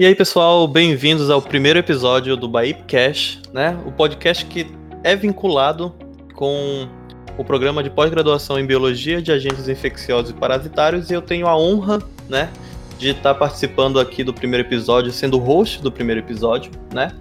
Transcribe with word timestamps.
E 0.00 0.06
aí, 0.06 0.14
pessoal, 0.14 0.66
bem-vindos 0.66 1.28
ao 1.28 1.42
primeiro 1.42 1.78
episódio 1.78 2.34
do 2.34 2.48
Baipcast, 2.48 3.42
né? 3.52 3.78
O 3.84 3.92
podcast 3.92 4.46
que 4.46 4.66
é 5.04 5.14
vinculado 5.14 5.94
com 6.34 6.88
o 7.36 7.44
programa 7.44 7.82
de 7.82 7.90
pós-graduação 7.90 8.58
em 8.58 8.64
Biologia 8.64 9.20
de 9.20 9.30
Agentes 9.30 9.68
Infecciosos 9.68 10.30
e 10.30 10.32
Parasitários 10.32 11.10
e 11.10 11.12
eu 11.12 11.20
tenho 11.20 11.46
a 11.46 11.54
honra, 11.54 11.98
né, 12.30 12.48
de 12.98 13.10
estar 13.10 13.34
participando 13.34 14.00
aqui 14.00 14.24
do 14.24 14.32
primeiro 14.32 14.66
episódio, 14.66 15.12
sendo 15.12 15.36
o 15.36 15.38
host 15.38 15.82
do 15.82 15.92
primeiro 15.92 16.22
episódio, 16.22 16.72
né? 16.94 17.12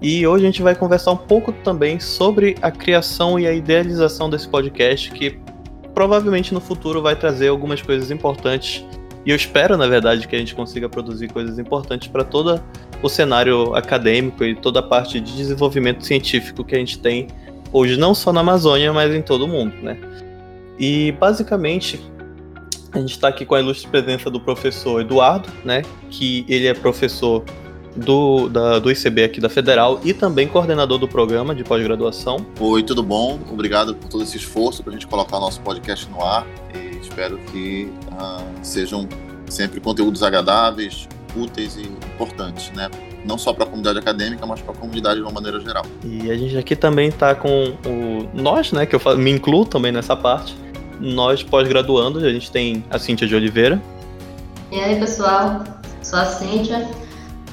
E 0.00 0.24
hoje 0.24 0.44
a 0.44 0.46
gente 0.46 0.62
vai 0.62 0.76
conversar 0.76 1.10
um 1.10 1.16
pouco 1.16 1.50
também 1.50 1.98
sobre 1.98 2.54
a 2.62 2.70
criação 2.70 3.36
e 3.36 3.48
a 3.48 3.52
idealização 3.52 4.30
desse 4.30 4.48
podcast, 4.48 5.10
que 5.10 5.40
provavelmente 5.92 6.54
no 6.54 6.60
futuro 6.60 7.02
vai 7.02 7.16
trazer 7.16 7.48
algumas 7.48 7.82
coisas 7.82 8.12
importantes 8.12 8.86
e 9.24 9.30
eu 9.30 9.36
espero, 9.36 9.76
na 9.76 9.86
verdade, 9.86 10.26
que 10.26 10.34
a 10.34 10.38
gente 10.38 10.54
consiga 10.54 10.88
produzir 10.88 11.28
coisas 11.28 11.58
importantes 11.58 12.08
para 12.08 12.24
todo 12.24 12.62
o 13.02 13.08
cenário 13.08 13.74
acadêmico 13.74 14.44
e 14.44 14.54
toda 14.54 14.80
a 14.80 14.82
parte 14.82 15.20
de 15.20 15.36
desenvolvimento 15.36 16.04
científico 16.04 16.64
que 16.64 16.74
a 16.74 16.78
gente 16.78 16.98
tem 16.98 17.28
hoje, 17.72 17.96
não 17.96 18.14
só 18.14 18.32
na 18.32 18.40
Amazônia, 18.40 18.92
mas 18.92 19.14
em 19.14 19.22
todo 19.22 19.44
o 19.44 19.48
mundo, 19.48 19.74
né? 19.82 19.98
E 20.78 21.12
basicamente 21.12 22.00
a 22.92 22.98
gente 22.98 23.10
está 23.10 23.28
aqui 23.28 23.44
com 23.44 23.54
a 23.54 23.60
ilustre 23.60 23.88
presença 23.90 24.30
do 24.30 24.40
professor 24.40 25.00
Eduardo, 25.00 25.48
né? 25.64 25.82
Que 26.10 26.44
ele 26.48 26.66
é 26.66 26.74
professor 26.74 27.44
do, 27.96 28.48
da, 28.48 28.78
do 28.78 28.90
ICB 28.90 29.24
aqui 29.24 29.40
da 29.40 29.48
Federal 29.48 30.00
e 30.04 30.14
também 30.14 30.46
coordenador 30.46 30.98
do 30.98 31.08
programa 31.08 31.54
de 31.54 31.64
pós-graduação. 31.64 32.46
Oi, 32.60 32.82
tudo 32.82 33.02
bom? 33.02 33.38
Obrigado 33.50 33.94
por 33.94 34.08
todo 34.08 34.22
esse 34.22 34.36
esforço 34.36 34.82
para 34.82 34.92
a 34.92 34.94
gente 34.94 35.06
colocar 35.06 35.38
nosso 35.38 35.60
podcast 35.60 36.08
no 36.08 36.22
ar 36.22 36.46
espero 37.18 37.36
que 37.50 37.92
uh, 38.12 38.44
sejam 38.62 39.08
sempre 39.48 39.80
conteúdos 39.80 40.22
agradáveis, 40.22 41.08
úteis 41.36 41.76
e 41.76 41.82
importantes, 41.82 42.70
né? 42.70 42.88
Não 43.24 43.36
só 43.36 43.52
para 43.52 43.64
a 43.64 43.66
comunidade 43.66 43.98
acadêmica, 43.98 44.46
mas 44.46 44.60
para 44.60 44.72
a 44.72 44.76
comunidade 44.76 45.16
de 45.16 45.22
uma 45.22 45.32
maneira 45.32 45.58
geral. 45.58 45.84
E 46.04 46.30
a 46.30 46.36
gente 46.36 46.56
aqui 46.56 46.76
também 46.76 47.08
está 47.08 47.34
com 47.34 47.74
o 47.84 48.28
nós, 48.32 48.70
né? 48.70 48.86
Que 48.86 48.94
eu 48.94 49.00
me 49.16 49.32
incluo 49.32 49.66
também 49.66 49.90
nessa 49.90 50.14
parte. 50.14 50.56
Nós 51.00 51.42
pós-graduando, 51.42 52.20
a 52.20 52.30
gente 52.30 52.52
tem 52.52 52.84
a 52.88 52.98
Cíntia 52.98 53.26
de 53.26 53.34
Oliveira. 53.34 53.82
E 54.70 54.78
aí, 54.78 54.98
pessoal? 55.00 55.64
Sou 56.02 56.20
a 56.20 56.24
Cíntia. 56.24 56.88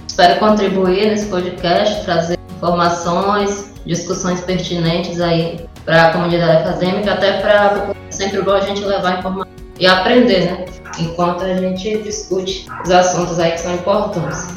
Espero 0.08 0.40
contribuir 0.40 1.08
nesse 1.08 1.26
podcast, 1.26 2.06
trazer 2.06 2.38
informações, 2.56 3.74
discussões 3.86 4.42
pertinentes 4.42 5.20
aí 5.20 5.66
para 5.84 6.10
a 6.10 6.14
comunidade 6.14 6.58
acadêmica, 6.58 7.14
até 7.14 7.42
para 7.42 7.94
sempre 8.10 8.42
bom 8.42 8.54
a 8.54 8.62
gente 8.62 8.82
levar 8.82 9.20
informação 9.20 9.55
e 9.80 9.86
aprender, 9.86 10.46
né? 10.46 10.66
Enquanto 11.00 11.44
a 11.44 11.54
gente 11.56 11.98
discute 12.00 12.68
os 12.84 12.92
assuntos 12.92 13.40
aí 13.40 13.52
que 13.52 13.60
são 13.60 13.74
importantes. 13.74 14.48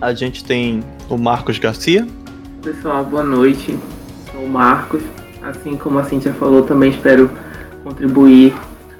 A 0.00 0.14
gente 0.14 0.44
tem 0.44 0.82
o 1.08 1.16
Marcos 1.16 1.58
Garcia. 1.58 2.06
Pessoal, 2.62 3.04
boa 3.04 3.24
noite. 3.24 3.76
Sou 4.30 4.42
o 4.42 4.48
Marcos. 4.48 5.02
Assim 5.42 5.76
como 5.76 5.98
a 5.98 6.04
Cintia 6.04 6.32
falou, 6.34 6.62
também 6.62 6.90
espero 6.90 7.30
contribuir 7.82 8.54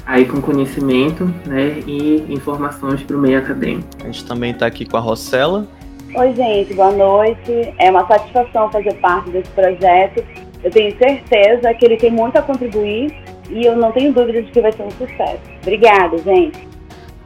aí 0.05 0.25
com 0.25 0.41
conhecimento 0.41 1.33
né, 1.47 1.79
e 1.87 2.27
informações 2.29 3.01
para 3.03 3.17
o 3.17 3.21
meio 3.21 3.39
acadêmico. 3.39 3.87
A 4.01 4.07
gente 4.07 4.25
também 4.25 4.51
está 4.51 4.67
aqui 4.67 4.85
com 4.85 4.97
a 4.97 5.01
Rossella. 5.01 5.67
Oi, 6.15 6.35
gente, 6.35 6.75
boa 6.75 6.91
noite. 6.91 7.73
É 7.79 7.91
uma 7.91 8.07
satisfação 8.07 8.71
fazer 8.71 8.95
parte 8.95 9.31
desse 9.31 9.49
projeto. 9.51 10.25
Eu 10.65 10.71
tenho 10.71 10.97
certeza 10.99 11.73
que 11.75 11.85
ele 11.85 11.97
tem 11.97 12.11
muito 12.11 12.37
a 12.37 12.43
contribuir 12.43 13.15
e 13.53 13.67
eu 13.67 13.77
não 13.77 13.93
tenho 13.93 14.13
dúvida 14.13 14.43
de 14.43 14.51
que 14.51 14.61
vai 14.61 14.73
ser 14.73 14.83
um 14.83 14.91
sucesso. 14.91 15.43
Obrigada, 15.61 16.19
gente. 16.19 16.69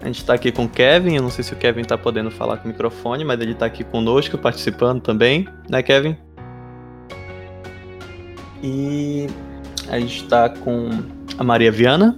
A 0.01 0.07
gente 0.07 0.19
está 0.19 0.35
aqui 0.35 0.53
com 0.53 0.65
o 0.65 0.69
Kevin, 0.69 1.17
eu 1.17 1.23
não 1.23 1.31
sei 1.31 1.43
se 1.43 1.53
o 1.53 1.57
Kevin 1.57 1.81
está 1.81 1.97
podendo 1.97 2.31
falar 2.31 2.59
com 2.59 2.69
o 2.69 2.69
microfone, 2.69 3.25
mas 3.25 3.41
ele 3.41 3.53
está 3.53 3.67
aqui 3.67 3.83
conosco, 3.83 4.37
participando 4.37 5.01
também, 5.01 5.49
né, 5.69 5.83
Kevin? 5.83 6.17
E 8.63 9.27
a 9.89 9.99
gente 9.99 10.23
está 10.23 10.49
com 10.49 10.91
a 11.39 11.45
Maria 11.45 11.71
Viana. 11.71 12.17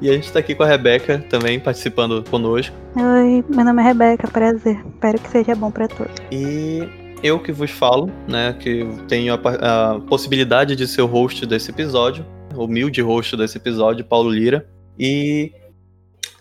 E 0.00 0.10
a 0.10 0.14
gente 0.14 0.24
está 0.24 0.40
aqui 0.40 0.52
com 0.52 0.64
a 0.64 0.66
Rebeca 0.66 1.24
também 1.30 1.60
participando 1.60 2.24
conosco. 2.28 2.74
Oi, 2.96 3.44
meu 3.48 3.64
nome 3.64 3.82
é 3.82 3.84
Rebeca, 3.84 4.26
prazer. 4.26 4.84
Espero 4.94 5.18
que 5.20 5.28
seja 5.28 5.54
bom 5.54 5.70
para 5.70 5.86
todos. 5.86 6.12
E 6.32 6.82
eu 7.22 7.38
que 7.38 7.52
vos 7.52 7.70
falo, 7.70 8.10
né, 8.26 8.56
que 8.58 8.84
tenho 9.06 9.32
a, 9.32 9.36
a 9.36 10.00
possibilidade 10.00 10.74
de 10.74 10.88
ser 10.88 11.02
o 11.02 11.06
host 11.06 11.46
desse 11.46 11.70
episódio, 11.70 12.26
humilde 12.56 13.00
host 13.02 13.36
desse 13.36 13.58
episódio, 13.58 14.04
Paulo 14.04 14.30
Lira. 14.30 14.68
E 14.98 15.52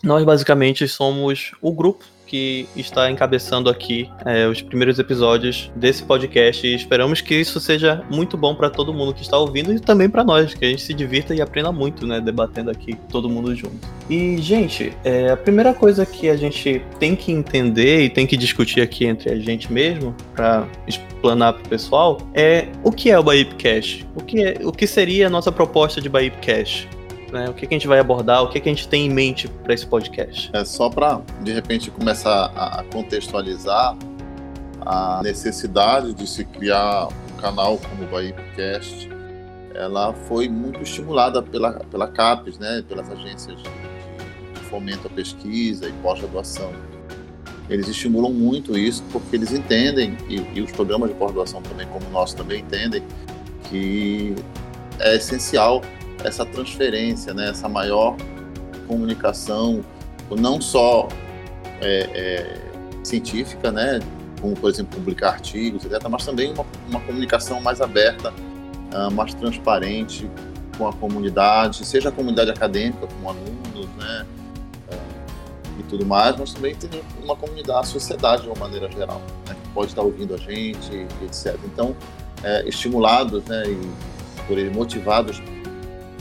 nós 0.03 0.23
basicamente 0.23 0.88
somos 0.88 1.51
o 1.61 1.72
grupo 1.72 2.05
que 2.31 2.66
está 2.78 3.12
encabeçando 3.12 3.69
aqui 3.69 4.09
é, 4.25 4.47
os 4.47 4.62
primeiros 4.62 4.97
episódios 4.97 5.69
desse 5.75 6.02
podcast 6.02 6.66
e 6.66 6.74
esperamos 6.74 7.19
que 7.19 7.36
isso 7.36 7.59
seja 7.59 8.06
muito 8.09 8.38
bom 8.38 8.56
para 8.56 8.69
todo 8.69 8.94
mundo 8.94 9.14
que 9.14 9.22
está 9.22 9.38
ouvindo 9.38 9.74
e 9.74 9.81
também 9.81 10.09
para 10.09 10.24
nós, 10.24 10.53
que 10.53 10.64
a 10.64 10.70
gente 10.70 10.81
se 10.81 10.94
divirta 10.94 11.36
e 11.36 11.41
aprenda 11.41 11.74
muito, 11.74 12.08
né, 12.08 12.22
debatendo 12.22 12.72
aqui 12.72 12.96
todo 13.09 13.30
mundo 13.30 13.53
junto. 13.53 13.75
E, 14.09 14.38
gente, 14.38 14.94
é, 15.03 15.31
a 15.31 15.36
primeira 15.36 15.74
coisa 15.74 16.06
que 16.06 16.30
a 16.30 16.38
gente 16.38 16.81
tem 16.97 17.18
que 17.18 17.34
entender 17.34 18.06
e 18.06 18.09
tem 18.09 18.25
que 18.25 18.38
discutir 18.38 18.80
aqui 18.80 19.06
entre 19.06 19.30
a 19.30 19.38
gente 19.38 19.70
mesmo, 19.70 20.16
para 20.34 20.66
explanar 20.88 21.52
para 21.52 21.66
o 21.66 21.68
pessoal, 21.68 22.18
é 22.34 22.70
o 22.81 22.94
que 22.94 23.12
é 23.12 23.20
o 23.20 23.24
Baipcast? 23.24 24.08
O 24.16 24.24
que, 24.24 24.41
é, 24.41 24.58
o 24.64 24.72
que 24.72 24.88
seria 24.88 25.28
a 25.28 25.30
nossa 25.30 25.52
proposta 25.52 26.00
de 26.00 26.08
Baipcast? 26.08 26.88
Né? 27.31 27.50
O 27.50 27.53
que, 27.53 27.66
que, 27.66 27.74
a 27.74 27.78
gente 27.78 27.88
vai 27.88 28.00
abordar, 28.00 28.44
o 28.44 28.50
que, 28.50 28.59
que 28.59 28.68
a 28.68 28.74
gente 28.74 28.88
tem 28.88 29.06
em 29.06 29.09
mente 29.09 29.47
para 29.47 29.74
esse 29.74 29.86
podcast? 29.86 30.50
É 30.53 30.66
só 30.66 30.90
para, 30.90 31.22
de 31.42 31.53
repente, 31.53 31.90
começar 31.90 32.52
a 32.56 32.84
contextualizar 32.92 33.96
a 34.86 35.22
necessidade 35.24 36.14
de 36.14 36.28
se 36.28 36.44
criar 36.44 37.08
um 37.08 37.38
canal 37.38 37.78
como 37.78 38.03
o 38.03 38.08
Bahia 38.08 38.36
ela 39.74 40.14
foi 40.28 40.50
muito 40.50 40.81
estimulada 40.81 41.41
pela, 41.41 41.74
pela 41.86 42.08
CAPES, 42.08 42.59
né, 42.59 42.84
pelas 42.88 43.09
agências 43.09 43.58
de, 43.58 43.64
de 43.64 44.59
fomento 44.70 45.08
à 45.08 45.09
pesquisa 45.09 45.88
e 45.88 45.94
pós-graduação. 46.03 46.72
Eles 47.70 47.88
estimulam 47.88 48.34
muito 48.34 48.78
isso 48.78 49.03
porque 49.12 49.36
eles 49.36 49.53
entendem, 49.53 50.18
e, 50.28 50.41
e 50.53 50.62
os 50.62 50.72
programas 50.72 51.09
de 51.09 51.16
pós-graduação 51.16 51.62
também, 51.62 51.88
como 51.88 52.06
o 52.06 52.12
nosso, 52.12 52.36
também 52.36 52.59
entendem, 52.62 53.02
que 53.70 54.36
é 55.00 55.16
essencial 55.16 55.81
essa 56.24 56.46
transferência, 56.46 57.34
né, 57.34 57.50
essa 57.50 57.68
maior 57.68 58.16
comunicação, 58.88 59.84
não 60.30 60.62
só 60.62 61.08
é, 61.82 62.09
é, 62.14 62.62
científica, 63.04 63.72
né, 63.72 64.00
como 64.42 64.56
por 64.56 64.70
exemplo 64.70 64.98
publicar 64.98 65.30
artigos, 65.34 65.86
etc., 65.86 66.08
mas 66.09 66.26
também 66.26 66.52
uma, 66.52 66.66
uma 66.90 67.00
comunicação 67.02 67.62
mais 67.62 67.80
aberta, 67.80 68.34
uh, 68.94 69.12
mais 69.12 69.34
transparente 69.34 70.30
com 70.78 70.88
a 70.88 70.94
comunidade, 70.94 71.86
seja 71.86 72.09
a 72.09 72.12
comunidade 72.12 72.50
acadêmica, 72.50 73.08
com 73.08 73.30
alunos, 73.30 73.88
né, 73.98 74.26
uh, 74.92 75.80
e 75.80 75.84
tudo 75.84 76.06
mais, 76.06 76.36
mas 76.38 76.53
também 76.53 76.76
tem 76.76 76.90
uma 77.24 77.36
comunidade, 77.36 77.80
a 77.80 77.84
sociedade 77.84 78.44
de 78.44 78.50
uma 78.50 78.58
maneira 78.58 78.90
geral, 78.92 79.22
né, 79.48 79.56
que 79.62 79.70
pode 79.70 79.88
estar 79.90 80.02
ouvindo 80.02 80.34
a 80.34 80.38
gente, 80.38 81.06
etc. 81.24 81.56
Então, 81.66 81.96
é, 82.44 82.68
estimulados, 82.68 83.44
né, 83.46 83.64
e 83.68 83.92
por 84.48 84.58
ele 84.58 84.72
motivados 84.72 85.42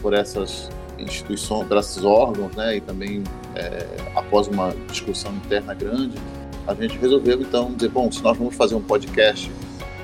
por 0.01 0.15
essas 0.15 0.71
instituições, 0.99 1.67
por 1.67 1.77
esses 1.77 2.05
órgãos, 2.05 2.55
né, 2.55 2.77
e 2.77 2.81
também 2.81 3.23
é, 3.55 3.87
após 4.15 4.49
uma 4.49 4.75
discussão 4.89 5.33
interna 5.33 5.75
grande, 5.75 6.17
a 6.67 6.75
gente 6.75 6.99
resolveu 6.99 7.41
então 7.41 7.73
dizer, 7.73 7.89
bom, 7.89 8.11
se 8.11 8.23
nós 8.23 8.37
vamos 8.37 8.55
fazer 8.55 8.75
um 8.75 8.83
podcast 8.83 9.51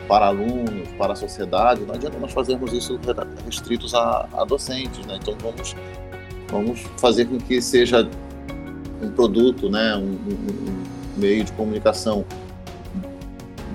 para 0.09 0.27
alunos, 0.27 0.89
para 0.97 1.13
a 1.13 1.17
sociedade, 1.17 1.83
não 1.83 1.95
adianta 1.95 2.19
nós 2.19 2.33
fazermos 2.33 2.73
isso 2.73 2.99
restritos 3.45 3.95
a, 3.95 4.29
a 4.35 4.45
docentes, 4.45 5.05
né? 5.05 5.19
Então 5.21 5.37
vamos 5.41 5.75
vamos 6.49 6.81
fazer 6.97 7.27
com 7.27 7.39
que 7.39 7.61
seja 7.61 8.09
um 9.03 9.11
produto, 9.11 9.69
né, 9.69 9.97
um, 9.97 10.03
um, 10.03 10.07
um 10.07 10.85
meio 11.17 11.45
de 11.45 11.53
comunicação 11.53 12.25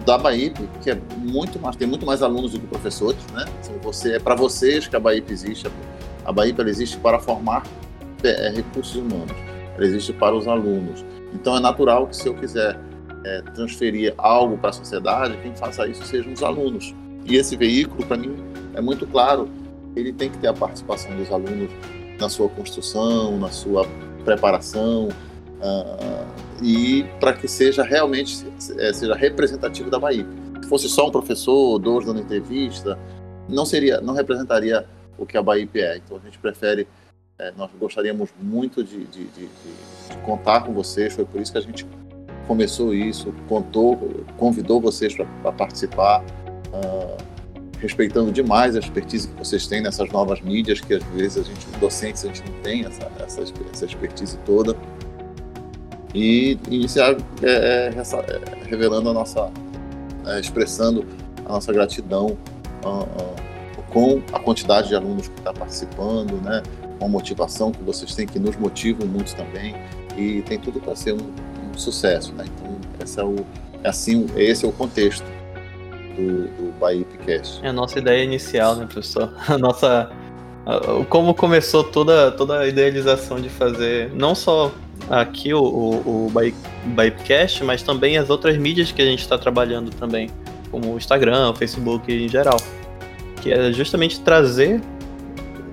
da 0.05 0.17
BAIP, 0.17 0.67
que 0.81 0.89
é 0.89 0.97
muito 1.17 1.59
mais, 1.59 1.75
tem 1.75 1.87
muito 1.87 2.05
mais 2.05 2.23
alunos 2.23 2.53
do 2.53 2.59
que 2.59 2.67
professores, 2.67 3.19
né? 3.33 3.45
Então, 3.61 3.75
você, 3.83 4.15
é 4.15 4.19
para 4.19 4.35
vocês 4.35 4.87
que 4.87 4.95
a 4.95 4.99
BAIP 4.99 5.31
existe, 5.31 5.69
a 6.25 6.31
Bahia 6.31 6.55
existe 6.67 6.97
para 6.97 7.19
formar 7.19 7.63
é, 8.23 8.49
recursos 8.49 8.95
humanos, 8.95 9.35
ela 9.75 9.85
existe 9.85 10.13
para 10.13 10.35
os 10.35 10.47
alunos. 10.47 11.03
Então 11.33 11.55
é 11.55 11.59
natural 11.59 12.07
que 12.07 12.15
se 12.15 12.27
eu 12.27 12.33
quiser 12.33 12.77
é, 13.23 13.41
transferir 13.53 14.13
algo 14.17 14.57
para 14.57 14.69
a 14.69 14.73
sociedade, 14.73 15.37
quem 15.41 15.55
faça 15.55 15.87
isso 15.87 16.03
sejam 16.05 16.33
os 16.33 16.43
alunos. 16.43 16.93
E 17.25 17.35
esse 17.35 17.55
veículo, 17.55 18.05
para 18.05 18.17
mim, 18.17 18.35
é 18.73 18.81
muito 18.81 19.05
claro. 19.05 19.49
Ele 19.95 20.11
tem 20.11 20.29
que 20.29 20.37
ter 20.37 20.47
a 20.47 20.53
participação 20.53 21.15
dos 21.15 21.31
alunos 21.31 21.69
na 22.19 22.29
sua 22.29 22.49
construção, 22.49 23.37
na 23.37 23.49
sua 23.49 23.85
preparação, 24.23 25.09
uh, 25.59 26.25
e 26.63 27.05
para 27.19 27.33
que 27.33 27.47
seja 27.47 27.83
realmente 27.83 28.45
é, 28.77 28.93
seja 28.93 29.15
representativo 29.15 29.89
da 29.89 29.99
Bahia. 29.99 30.25
Se 30.61 30.69
fosse 30.69 30.89
só 30.89 31.07
um 31.07 31.11
professor, 31.11 31.77
dois 31.79 32.05
dando 32.05 32.21
entrevista, 32.21 32.97
não 33.49 33.65
seria, 33.65 33.99
não 33.99 34.13
representaria 34.13 34.85
o 35.17 35.25
que 35.25 35.37
a 35.37 35.41
Bahia 35.41 35.67
é. 35.75 35.97
Então 35.97 36.17
a 36.17 36.19
gente 36.19 36.37
prefere, 36.37 36.87
é, 37.39 37.51
nós 37.57 37.69
gostaríamos 37.79 38.29
muito 38.39 38.83
de, 38.83 39.05
de, 39.05 39.25
de, 39.25 39.45
de, 39.45 40.17
contar 40.25 40.61
com 40.61 40.73
vocês, 40.73 41.13
foi 41.13 41.25
por 41.25 41.41
isso 41.41 41.51
que 41.51 41.57
a 41.57 41.61
gente 41.61 41.85
começou 42.47 42.93
isso, 42.93 43.33
contou, 43.47 43.97
convidou 44.37 44.81
vocês 44.81 45.15
para 45.15 45.51
participar, 45.51 46.23
uh, 46.73 47.17
respeitando 47.79 48.31
demais 48.31 48.75
a 48.75 48.79
expertise 48.79 49.27
que 49.27 49.35
vocês 49.35 49.67
têm 49.67 49.81
nessas 49.81 50.09
novas 50.11 50.41
mídias, 50.41 50.81
que 50.81 50.93
às 50.93 51.03
vezes 51.05 51.37
a 51.37 51.43
gente, 51.43 51.65
docentes, 51.79 52.25
a 52.25 52.27
gente 52.27 52.43
não 52.49 52.61
tem 52.61 52.85
essa, 52.85 53.11
essa, 53.19 53.41
essa 53.71 53.85
expertise 53.85 54.37
toda. 54.45 54.75
E, 56.13 56.59
isso 56.69 56.99
é, 56.99 57.17
é, 57.41 57.49
é, 57.49 57.89
é 57.89 58.65
revelando 58.65 59.09
a 59.09 59.13
nossa, 59.13 59.49
expressando 60.39 61.05
a 61.45 61.53
nossa 61.53 61.71
gratidão 61.71 62.37
uh, 62.83 63.03
uh, 63.03 63.50
com 63.91 64.21
a 64.33 64.39
quantidade 64.39 64.89
de 64.89 64.95
alunos 64.95 65.27
que 65.27 65.37
está 65.37 65.53
participando, 65.53 66.41
né? 66.41 66.63
com 67.01 67.05
a 67.05 67.09
motivação 67.09 67.71
que 67.71 67.83
vocês 67.83 68.13
têm, 68.13 68.27
que 68.27 68.39
nos 68.39 68.55
motivam 68.55 69.07
muito 69.07 69.35
também, 69.35 69.75
e 70.15 70.41
tem 70.43 70.59
tudo 70.59 70.79
para 70.79 70.95
ser 70.95 71.13
um, 71.13 71.17
um, 71.17 71.77
sucesso. 71.77 72.31
Né? 72.33 72.45
Então, 72.47 72.77
esse 73.03 73.19
é, 73.19 73.23
o, 73.23 73.35
é 73.83 73.89
assim, 73.89 74.27
esse 74.35 74.65
é 74.65 74.67
o 74.67 74.71
contexto 74.71 75.25
do, 76.15 76.43
do 76.47 76.79
BahiaPcast. 76.79 77.59
É 77.63 77.69
a 77.69 77.73
nossa 77.73 77.97
ideia 77.97 78.23
inicial, 78.23 78.75
né, 78.75 78.85
professor? 78.85 79.33
A 79.47 79.57
nossa. 79.57 80.11
Como 81.09 81.33
começou 81.33 81.83
toda, 81.83 82.31
toda 82.31 82.59
a 82.59 82.67
idealização 82.67 83.41
de 83.41 83.49
fazer 83.49 84.11
não 84.13 84.35
só 84.35 84.71
aqui 85.09 85.51
o, 85.55 85.59
o, 85.59 86.27
o 86.27 86.31
Bypcast, 86.85 87.63
mas 87.63 87.81
também 87.81 88.15
as 88.15 88.29
outras 88.29 88.55
mídias 88.57 88.91
que 88.91 89.01
a 89.01 89.05
gente 89.05 89.21
está 89.21 89.39
trabalhando 89.39 89.89
também, 89.89 90.29
como 90.69 90.93
o 90.93 90.97
Instagram, 90.97 91.49
o 91.49 91.55
Facebook 91.55 92.13
em 92.13 92.29
geral. 92.29 92.57
Que 93.41 93.51
é 93.51 93.71
justamente 93.73 94.19
trazer 94.21 94.81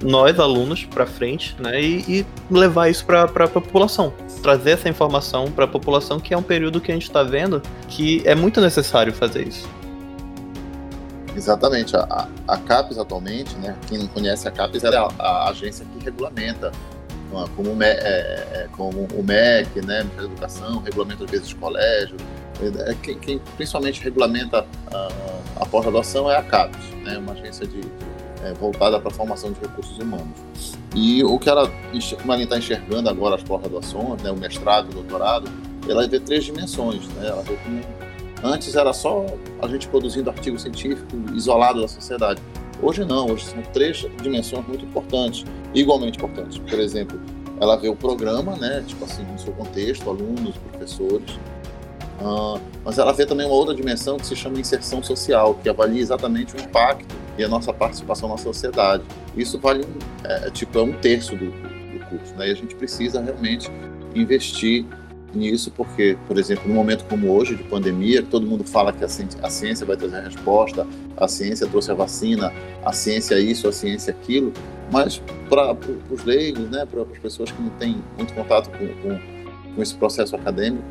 nós, 0.02 0.38
alunos, 0.38 0.84
para 0.84 1.06
frente 1.06 1.56
né, 1.58 1.80
e, 1.80 2.20
e, 2.20 2.26
levar 2.50 2.88
isso 2.88 3.04
para 3.04 3.24
a 3.24 3.48
população. 3.48 4.12
Trazer 4.42 4.70
essa 4.70 4.88
informação 4.88 5.50
para 5.50 5.64
a 5.64 5.68
população, 5.68 6.20
que 6.20 6.32
é 6.32 6.36
um 6.36 6.42
período 6.42 6.80
que 6.80 6.90
a 6.90 6.94
gente 6.94 7.04
está 7.04 7.22
vendo 7.22 7.60
que 7.88 8.22
é 8.24 8.34
muito 8.34 8.60
necessário 8.60 9.12
fazer 9.12 9.46
isso. 9.46 9.68
Exatamente. 11.36 11.96
A, 11.96 12.28
a, 12.46 12.56
CAPES 12.56 12.98
atualmente, 12.98 13.54
né, 13.56 13.76
quem 13.88 13.98
não 13.98 14.06
conhece 14.08 14.48
a 14.48 14.50
CAPES, 14.50 14.84
é 14.84 14.96
a, 14.96 15.08
a 15.18 15.48
agência 15.50 15.86
que 15.92 16.04
regulamenta 16.04 16.72
como, 17.54 17.72
o 17.72 17.76
MEC, 17.76 18.00
é, 18.00 18.06
é, 18.52 18.68
como 18.72 19.06
o 19.14 19.22
MEC, 19.22 19.84
né, 19.84 20.06
Educação, 20.18 20.80
regulamenta 20.80 21.24
às 21.24 21.30
vezes 21.30 21.52
colégio. 21.52 22.16
É, 22.86 22.94
quem, 23.02 23.18
quem, 23.18 23.38
principalmente 23.56 24.02
regulamenta 24.02 24.66
a, 24.92 25.08
a 25.56 25.66
pós-graduação 25.66 26.30
é 26.30 26.36
a 26.36 26.42
CAPES, 26.42 26.80
né, 27.04 27.18
uma 27.18 27.32
agência 27.32 27.66
de, 27.66 27.80
é, 28.44 28.52
voltada 28.54 28.98
para 28.98 29.10
a 29.10 29.14
formação 29.14 29.52
de 29.52 29.60
recursos 29.60 29.98
humanos. 29.98 30.76
E 30.94 31.22
o 31.22 31.38
que 31.38 31.48
ela, 31.48 31.70
como 32.20 32.32
ela 32.32 32.42
está 32.42 32.58
enxergando 32.58 33.08
agora 33.08 33.36
as 33.36 33.42
pós-graduações, 33.42 34.22
né, 34.22 34.30
o 34.30 34.36
mestrado, 34.36 34.88
o 34.90 34.94
doutorado, 34.94 35.50
ela 35.88 36.06
vê 36.06 36.18
três 36.20 36.44
dimensões. 36.44 37.06
Né, 37.08 37.28
ela 37.28 37.42
vê 37.42 37.56
antes 38.42 38.74
era 38.74 38.92
só 38.92 39.26
a 39.60 39.68
gente 39.68 39.88
produzindo 39.88 40.30
artigo 40.30 40.58
científico 40.58 41.16
isolado 41.34 41.80
da 41.80 41.88
sociedade. 41.88 42.40
Hoje 42.80 43.04
não, 43.04 43.26
hoje 43.26 43.46
são 43.46 43.60
três 43.72 44.06
dimensões 44.22 44.66
muito 44.66 44.84
importantes, 44.84 45.44
igualmente 45.74 46.18
importantes. 46.18 46.58
Por 46.58 46.78
exemplo, 46.78 47.20
ela 47.60 47.76
vê 47.76 47.88
o 47.88 47.96
programa, 47.96 48.56
né, 48.56 48.84
tipo 48.86 49.04
assim, 49.04 49.24
no 49.24 49.38
seu 49.38 49.52
contexto, 49.52 50.08
alunos, 50.08 50.56
professores, 50.70 51.32
uh, 52.20 52.60
mas 52.84 52.98
ela 52.98 53.12
vê 53.12 53.26
também 53.26 53.46
uma 53.46 53.54
outra 53.54 53.74
dimensão 53.74 54.16
que 54.16 54.26
se 54.26 54.36
chama 54.36 54.60
inserção 54.60 55.02
social, 55.02 55.54
que 55.54 55.68
avalia 55.68 56.00
exatamente 56.00 56.54
o 56.54 56.60
impacto 56.60 57.14
e 57.36 57.42
a 57.42 57.48
nossa 57.48 57.72
participação 57.72 58.28
na 58.28 58.36
sociedade. 58.36 59.02
Isso 59.36 59.58
vale, 59.58 59.84
é, 60.24 60.46
é 60.46 60.50
tipo, 60.50 60.78
é 60.78 60.82
um 60.82 60.92
terço 60.92 61.34
do, 61.36 61.46
do 61.46 62.06
curso, 62.08 62.34
né, 62.36 62.48
e 62.48 62.52
a 62.52 62.54
gente 62.54 62.76
precisa 62.76 63.20
realmente 63.20 63.68
investir 64.14 64.86
nisso, 65.34 65.70
porque, 65.70 66.16
por 66.26 66.38
exemplo, 66.38 66.68
num 66.68 66.74
momento 66.74 67.04
como 67.04 67.30
hoje, 67.32 67.54
de 67.54 67.64
pandemia, 67.64 68.22
todo 68.22 68.46
mundo 68.46 68.64
fala 68.64 68.92
que 68.92 69.04
a 69.04 69.08
ciência, 69.08 69.40
a 69.42 69.50
ciência 69.50 69.86
vai 69.86 69.96
trazer 69.96 70.16
a 70.16 70.22
resposta, 70.22 70.86
a 71.16 71.28
ciência 71.28 71.66
trouxe 71.66 71.90
a 71.90 71.94
vacina, 71.94 72.52
a 72.84 72.92
ciência 72.92 73.38
isso, 73.38 73.68
a 73.68 73.72
ciência 73.72 74.12
aquilo, 74.12 74.52
mas 74.90 75.20
para 75.48 75.76
os 76.10 76.24
leigos, 76.24 76.68
né, 76.70 76.86
para 76.86 77.02
as 77.02 77.18
pessoas 77.18 77.50
que 77.50 77.60
não 77.60 77.70
têm 77.70 78.02
muito 78.16 78.32
contato 78.34 78.70
com, 78.70 78.86
com, 78.86 79.74
com 79.74 79.82
esse 79.82 79.94
processo 79.94 80.34
acadêmico, 80.36 80.88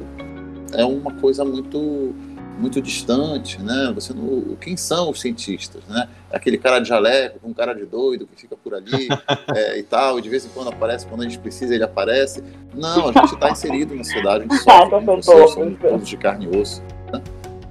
é 0.74 0.86
uma 0.86 1.14
coisa 1.14 1.46
muito 1.46 2.14
muito 2.58 2.82
distante, 2.82 3.62
né? 3.62 3.92
Você 3.94 4.14
não, 4.14 4.56
quem 4.60 4.76
são 4.76 5.12
os 5.12 5.22
cientistas, 5.22 5.84
né? 5.88 6.10
Aquele 6.32 6.58
cara 6.58 6.80
de 6.80 6.90
jaleco, 6.90 7.40
um 7.44 7.54
cara 7.54 7.74
de 7.74 7.86
doido 7.86 8.28
que 8.28 8.42
fica 8.42 8.56
por 8.56 8.76
ali 8.76 9.08
é, 9.56 9.80
e 9.80 9.84
tal, 9.84 10.20
e 10.20 10.22
de 10.22 10.30
vez 10.30 10.46
em 10.46 10.50
quando 10.50 10.70
aparece, 10.70 11.06
quando 11.06 11.22
a 11.22 11.24
gente 11.24 11.40
precisa 11.40 11.74
ele 11.74 11.84
aparece. 11.84 12.44
Não, 12.76 13.10
a 13.10 13.12
gente 13.14 13.34
está 13.34 13.50
inserido 13.50 13.96
na 13.96 14.04
sociedade, 14.04 14.46
a 14.50 14.54
gente 14.54 14.64
sofre, 14.64 15.06
vocês 15.06 15.52
são 15.52 15.74
todos 15.76 16.08
de 16.08 16.18
carne 16.18 16.50
e 16.52 16.58
osso. 16.58 16.84
Né? 17.12 17.22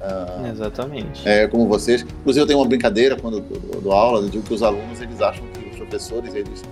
Ah, 0.00 0.48
Exatamente. 0.50 1.28
É, 1.28 1.46
como 1.48 1.66
vocês. 1.66 2.02
Inclusive 2.02 2.42
eu 2.42 2.46
tenho 2.46 2.58
uma 2.58 2.66
brincadeira 2.66 3.16
quando 3.16 3.38
eu 3.72 3.80
dou 3.80 3.92
aula, 3.92 4.20
eu 4.20 4.28
digo 4.28 4.44
que 4.44 4.54
os 4.54 4.62
alunos 4.62 5.00
eles 5.00 5.20
acham 5.20 5.44
que 5.48 5.70
os 5.70 5.76
professores 5.76 6.34
eles 6.34 6.62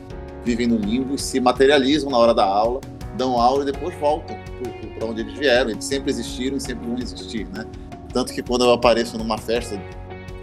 vivem 0.44 0.66
no 0.66 0.76
limbo 0.76 1.14
e 1.14 1.18
se 1.18 1.40
materializam 1.40 2.10
na 2.10 2.18
hora 2.18 2.34
da 2.34 2.44
aula, 2.44 2.80
dão 3.16 3.40
aula 3.40 3.62
e 3.62 3.66
depois 3.72 3.94
voltam 3.96 4.36
para 4.98 5.08
onde 5.08 5.22
eles 5.22 5.34
vieram. 5.34 5.70
Eles 5.70 5.84
sempre 5.84 6.10
existiram 6.10 6.56
e 6.56 6.60
sempre 6.60 6.86
vão 6.86 6.98
existir, 6.98 7.46
né? 7.48 7.66
Tanto 8.12 8.32
que 8.32 8.42
quando 8.42 8.64
eu 8.64 8.72
apareço 8.72 9.18
numa 9.18 9.36
festa 9.36 9.80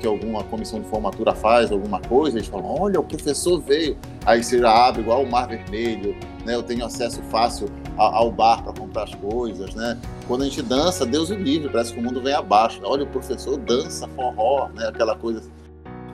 que 0.01 0.07
alguma 0.07 0.43
comissão 0.43 0.81
de 0.81 0.87
formatura 0.87 1.33
faz, 1.33 1.71
alguma 1.71 2.01
coisa, 2.01 2.37
eles 2.37 2.47
falam: 2.47 2.81
olha, 2.81 2.99
o 2.99 3.03
professor 3.03 3.61
veio. 3.61 3.95
Aí 4.25 4.43
você 4.43 4.59
já 4.59 4.87
abre 4.87 5.01
igual 5.01 5.23
o 5.23 5.29
Mar 5.29 5.47
Vermelho, 5.47 6.15
né? 6.43 6.55
eu 6.55 6.63
tenho 6.63 6.83
acesso 6.83 7.21
fácil 7.29 7.69
ao 7.97 8.31
bar 8.31 8.63
para 8.63 8.73
comprar 8.73 9.03
as 9.03 9.15
coisas. 9.15 9.73
Né? 9.75 9.97
Quando 10.27 10.41
a 10.41 10.45
gente 10.45 10.61
dança, 10.63 11.05
Deus 11.05 11.29
o 11.29 11.35
livre, 11.35 11.69
parece 11.69 11.93
que 11.93 11.99
o 11.99 12.03
mundo 12.03 12.21
vem 12.21 12.33
abaixo. 12.33 12.81
Olha, 12.83 13.03
o 13.03 13.07
professor 13.07 13.57
dança 13.57 14.07
forró, 14.09 14.69
né? 14.75 14.87
aquela 14.87 15.15
coisa. 15.15 15.43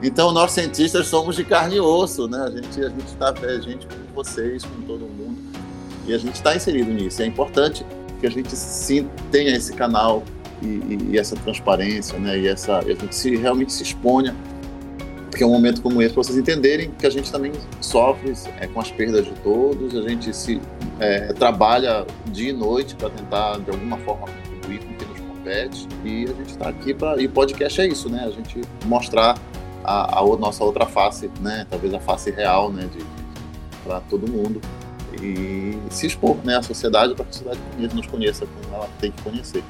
Então, 0.02 0.30
nós 0.30 0.52
cientistas 0.52 1.08
somos 1.08 1.34
de 1.34 1.44
carne 1.44 1.76
e 1.76 1.80
osso, 1.80 2.28
né? 2.28 2.38
A 2.38 2.50
gente 2.50 2.80
a 2.80 2.88
gente 2.88 3.06
está 3.06 3.34
é 3.42 3.60
gente 3.60 3.86
com 3.86 4.14
vocês, 4.14 4.64
com 4.64 4.82
todo 4.82 5.00
mundo, 5.00 5.36
e 6.06 6.14
a 6.14 6.18
gente 6.18 6.36
está 6.36 6.54
inserido 6.54 6.92
nisso. 6.92 7.20
É 7.20 7.26
importante 7.26 7.84
que 8.20 8.26
a 8.26 8.30
gente 8.30 8.54
sim 8.54 9.08
tenha 9.32 9.56
esse 9.56 9.72
canal 9.72 10.22
e, 10.62 11.12
e, 11.12 11.18
essa 11.18 11.36
transparência, 11.36 12.18
né? 12.18 12.38
E 12.38 12.48
essa 12.48 12.82
e 12.86 12.92
a 12.92 12.94
gente 12.94 13.14
se 13.14 13.36
realmente 13.36 13.72
se 13.72 13.82
exponha, 13.82 14.34
porque 15.30 15.42
é 15.44 15.46
um 15.46 15.52
momento 15.52 15.80
como 15.82 16.02
esse 16.02 16.14
para 16.14 16.22
vocês 16.22 16.38
entenderem 16.38 16.90
que 16.98 17.06
a 17.06 17.10
gente 17.10 17.30
também 17.30 17.52
sofre 17.80 18.32
é, 18.58 18.66
com 18.66 18.80
as 18.80 18.90
perdas 18.90 19.24
de 19.24 19.32
todos, 19.42 19.94
a 19.94 20.08
gente 20.08 20.34
se 20.34 20.60
é, 20.98 21.32
trabalha 21.32 22.06
dia 22.26 22.50
e 22.50 22.52
noite 22.52 22.94
para 22.94 23.10
tentar 23.10 23.58
de 23.58 23.70
alguma 23.70 23.98
forma 23.98 24.26
contribuir 24.26 24.80
com 24.80 24.92
o 24.92 24.96
que 24.96 25.04
nos 25.04 25.20
compete 25.20 25.88
e 26.04 26.24
a 26.24 26.34
gente 26.34 26.50
está 26.50 26.68
aqui 26.68 26.92
para 26.92 27.20
e 27.20 27.28
podcast 27.28 27.80
é 27.80 27.86
isso, 27.86 28.08
né? 28.08 28.24
A 28.26 28.30
gente 28.30 28.60
mostrar 28.84 29.38
a, 29.84 30.18
a, 30.18 30.36
nossa 30.36 30.64
outra 30.64 30.86
face, 30.86 31.30
né? 31.40 31.66
Talvez 31.70 31.94
a 31.94 32.00
face 32.00 32.30
real, 32.30 32.72
né? 32.72 32.88
De, 32.92 33.04
para 33.84 34.00
todo 34.00 34.30
mundo 34.30 34.60
e 35.22 35.78
se 35.90 36.06
expor, 36.06 36.36
né? 36.44 36.56
A 36.56 36.62
sociedade 36.62 37.14
para 37.14 37.24
que 37.24 37.30
a 37.30 37.32
sociedade 37.32 37.94
nos 37.94 38.06
conheça 38.06 38.46
como 38.46 38.74
ela 38.74 38.88
tem 39.00 39.10
que 39.10 39.22
conhecer. 39.22 39.62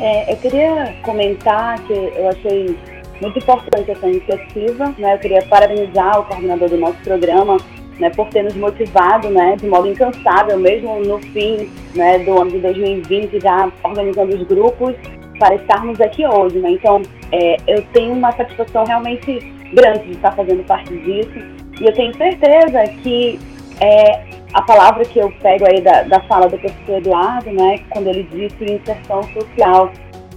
É, 0.00 0.32
eu 0.32 0.36
queria 0.38 0.94
comentar 1.02 1.78
que 1.86 1.92
eu 1.92 2.28
achei 2.28 2.76
muito 3.20 3.38
importante 3.38 3.90
essa 3.90 4.08
iniciativa, 4.08 4.94
né? 4.98 5.14
Eu 5.14 5.18
queria 5.18 5.42
parabenizar 5.42 6.20
o 6.20 6.24
coordenador 6.24 6.70
do 6.70 6.78
nosso 6.78 6.96
programa, 7.04 7.58
né, 7.98 8.08
por 8.08 8.28
ter 8.30 8.42
nos 8.42 8.56
motivado, 8.56 9.28
né, 9.28 9.56
de 9.56 9.66
modo 9.66 9.86
incansável, 9.86 10.58
mesmo 10.58 11.00
no 11.00 11.18
fim, 11.18 11.70
né, 11.94 12.18
do 12.20 12.40
ano 12.40 12.50
de 12.50 12.58
2020, 12.60 13.38
já 13.40 13.70
organizando 13.84 14.34
os 14.34 14.42
grupos 14.44 14.94
para 15.38 15.54
estarmos 15.56 16.00
aqui 16.00 16.26
hoje, 16.26 16.58
né? 16.60 16.70
Então, 16.70 17.02
é, 17.30 17.56
eu 17.66 17.82
tenho 17.92 18.14
uma 18.14 18.32
satisfação 18.32 18.84
realmente 18.84 19.38
grande 19.74 20.06
de 20.06 20.12
estar 20.12 20.32
fazendo 20.32 20.64
parte 20.64 20.96
disso 20.96 21.38
e 21.78 21.84
eu 21.84 21.92
tenho 21.92 22.16
certeza 22.16 22.84
que 23.02 23.38
é, 23.80 24.29
a 24.52 24.62
palavra 24.62 25.04
que 25.04 25.18
eu 25.18 25.30
pego 25.40 25.64
aí 25.68 25.80
da, 25.80 26.02
da 26.02 26.20
fala 26.22 26.48
do 26.48 26.58
professor 26.58 26.96
Eduardo, 26.96 27.50
né, 27.52 27.78
quando 27.90 28.08
ele 28.08 28.24
disse 28.24 28.64
inserção 28.64 29.22
social, 29.22 29.92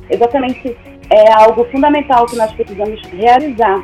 exatamente 0.10 0.76
é 1.10 1.32
algo 1.34 1.66
fundamental 1.66 2.26
que 2.26 2.36
nós 2.36 2.52
precisamos 2.54 3.02
realizar 3.10 3.84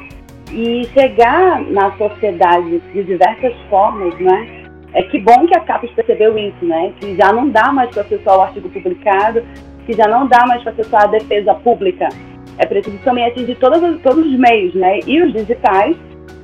e 0.51 0.85
chegar 0.93 1.61
na 1.61 1.95
sociedade 1.97 2.79
de 2.93 3.03
diversas 3.03 3.53
formas, 3.69 4.17
né? 4.19 4.65
É 4.93 5.03
que 5.03 5.19
bom 5.19 5.45
que 5.45 5.55
a 5.55 5.59
CAPES 5.59 5.91
percebeu 5.91 6.37
isso, 6.37 6.65
né? 6.65 6.91
Que 6.99 7.15
já 7.15 7.31
não 7.31 7.49
dá 7.49 7.71
mais 7.71 7.91
para 7.91 8.01
acessar 8.01 8.37
o 8.37 8.41
artigo 8.41 8.69
publicado, 8.69 9.43
que 9.85 9.93
já 9.93 10.07
não 10.07 10.27
dá 10.27 10.45
mais 10.47 10.63
para 10.63 10.71
acessar 10.71 11.03
a 11.03 11.07
defesa 11.07 11.53
pública. 11.55 12.09
É 12.57 12.65
preciso 12.65 12.97
também 13.03 13.25
atingir 13.25 13.55
todos, 13.55 14.01
todos 14.01 14.25
os 14.25 14.39
meios, 14.39 14.73
né? 14.73 14.99
E 15.05 15.21
os 15.21 15.31
digitais, 15.31 15.95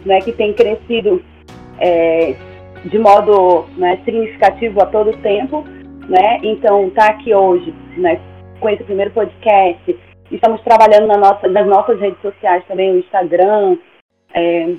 né? 0.06 0.22
Que 0.22 0.32
têm 0.32 0.54
crescido 0.54 1.24
é, 1.80 2.36
de 2.86 3.00
modo 3.00 3.65
né, 3.77 4.00
significativo 4.06 4.82
a 4.82 4.86
todo 4.86 5.18
tempo, 5.18 5.63
né? 6.08 6.39
Então, 6.44 6.89
tá 6.92 7.08
aqui 7.08 7.34
hoje, 7.34 7.74
né, 7.98 8.20
com 8.60 8.70
esse 8.70 8.84
primeiro 8.84 9.12
podcast, 9.12 9.98
estamos 10.32 10.62
trabalhando 10.62 11.08
na 11.08 11.18
nossa, 11.18 11.48
nas 11.48 11.68
nossas 11.68 12.00
redes 12.00 12.22
sociais 12.22 12.63
também, 12.68 12.92
o 12.92 13.00
Instagram, 13.00 13.77
é, 14.34 14.75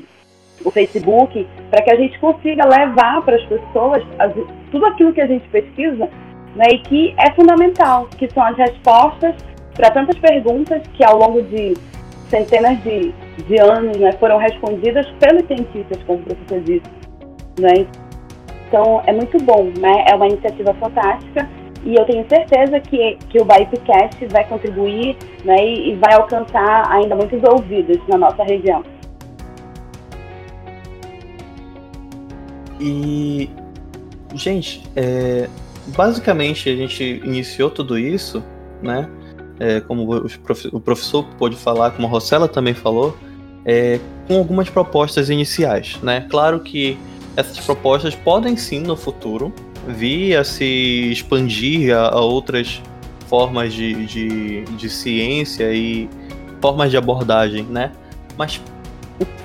o 0.64 0.70
Facebook, 0.70 1.46
para 1.70 1.82
que 1.82 1.90
a 1.90 1.96
gente 1.96 2.18
consiga 2.18 2.64
levar 2.64 3.22
para 3.22 3.36
as 3.36 3.44
pessoas 3.44 4.02
as, 4.18 4.32
tudo 4.70 4.86
aquilo 4.86 5.12
que 5.12 5.20
a 5.20 5.26
gente 5.26 5.46
pesquisa 5.48 6.08
né, 6.54 6.64
e 6.72 6.78
que 6.78 7.14
é 7.18 7.32
fundamental, 7.32 8.08
que 8.16 8.28
são 8.30 8.42
as 8.42 8.56
respostas 8.56 9.34
para 9.74 9.90
tantas 9.90 10.18
perguntas 10.18 10.82
que 10.94 11.04
ao 11.04 11.18
longo 11.18 11.42
de 11.42 11.74
centenas 12.28 12.82
de, 12.82 13.12
de 13.46 13.60
anos 13.60 13.96
né, 13.98 14.12
foram 14.12 14.38
respondidas 14.38 15.06
pelos 15.20 15.46
cientistas, 15.46 16.02
como 16.04 16.20
o 16.20 16.22
professor 16.22 16.60
disse. 16.60 17.05
Né? 17.58 17.86
Então 18.68 19.02
é 19.06 19.12
muito 19.12 19.38
bom, 19.42 19.72
né? 19.78 20.04
é 20.08 20.14
uma 20.14 20.26
iniciativa 20.26 20.74
fantástica 20.74 21.48
e 21.86 21.94
eu 21.94 22.04
tenho 22.04 22.28
certeza 22.28 22.80
que, 22.80 23.16
que 23.30 23.40
o 23.40 23.44
BaipCast 23.44 24.26
vai 24.32 24.44
contribuir 24.48 25.16
né, 25.44 25.56
e, 25.64 25.94
vai 25.94 26.14
alcançar 26.14 26.90
ainda 26.90 27.14
muitos 27.14 27.40
ouvidos 27.44 27.98
na 28.08 28.18
nossa 28.18 28.42
região. 28.42 28.82
E, 32.80 33.48
gente, 34.34 34.82
é, 34.96 35.48
basicamente 35.96 36.68
a 36.68 36.74
gente 36.74 37.22
iniciou 37.24 37.70
tudo 37.70 37.96
isso, 37.96 38.42
né? 38.82 39.08
É, 39.58 39.80
como 39.80 40.26
o 40.72 40.80
professor 40.80 41.24
pôde 41.38 41.56
falar, 41.56 41.92
como 41.92 42.06
a 42.06 42.10
Rossella 42.10 42.46
também 42.46 42.74
falou, 42.74 43.16
é, 43.64 43.98
com 44.26 44.36
algumas 44.36 44.68
propostas 44.68 45.30
iniciais, 45.30 45.98
né? 46.02 46.26
Claro 46.28 46.60
que 46.60 46.98
essas 47.36 47.58
propostas 47.60 48.14
podem 48.14 48.56
sim 48.56 48.80
no 48.80 48.96
futuro 48.96 49.52
vir 49.86 50.36
a 50.36 50.44
se 50.44 51.12
expandir 51.12 51.94
a, 51.94 52.08
a 52.08 52.20
outras 52.20 52.82
formas 53.28 53.72
de, 53.72 54.06
de, 54.06 54.64
de 54.64 54.90
ciência 54.90 55.72
e 55.72 56.08
formas 56.60 56.90
de 56.90 56.96
abordagem, 56.96 57.64
né? 57.64 57.92
Mas 58.36 58.60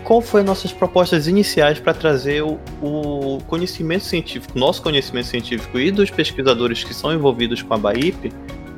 qual 0.03 0.21
foi 0.21 0.43
nossas 0.43 0.73
propostas 0.73 1.27
iniciais 1.27 1.79
para 1.79 1.93
trazer 1.93 2.43
o, 2.43 2.59
o, 2.81 3.39
conhecimento 3.47 4.03
científico, 4.03 4.57
nosso 4.57 4.81
conhecimento 4.81 5.27
científico 5.27 5.79
e 5.79 5.91
dos 5.91 6.09
pesquisadores 6.09 6.83
que 6.83 6.93
são 6.93 7.13
envolvidos 7.13 7.61
com 7.61 7.73
a 7.73 7.77
BAIP, 7.77 8.31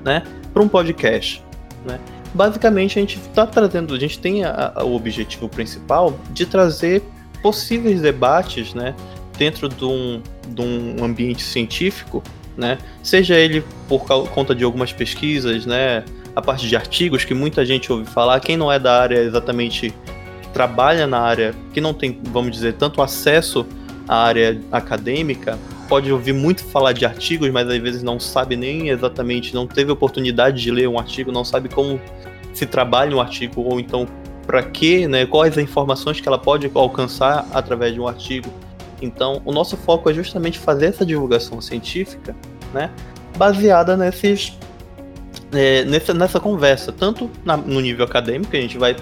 né, 0.03 0.23
para 0.53 0.61
um 0.61 0.67
podcast, 0.67 1.43
né? 1.85 1.99
Basicamente 2.33 2.97
a 2.97 3.01
gente 3.01 3.17
está 3.17 3.45
trazendo, 3.45 3.93
a 3.93 3.99
gente 3.99 4.19
tem 4.19 4.43
a, 4.43 4.73
a, 4.75 4.83
o 4.83 4.95
objetivo 4.95 5.47
principal 5.47 6.17
de 6.31 6.45
trazer 6.45 7.01
possíveis 7.43 8.01
debates, 8.01 8.73
né, 8.73 8.95
dentro 9.37 9.67
de 9.69 9.85
um, 9.85 10.21
de 10.47 10.61
um 10.61 11.03
ambiente 11.03 11.43
científico, 11.43 12.23
né, 12.57 12.77
seja 13.03 13.35
ele 13.35 13.63
por 13.87 14.05
conta 14.05 14.55
de 14.55 14.63
algumas 14.63 14.93
pesquisas, 14.93 15.65
né, 15.65 16.05
a 16.35 16.41
parte 16.41 16.67
de 16.67 16.75
artigos 16.75 17.25
que 17.25 17.33
muita 17.33 17.65
gente 17.65 17.91
ouve 17.91 18.05
falar, 18.05 18.39
quem 18.39 18.55
não 18.55 18.71
é 18.71 18.79
da 18.79 18.99
área 18.99 19.19
exatamente 19.19 19.93
trabalha 20.53 21.05
na 21.05 21.19
área, 21.19 21.53
que 21.73 21.81
não 21.81 21.93
tem, 21.93 22.17
vamos 22.23 22.51
dizer, 22.51 22.73
tanto 22.73 23.01
acesso 23.01 23.65
à 24.07 24.23
área 24.23 24.59
acadêmica, 24.71 25.59
pode 25.89 26.11
ouvir 26.11 26.33
muito 26.33 26.63
falar 26.63 26.93
de 26.93 27.05
artigos, 27.05 27.49
mas 27.49 27.67
às 27.67 27.77
vezes 27.77 28.03
não 28.03 28.19
sabe 28.19 28.55
nem 28.55 28.89
exatamente, 28.89 29.53
não 29.53 29.67
teve 29.67 29.91
oportunidade 29.91 30.61
de 30.61 30.71
ler 30.71 30.87
um 30.87 30.97
artigo, 30.97 31.31
não 31.31 31.43
sabe 31.43 31.69
como 31.69 31.99
se 32.53 32.65
trabalha 32.65 33.15
um 33.15 33.19
artigo, 33.19 33.61
ou 33.61 33.79
então 33.79 34.07
para 34.45 34.61
que, 34.63 35.07
né, 35.07 35.25
quais 35.25 35.57
as 35.57 35.63
informações 35.63 36.19
que 36.19 36.27
ela 36.27 36.37
pode 36.37 36.69
alcançar 36.73 37.47
através 37.53 37.93
de 37.93 37.99
um 37.99 38.07
artigo. 38.07 38.49
Então, 39.01 39.41
o 39.45 39.51
nosso 39.51 39.75
foco 39.75 40.09
é 40.09 40.13
justamente 40.13 40.59
fazer 40.59 40.87
essa 40.87 41.05
divulgação 41.05 41.59
científica, 41.61 42.35
né, 42.73 42.89
baseada 43.37 43.97
nesses, 43.97 44.57
é, 45.51 45.83
nessa, 45.85 46.13
nessa 46.13 46.39
conversa, 46.39 46.91
tanto 46.91 47.29
na, 47.43 47.57
no 47.57 47.79
nível 47.79 48.05
acadêmico, 48.05 48.55
a 48.55 48.59
gente 48.59 48.77
vai 48.77 48.95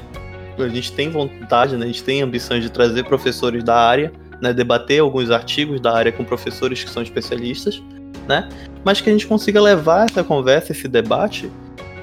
a 0.59 0.67
gente 0.67 0.91
tem 0.91 1.09
vontade, 1.09 1.75
né, 1.75 1.85
a 1.85 1.87
gente 1.87 2.03
tem 2.03 2.21
ambições 2.21 2.61
de 2.61 2.69
trazer 2.69 3.03
professores 3.05 3.63
da 3.63 3.75
área, 3.75 4.11
né, 4.41 4.53
debater 4.53 4.99
alguns 4.99 5.31
artigos 5.31 5.79
da 5.79 5.95
área 5.95 6.11
com 6.11 6.23
professores 6.23 6.83
que 6.83 6.89
são 6.89 7.01
especialistas, 7.01 7.81
né, 8.27 8.47
mas 8.83 9.01
que 9.01 9.09
a 9.09 9.13
gente 9.13 9.25
consiga 9.25 9.61
levar 9.61 10.05
essa 10.05 10.23
conversa, 10.23 10.71
esse 10.71 10.87
debate 10.87 11.49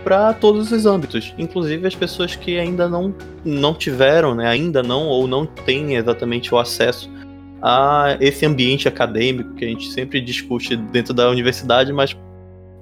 para 0.04 0.32
todos 0.32 0.72
os 0.72 0.86
âmbitos, 0.86 1.34
inclusive 1.38 1.86
as 1.86 1.94
pessoas 1.94 2.34
que 2.34 2.58
ainda 2.58 2.88
não, 2.88 3.14
não 3.44 3.74
tiveram, 3.74 4.34
né, 4.34 4.46
ainda 4.46 4.82
não 4.82 5.06
ou 5.06 5.26
não 5.26 5.44
têm 5.46 5.96
exatamente 5.96 6.54
o 6.54 6.58
acesso 6.58 7.10
a 7.60 8.16
esse 8.20 8.46
ambiente 8.46 8.86
acadêmico 8.86 9.54
que 9.54 9.64
a 9.64 9.68
gente 9.68 9.90
sempre 9.90 10.20
discute 10.20 10.76
dentro 10.76 11.12
da 11.12 11.28
universidade, 11.28 11.92
mas 11.92 12.16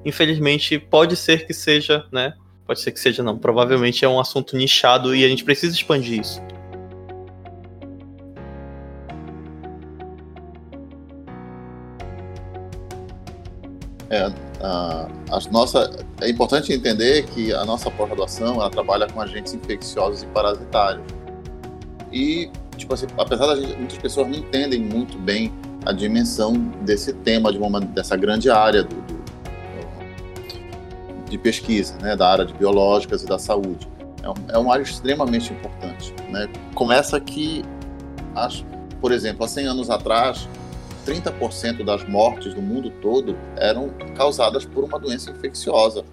infelizmente 0.05 0.79
pode 0.79 1.17
ser 1.17 1.47
que 1.47 1.55
seja, 1.55 2.05
né, 2.13 2.35
Pode 2.67 2.81
ser 2.81 2.91
que 2.91 2.99
seja 2.99 3.23
não. 3.23 3.39
Provavelmente 3.39 4.05
é 4.05 4.09
um 4.09 4.19
assunto 4.19 4.57
nichado 4.57 5.15
e 5.15 5.25
a 5.25 5.29
gente 5.29 5.45
precisa 5.45 5.75
expandir 5.75 6.21
isso. 6.21 6.43
É, 14.09 14.33
a, 14.61 15.09
a 15.31 15.41
nossa, 15.51 15.91
é 16.21 16.31
importante 16.31 16.73
entender 16.73 17.25
que 17.27 17.53
a 17.53 17.65
nossa 17.65 17.91
pós-graduação 17.91 18.55
ela 18.55 18.71
trabalha 18.71 19.07
com 19.09 19.21
agentes 19.21 19.55
infecciosos 19.55 20.23
e 20.23 20.27
parasitários. 20.27 21.05
E, 22.13 22.51
tipo 22.77 22.95
assim, 22.95 23.07
apesar 23.19 23.55
de 23.57 23.77
muitas 23.77 23.99
pessoas 23.99 24.29
não 24.29 24.39
entendem 24.39 24.81
muito 24.81 25.19
bem 25.19 25.53
a 25.85 25.93
dimensão 25.93 26.53
desse 26.83 27.13
tema, 27.13 27.53
de 27.53 27.59
uma, 27.59 27.81
dessa 27.81 28.17
grande 28.17 28.49
área 28.51 28.83
do, 28.83 28.95
do 28.95 29.17
de 31.29 31.37
pesquisa, 31.39 31.97
né, 32.01 32.17
da 32.17 32.31
área 32.31 32.45
de 32.47 32.55
biológicas 32.55 33.23
e 33.23 33.27
da 33.27 33.39
saúde. 33.39 33.89
É, 34.23 34.29
um, 34.29 34.35
é 34.49 34.59
uma 34.59 34.73
área 34.73 34.83
extremamente 34.83 35.53
importante. 35.53 36.15
Né? 36.31 36.49
Começa 36.75 37.21
que, 37.21 37.65
acho, 38.35 38.65
por 39.01 39.13
exemplo, 39.13 39.45
há 39.45 39.49
100 39.49 39.67
anos 39.67 39.91
atrás, 39.91 40.49
30% 41.07 41.85
das 41.85 42.07
mortes 42.09 42.53
no 42.55 42.61
mundo 42.61 42.91
todo 43.01 43.37
eram 43.57 43.91
causadas 44.17 44.65
por 44.65 44.85
uma 44.85 44.99
doença 44.99 45.31
infecciosa. 45.31 46.05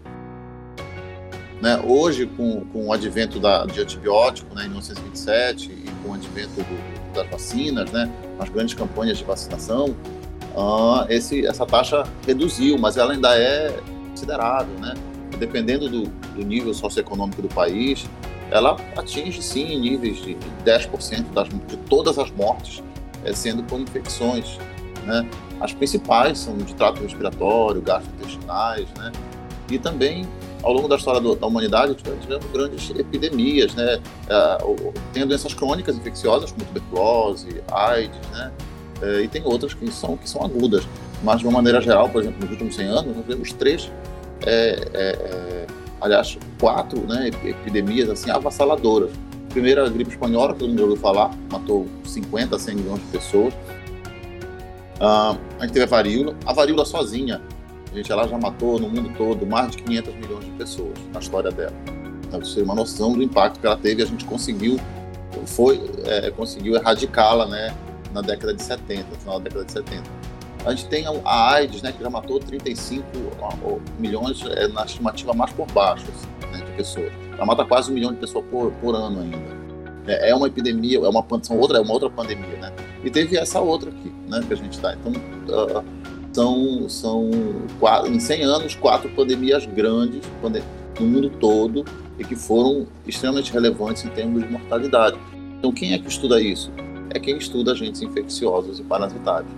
Né? 1.62 1.82
Hoje, 1.86 2.28
com, 2.28 2.62
com 2.66 2.88
o 2.88 2.94
advento 2.94 3.40
da, 3.40 3.66
de 3.66 3.82
antibiótico 3.82 4.54
né, 4.54 4.66
em 4.66 4.70
1927 4.70 5.72
e 5.72 5.92
com 6.04 6.12
o 6.12 6.14
advento 6.14 6.62
do, 6.62 7.14
das 7.14 7.28
vacinas, 7.30 7.92
né, 7.92 8.12
as 8.38 8.50
grandes 8.50 8.74
campanhas 8.76 9.18
de 9.18 9.24
vacinação, 9.24 9.96
uh, 10.56 11.06
esse, 11.10 11.46
essa 11.46 11.66
taxa 11.66 12.04
reduziu, 12.28 12.78
mas 12.78 12.98
ela 12.98 13.14
ainda 13.14 13.36
é 13.36 13.76
considerável, 14.10 14.78
né? 14.80 14.94
Dependendo 15.40 15.90
do, 15.90 16.04
do 16.04 16.46
nível 16.46 16.74
socioeconômico 16.74 17.42
do 17.42 17.48
país, 17.48 18.06
ela 18.52 18.78
atinge 18.96 19.42
sim 19.42 19.80
níveis 19.80 20.18
de 20.18 20.38
10% 20.64 21.34
das, 21.34 21.50
de 21.50 21.78
todas 21.90 22.20
as 22.20 22.30
mortes 22.32 22.84
é, 23.26 23.34
sendo 23.34 23.64
por 23.64 23.80
infecções. 23.80 24.60
Né? 25.06 25.28
As 25.60 25.74
principais 25.74 26.40
são 26.40 26.58
de 26.58 26.74
trato 26.76 27.02
respiratório, 27.02 27.82
gastrointestinais, 27.82 28.88
né? 28.98 29.12
E 29.70 29.80
também, 29.80 30.28
ao 30.62 30.74
longo 30.74 30.88
da 30.88 30.96
história 30.96 31.22
da 31.36 31.48
humanidade, 31.48 31.96
tivemos 31.96 32.46
grandes 32.52 32.90
epidemias, 32.92 33.74
né? 33.76 34.00
É, 34.28 34.58
tem 35.14 35.26
doenças 35.26 35.54
crônicas 35.54 35.96
infecciosas, 35.96 36.52
como 36.52 36.66
tuberculose, 36.66 37.62
AIDS, 37.72 38.20
né? 38.32 38.52
É, 39.02 39.22
e 39.22 39.28
tem 39.28 39.44
outras 39.44 39.74
que 39.74 39.90
são, 39.92 40.18
que 40.18 40.30
são 40.30 40.44
agudas. 40.44 40.88
Mas, 41.24 41.40
de 41.40 41.46
uma 41.46 41.54
maneira 41.54 41.82
geral, 41.82 42.10
por 42.10 42.22
exemplo, 42.22 42.42
nos 42.42 42.52
últimos 42.52 42.76
100 42.76 42.88
anos, 42.88 43.16
nós 43.16 43.26
vemos 43.26 43.54
três, 43.54 43.92
é, 44.46 44.88
é, 44.94 45.02
é, 45.02 45.68
aliás, 46.02 46.38
quatro 46.60 47.00
né, 47.02 47.30
epidemias 47.44 48.10
assim, 48.10 48.30
avassaladoras. 48.30 49.12
Primeira, 49.50 49.86
a 49.86 49.90
gripe 49.90 50.12
espanhola, 50.12 50.54
que 50.54 50.60
todo 50.60 50.70
mundo 50.70 50.82
ouviu 50.82 50.98
falar, 50.98 51.32
matou 51.50 51.88
50, 52.04 52.58
100 52.58 52.76
milhões 52.76 53.00
de 53.00 53.06
pessoas. 53.08 53.54
Uh, 55.04 55.38
a 55.60 55.64
gente 55.64 55.74
teve 55.74 55.84
a 55.84 55.88
varíola. 55.88 56.34
A 56.46 56.54
varíola 56.54 56.86
sozinha, 56.86 57.42
a 57.92 57.96
gente, 57.96 58.10
ela 58.10 58.26
já 58.26 58.38
matou 58.38 58.80
no 58.80 58.88
mundo 58.88 59.12
todo 59.18 59.46
mais 59.46 59.72
de 59.72 59.84
500 59.84 60.16
milhões 60.16 60.46
de 60.46 60.52
pessoas 60.52 60.98
na 61.12 61.20
história 61.20 61.52
dela. 61.52 61.74
Então, 62.26 62.40
você 62.40 62.56
tem 62.56 62.64
uma 62.64 62.74
noção 62.74 63.12
do 63.12 63.22
impacto 63.22 63.60
que 63.60 63.68
ela 63.68 63.76
teve 63.76 64.02
a 64.02 64.06
gente 64.06 64.24
conseguiu, 64.24 64.80
foi, 65.46 65.82
é, 66.06 66.32
conseguiu 66.32 66.76
erradicá-la 66.76 67.46
né, 67.48 67.76
na 68.14 68.22
década 68.22 68.54
de 68.54 68.64
70, 68.64 69.04
no 69.12 69.20
final 69.20 69.40
da 69.40 69.44
década 69.44 69.66
de 69.66 69.72
70. 69.74 70.04
A 70.66 70.70
gente 70.70 70.88
tem 70.88 71.06
a 71.26 71.52
AIDS, 71.52 71.82
né, 71.82 71.92
que 71.92 72.02
já 72.02 72.10
matou 72.10 72.40
35 72.40 73.04
milhões, 74.00 74.42
é, 74.56 74.70
na 74.70 74.86
estimativa 74.86 75.34
mais 75.34 75.52
por 75.52 75.68
baixo 75.74 76.06
assim, 76.08 76.50
né, 76.50 76.66
de 76.66 76.72
pessoas. 76.78 77.12
Ela 77.34 77.46
mata 77.46 77.66
quase 77.66 77.92
um 77.92 77.94
milhão 77.94 78.14
de 78.14 78.20
pessoas 78.20 78.46
por, 78.50 78.72
por 78.72 78.96
ano 78.96 79.20
ainda. 79.20 79.63
É, 80.08 80.30
é 80.30 80.36
uma 80.36 80.48
epidemia, 80.48 80.98
é 80.98 81.10
uma, 81.10 81.26
são 81.42 81.58
outra, 81.58 81.78
é 81.78 81.82
uma 81.82 81.94
outra 81.94 82.10
pandemia, 82.10 82.58
né? 82.58 82.74
E 83.04 83.10
teve 83.10 83.38
essa 83.38 83.60
outra 83.60 83.90
aqui, 83.90 84.12
né, 84.30 84.44
que 84.46 84.54
a 84.54 84.58
gente 84.58 84.74
está. 84.74 84.94
Então, 84.94 85.12
uh, 85.12 85.84
são, 86.34 86.90
são 86.90 87.32
quatro, 87.80 88.12
em 88.12 88.20
100 88.20 88.44
anos, 88.44 88.76
quatro 88.76 89.10
pandemias 89.12 89.66
grandes 89.66 90.22
no 91.00 91.06
mundo 91.06 91.30
todo 91.30 91.86
e 92.18 92.24
que 92.24 92.36
foram 92.36 92.88
extremamente 93.06 93.52
relevantes 93.52 94.04
em 94.04 94.10
termos 94.10 94.44
de 94.44 94.50
mortalidade. 94.50 95.18
Então, 95.58 95.72
quem 95.72 95.94
é 95.94 96.00
que 96.00 96.08
estuda 96.08 96.42
isso? 96.42 96.72
É 97.10 97.20
quem 97.20 97.38
estuda 97.38 97.72
agentes 97.72 98.02
infecciosos 98.02 98.80
e 98.80 98.84
parasitários. 98.84 99.52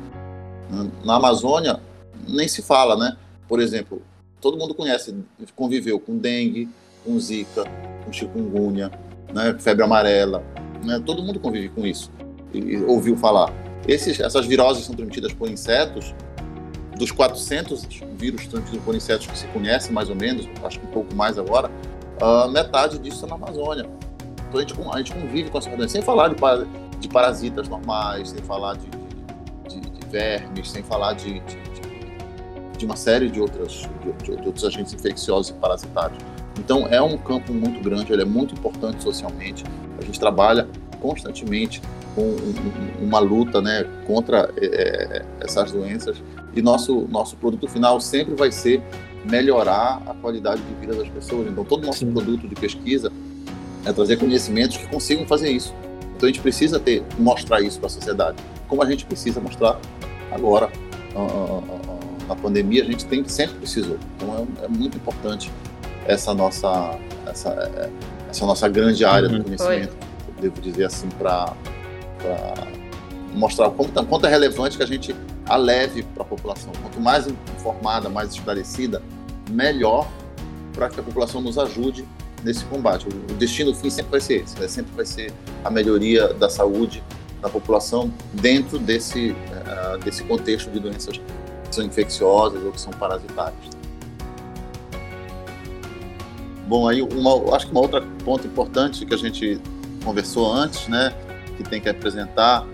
Na 1.04 1.16
Amazônia, 1.16 1.80
nem 2.28 2.48
se 2.48 2.62
fala, 2.62 2.98
né? 2.98 3.16
Por 3.48 3.60
exemplo, 3.60 4.02
todo 4.42 4.58
mundo 4.58 4.74
conhece, 4.74 5.16
conviveu 5.56 6.00
com 6.00 6.18
dengue, 6.18 6.68
com 7.04 7.20
zika, 7.20 7.64
com 8.04 8.12
chikungunya, 8.12 8.92
né? 9.36 9.56
febre 9.60 9.84
amarela, 9.84 10.42
né? 10.84 11.02
Todo 11.06 11.22
mundo 11.22 11.40
convive 11.40 11.70
com 11.70 11.86
isso 11.86 12.10
e 12.54 12.78
ouviu 12.78 13.18
falar. 13.18 13.54
Esses, 13.88 14.20
essas 14.20 14.46
viroses 14.46 14.86
são 14.86 14.96
transmitidas 14.96 15.34
por 15.34 15.50
insetos 15.50 16.16
dos 16.98 17.12
400 17.12 17.86
vírus 18.18 18.48
transmitidos 18.48 18.84
por 18.84 18.96
insetos 18.96 19.28
que 19.28 19.38
se 19.38 19.46
conhece, 19.48 19.92
mais 19.92 20.10
ou 20.10 20.16
menos, 20.16 20.48
acho 20.64 20.80
que 20.80 20.86
um 20.88 20.92
pouco 20.92 21.14
mais 21.14 21.38
agora, 21.38 21.70
uh, 22.22 22.50
metade 22.50 22.98
disso 22.98 23.26
é 23.26 23.30
na 23.30 23.36
Amazônia. 23.36 23.86
Então 24.48 24.60
a 24.60 24.62
gente, 24.62 24.74
a 24.94 24.98
gente 24.98 25.14
convive 25.14 25.50
com 25.50 25.58
essa 25.58 25.70
doença, 25.70 25.90
sem 25.90 26.02
falar 26.02 26.30
de, 26.30 26.36
de 27.02 27.10
parasitas 27.10 27.68
normais, 27.68 28.30
sem 28.30 28.42
falar 28.42 28.76
de, 28.78 28.88
de, 29.68 29.82
de 29.82 30.08
vermes, 30.08 30.72
sem 30.72 30.82
falar 30.82 31.14
de, 31.14 31.42
de, 32.78 32.86
uma 32.86 32.96
série 32.96 33.30
de, 33.30 33.42
outras, 33.42 33.88
de, 34.24 34.32
outros 34.32 34.64
agentes 34.64 34.94
infecciosos 34.94 35.50
e 35.50 35.54
parasitários. 35.56 36.18
Então 36.60 36.88
é 36.88 37.02
um 37.02 37.18
campo 37.18 37.54
muito 37.54 37.82
grande, 37.82 38.12
ele 38.12 38.22
é 38.22 38.26
muito 38.26 38.54
importante 38.54 39.04
socialmente. 39.04 39.64
A 40.00 40.04
gente 40.04 40.20
trabalha 40.20 40.68
constantemente 41.02 41.82
com 42.16 42.36
uma 43.02 43.20
luta 43.20 43.62
né, 43.62 43.86
contra 44.08 44.50
é, 44.58 45.26
essas 45.42 45.72
doenças 45.72 46.18
e 46.56 46.62
nosso, 46.62 47.08
nosso 47.10 47.36
produto 47.36 47.68
final 47.68 48.00
sempre 48.00 48.34
vai 48.34 48.52
ser 48.52 48.82
melhorar 49.26 50.02
a 50.06 50.14
qualidade 50.14 50.62
de 50.62 50.74
vida 50.76 50.96
das 50.96 51.10
pessoas. 51.10 51.48
Então, 51.50 51.66
todo 51.66 51.84
o 51.84 51.86
nosso 51.86 52.00
Sim. 52.00 52.12
produto 52.12 52.48
de 52.48 52.56
pesquisa 52.56 53.12
é 53.84 53.92
trazer 53.92 54.18
conhecimentos 54.18 54.78
que 54.78 54.88
consigam 54.88 55.28
fazer 55.28 55.52
isso. 55.52 55.74
Então, 56.16 56.28
a 56.28 56.32
gente 56.32 56.42
precisa 56.42 56.80
ter 56.80 57.04
mostrar 57.20 57.62
isso 57.62 57.78
para 57.78 57.88
a 57.88 57.90
sociedade, 57.90 58.38
como 58.68 58.82
a 58.82 58.90
gente 58.90 59.06
precisa 59.06 59.42
mostrar 59.42 59.80
agora 60.32 60.70
na 62.28 62.36
pandemia. 62.36 62.84
A 62.84 62.86
gente 62.86 63.06
tem 63.06 63.28
sempre 63.28 63.56
precisou. 63.58 63.98
Então, 64.16 64.48
é, 64.62 64.66
é 64.66 64.68
muito 64.68 64.96
importante 64.96 65.52
essa 66.06 66.34
nossa 66.34 66.98
essa, 67.28 67.92
essa 68.30 68.46
nossa 68.46 68.68
grande 68.70 69.04
área 69.04 69.30
uhum. 69.30 69.40
do 69.40 69.44
conhecimento, 69.44 69.96
devo 70.40 70.62
dizer 70.62 70.86
assim, 70.86 71.10
para 71.10 71.54
mostrar 73.34 73.70
quanto, 73.72 74.06
quanto 74.06 74.26
é 74.26 74.30
relevante 74.30 74.78
que 74.78 74.84
a 74.84 74.88
gente 74.88 75.16
a 75.48 75.56
leve 75.56 76.04
para 76.04 76.24
a 76.24 76.26
população. 76.26 76.72
Quanto 76.82 77.00
mais 77.00 77.28
informada, 77.56 78.10
mais 78.10 78.32
esclarecida, 78.34 79.02
melhor 79.50 80.08
para 80.74 80.90
que 80.90 81.00
a 81.00 81.04
população 81.04 81.42
nos 81.42 81.58
ajude 81.58 82.06
nesse 82.44 82.66
combate. 82.66 83.08
O 83.08 83.34
destino 83.34 83.74
fim 83.74 83.90
sempre 83.90 84.12
vai 84.12 84.22
ser 84.22 84.44
esse, 84.44 84.60
né? 84.60 84.68
sempre 84.68 84.92
vai 84.96 85.06
ser 85.06 85.32
a 85.64 85.70
melhoria 85.70 86.34
da 86.34 86.50
saúde 86.50 87.04
da 87.42 87.50
população 87.50 88.12
dentro 88.34 88.80
desse, 88.80 89.32
uh, 89.32 89.98
desse 90.04 90.24
contexto 90.24 90.70
de 90.72 90.80
doenças 90.80 91.18
que 91.18 91.76
são 91.76 91.86
infecciosas 91.86 92.64
ou 92.64 92.72
que 92.72 92.82
são 92.82 92.92
parasitárias. 92.94 93.76
Bom, 96.68 96.88
aí 96.88 97.02
uma, 97.02 97.56
acho 97.56 97.68
que 97.68 97.72
uma 97.72 97.82
outra 97.82 98.02
ponto 98.24 98.46
importante 98.48 99.06
que 99.06 99.14
a 99.14 99.18
gente 99.18 99.60
conversou 100.04 100.52
antes, 100.52 100.88
né, 100.88 101.14
que 101.58 101.64
tem 101.64 101.80
que 101.80 101.90
apresentar, 101.90 102.66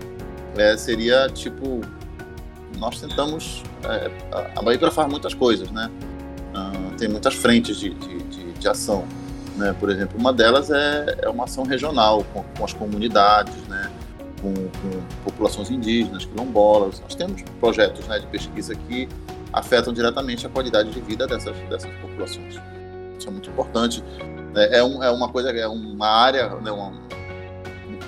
é, 0.56 0.76
seria 0.76 1.28
tipo 1.28 1.80
nós 2.82 3.00
tentamos. 3.00 3.62
É, 3.84 4.10
a 4.56 4.62
Bahia 4.62 4.90
faz 4.90 5.08
muitas 5.08 5.34
coisas, 5.34 5.70
né? 5.70 5.88
Uh, 6.52 6.96
tem 6.96 7.08
muitas 7.08 7.34
frentes 7.34 7.78
de, 7.78 7.90
de, 7.94 8.18
de, 8.24 8.52
de 8.52 8.68
ação. 8.68 9.06
Né? 9.56 9.74
Por 9.78 9.88
exemplo, 9.88 10.18
uma 10.18 10.32
delas 10.32 10.70
é, 10.70 11.18
é 11.22 11.28
uma 11.28 11.44
ação 11.44 11.64
regional 11.64 12.24
com, 12.32 12.42
com 12.42 12.64
as 12.64 12.72
comunidades, 12.72 13.54
né? 13.68 13.90
Com, 14.40 14.52
com, 14.52 15.02
populações 15.24 15.70
indígenas, 15.70 16.24
quilombolas. 16.24 17.00
Nós 17.00 17.14
temos 17.14 17.42
projetos 17.60 18.06
né, 18.08 18.18
de 18.18 18.26
pesquisa 18.26 18.74
que 18.74 19.08
afetam 19.52 19.92
diretamente 19.92 20.44
a 20.44 20.48
qualidade 20.48 20.90
de 20.90 21.00
vida 21.00 21.26
dessas, 21.26 21.56
dessas 21.68 21.90
populações. 22.00 22.58
Isso 23.22 23.28
é 23.28 23.32
muito 23.32 23.48
importante. 23.50 24.02
É, 24.56 24.78
é, 24.78 24.84
um, 24.84 25.02
é 25.02 25.10
uma 25.10 25.28
coisa, 25.28 25.50
é 25.50 25.68
uma 25.68 26.08
área, 26.08 26.48
né, 26.56 26.72
uma, 26.72 26.92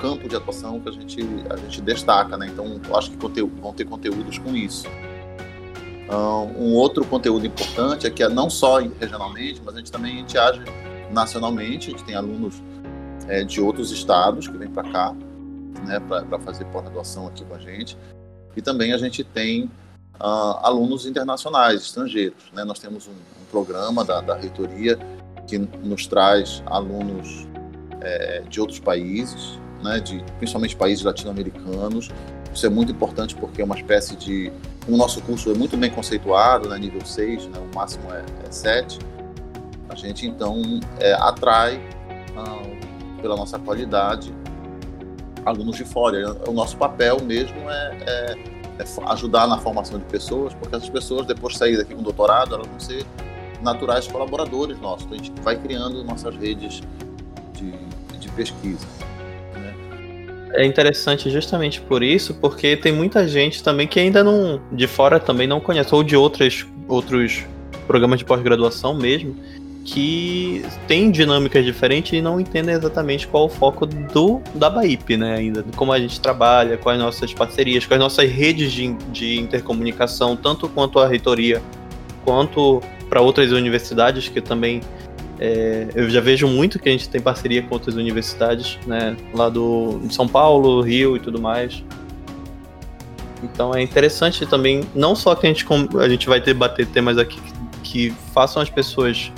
campo 0.01 0.29
de 0.29 0.35
atuação 0.35 0.81
que 0.81 0.89
a 0.89 0.93
gente, 0.93 1.21
a 1.49 1.57
gente 1.57 1.81
destaca, 1.81 2.37
né? 2.37 2.49
Então, 2.49 2.81
acho 2.97 3.13
que 3.13 3.17
conteúdo, 3.17 3.63
vão 3.63 3.73
ter 3.73 3.85
conteúdos 3.85 4.39
com 4.39 4.55
isso. 4.55 4.87
Um 6.59 6.75
outro 6.75 7.05
conteúdo 7.07 7.47
importante 7.47 8.07
é 8.07 8.11
que 8.11 8.23
é 8.23 8.29
não 8.29 8.51
só 8.51 8.79
regionalmente, 8.79 9.63
mas 9.65 9.75
a 9.75 9.79
gente 9.79 9.91
também 9.91 10.17
a 10.17 10.19
gente 10.19 10.37
age 10.37 10.63
nacionalmente. 11.11 11.89
A 11.89 11.91
gente 11.93 12.05
tem 12.05 12.15
alunos 12.15 12.63
é, 13.29 13.43
de 13.45 13.61
outros 13.61 13.91
estados 13.91 14.47
que 14.47 14.57
vêm 14.57 14.69
para 14.69 14.83
cá, 14.91 15.15
né, 15.87 16.01
para 16.01 16.39
fazer 16.41 16.65
pós-graduação 16.67 17.27
aqui 17.27 17.45
com 17.45 17.55
a 17.55 17.59
gente. 17.59 17.97
E 18.57 18.61
também 18.61 18.93
a 18.93 18.99
gente 18.99 19.25
tem 19.25 19.65
uh, 20.21 20.59
alunos 20.63 21.07
internacionais, 21.07 21.83
estrangeiros. 21.83 22.45
Né? 22.53 22.65
Nós 22.65 22.79
temos 22.79 23.09
um, 23.09 23.13
um 23.13 23.44
programa 23.55 24.05
da, 24.05 24.21
da 24.21 24.35
reitoria 24.35 24.99
que 25.47 25.59
nos 25.59 26.09
traz 26.09 26.61
alunos 26.67 27.47
é, 28.01 28.43
de 28.49 28.61
outros 28.61 28.81
países, 28.81 29.61
né, 29.81 30.01
de 30.01 30.25
principalmente 30.39 30.75
países 30.75 31.05
latino-americanos. 31.05 32.11
Isso 32.53 32.67
é 32.67 32.69
muito 32.69 32.91
importante 32.91 33.37
porque 33.37 33.63
é 33.63 33.65
uma 33.65 33.77
espécie 33.77 34.17
de. 34.17 34.51
O 34.89 34.97
nosso 34.97 35.23
curso 35.23 35.51
é 35.51 35.55
muito 35.55 35.77
bem 35.77 35.91
conceituado, 35.91 36.69
né, 36.69 36.79
nível 36.79 37.05
6, 37.05 37.47
né, 37.47 37.59
o 37.59 37.77
máximo 37.77 38.13
é, 38.13 38.25
é 38.47 38.51
7. 38.51 38.99
A 39.89 39.95
gente 39.95 40.27
então 40.27 40.61
é, 40.99 41.13
atrai, 41.15 41.81
ah, 42.37 43.23
pela 43.23 43.37
nossa 43.37 43.59
qualidade, 43.59 44.35
alunos 45.47 45.77
de 45.77 45.85
fora. 45.85 46.37
O 46.49 46.53
nosso 46.53 46.77
papel 46.77 47.19
mesmo 47.23 47.71
é, 47.71 47.99
é, 48.07 48.37
é, 48.81 48.85
ajudar 49.13 49.47
na 49.47 49.59
formação 49.59 49.99
de 49.99 50.05
pessoas, 50.07 50.53
porque 50.55 50.75
essas 50.75 50.89
pessoas, 50.89 51.27
depois 51.27 51.53
de 51.53 51.61
sair 51.61 51.77
daqui 51.77 51.95
com 51.95 52.03
doutorado, 52.03 52.55
elas 52.55 52.67
vão 52.67 52.81
ser 52.81 53.07
naturais 53.63 54.07
colaboradores 54.07 54.79
nossos. 54.81 55.07
Então, 55.07 55.19
a 55.19 55.23
gente 55.23 55.41
vai 55.43 55.57
criando 55.57 56.05
nossas 56.05 56.35
redes 56.37 56.83
de, 57.55 57.73
de 58.19 58.29
pesquisa 58.31 58.87
é 60.55 60.65
interessante 60.65 61.29
justamente 61.31 61.81
por 61.81 62.03
isso, 62.03 62.35
porque 62.35 62.77
tem 62.77 62.93
muita 62.93 63.27
gente 63.27 63.63
também 63.63 63.87
que 63.87 63.99
ainda 63.99 64.23
não, 64.23 64.61
de 64.73 64.87
fora 64.87 65.19
também 65.19 65.47
não 65.47 65.61
conhece, 65.61 65.95
ou 65.95 66.03
de 66.03 66.17
outras, 66.17 66.65
outros 66.87 67.45
programas 67.87 68.21
de 68.21 68.25
pós-graduação 68.25 68.95
mesmo, 68.95 69.37
que 69.85 70.65
tem 70.87 71.11
dinâmicas 71.11 71.65
diferentes 71.65 72.13
e 72.13 72.23
não 72.23 72.41
entendem 72.41 72.75
exatamente 72.75 73.27
qual 73.27 73.47
o 73.47 73.49
foco 73.49 73.85
do 73.85 74.41
da 74.55 74.71
BAIP, 74.71 75.17
né, 75.17 75.35
ainda, 75.35 75.65
como 75.77 75.93
a 75.93 75.99
gente 75.99 76.21
trabalha, 76.21 76.79
quais 76.79 76.99
nossas 76.99 77.35
parcerias, 77.35 77.85
quais 77.85 78.01
nossas 78.01 78.31
redes 78.31 78.73
de, 78.73 78.95
de 79.13 79.39
intercomunicação, 79.39 80.37
tanto 80.37 80.69
quanto 80.69 80.99
a 81.01 81.09
reitoria, 81.09 81.61
quanto 82.25 82.81
para 83.15 83.23
outras 83.23 83.53
universidades 83.53 84.29
que 84.29 84.41
também 84.41 84.81
é, 85.39 85.87
eu 85.95 86.11
já 86.11 86.21
vejo 86.21 86.49
muito 86.49 86.81
que 86.81 86.89
a 86.89 86.93
gente 86.93 87.09
tem 87.09 87.21
parceria 87.21 87.63
com 87.63 87.73
outras 87.73 87.95
universidades, 87.95 88.77
né? 88.89 89.17
Lá 89.33 89.49
do 89.49 90.01
de 90.03 90.13
São 90.13 90.27
Paulo, 90.27 90.81
Rio 90.81 91.17
e 91.17 91.21
tudo 91.21 91.41
mais. 91.41 91.81
Então 93.41 93.73
é 93.73 93.81
interessante 93.81 94.45
também, 94.47 94.83
não 94.97 95.15
só 95.15 95.37
que 95.37 95.47
a 95.47 95.49
gente, 95.49 95.65
a 96.01 96.09
gente 96.09 96.27
vai 96.27 96.41
debater 96.41 96.87
temas 96.87 97.17
aqui 97.17 97.41
que, 97.41 97.53
que 97.85 98.15
façam 98.33 98.61
as 98.61 98.69
pessoas 98.69 99.31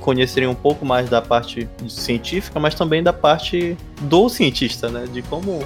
conhecerem 0.00 0.48
um 0.48 0.54
pouco 0.54 0.86
mais 0.86 1.10
da 1.10 1.20
parte 1.20 1.68
científica, 1.88 2.58
mas 2.58 2.74
também 2.74 3.02
da 3.02 3.12
parte 3.12 3.76
do 4.00 4.30
cientista, 4.30 4.88
né? 4.88 5.04
De 5.12 5.20
como 5.20 5.62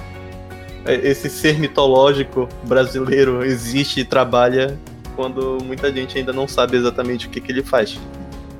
esse 0.85 1.29
ser 1.29 1.57
mitológico 1.57 2.49
brasileiro 2.63 3.45
existe 3.45 4.01
e 4.01 4.03
trabalha 4.03 4.77
quando 5.15 5.57
muita 5.63 5.91
gente 5.91 6.17
ainda 6.17 6.33
não 6.33 6.47
sabe 6.47 6.77
exatamente 6.77 7.27
o 7.27 7.29
que, 7.29 7.39
que 7.39 7.51
ele 7.51 7.63
faz. 7.63 7.97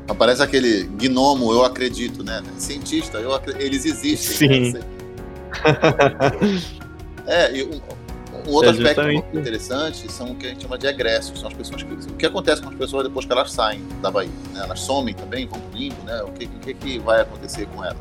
Aparece 0.07 0.41
aquele 0.41 0.83
gnomo, 0.83 1.51
eu 1.51 1.65
acredito, 1.65 2.23
né? 2.23 2.41
Cientista, 2.57 3.17
eu 3.17 3.31
eles 3.57 3.85
existem. 3.85 4.71
Sim. 4.71 4.73
Né? 4.73 4.81
é, 7.25 7.57
e 7.57 7.63
um, 7.63 7.81
um 8.47 8.53
outro 8.53 8.69
é 8.69 8.73
aspecto 8.73 9.03
muito 9.03 9.37
interessante 9.37 10.11
são 10.11 10.31
o 10.31 10.35
que 10.35 10.45
a 10.45 10.49
gente 10.49 10.61
chama 10.61 10.77
de 10.77 10.85
egressos. 10.85 11.39
São 11.39 11.49
as 11.49 11.55
pessoas 11.55 11.81
que. 11.81 11.91
O 11.91 12.15
que 12.15 12.25
acontece 12.25 12.61
com 12.61 12.69
as 12.69 12.75
pessoas 12.75 13.07
depois 13.07 13.25
que 13.25 13.31
elas 13.31 13.51
saem 13.51 13.83
da 14.01 14.11
Bahia? 14.11 14.29
Né? 14.53 14.61
Elas 14.63 14.79
somem 14.79 15.15
também, 15.15 15.47
vão 15.47 15.59
pro 15.59 15.77
limbo, 15.77 16.01
né? 16.03 16.21
O 16.21 16.31
que, 16.31 16.45
o 16.45 16.59
que, 16.59 16.73
que 16.75 16.99
vai 16.99 17.21
acontecer 17.21 17.67
com 17.67 17.83
elas? 17.83 17.97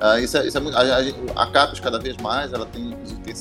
Uh, 0.00 0.22
isso 0.22 0.38
é, 0.38 0.46
isso 0.46 0.56
é 0.56 0.60
muito, 0.60 0.76
a, 0.76 0.80
a, 0.80 1.42
a 1.42 1.50
CAPES, 1.50 1.80
cada 1.80 1.98
vez 1.98 2.16
mais, 2.18 2.52
ela 2.52 2.64
tem, 2.66 2.96
tem 3.24 3.34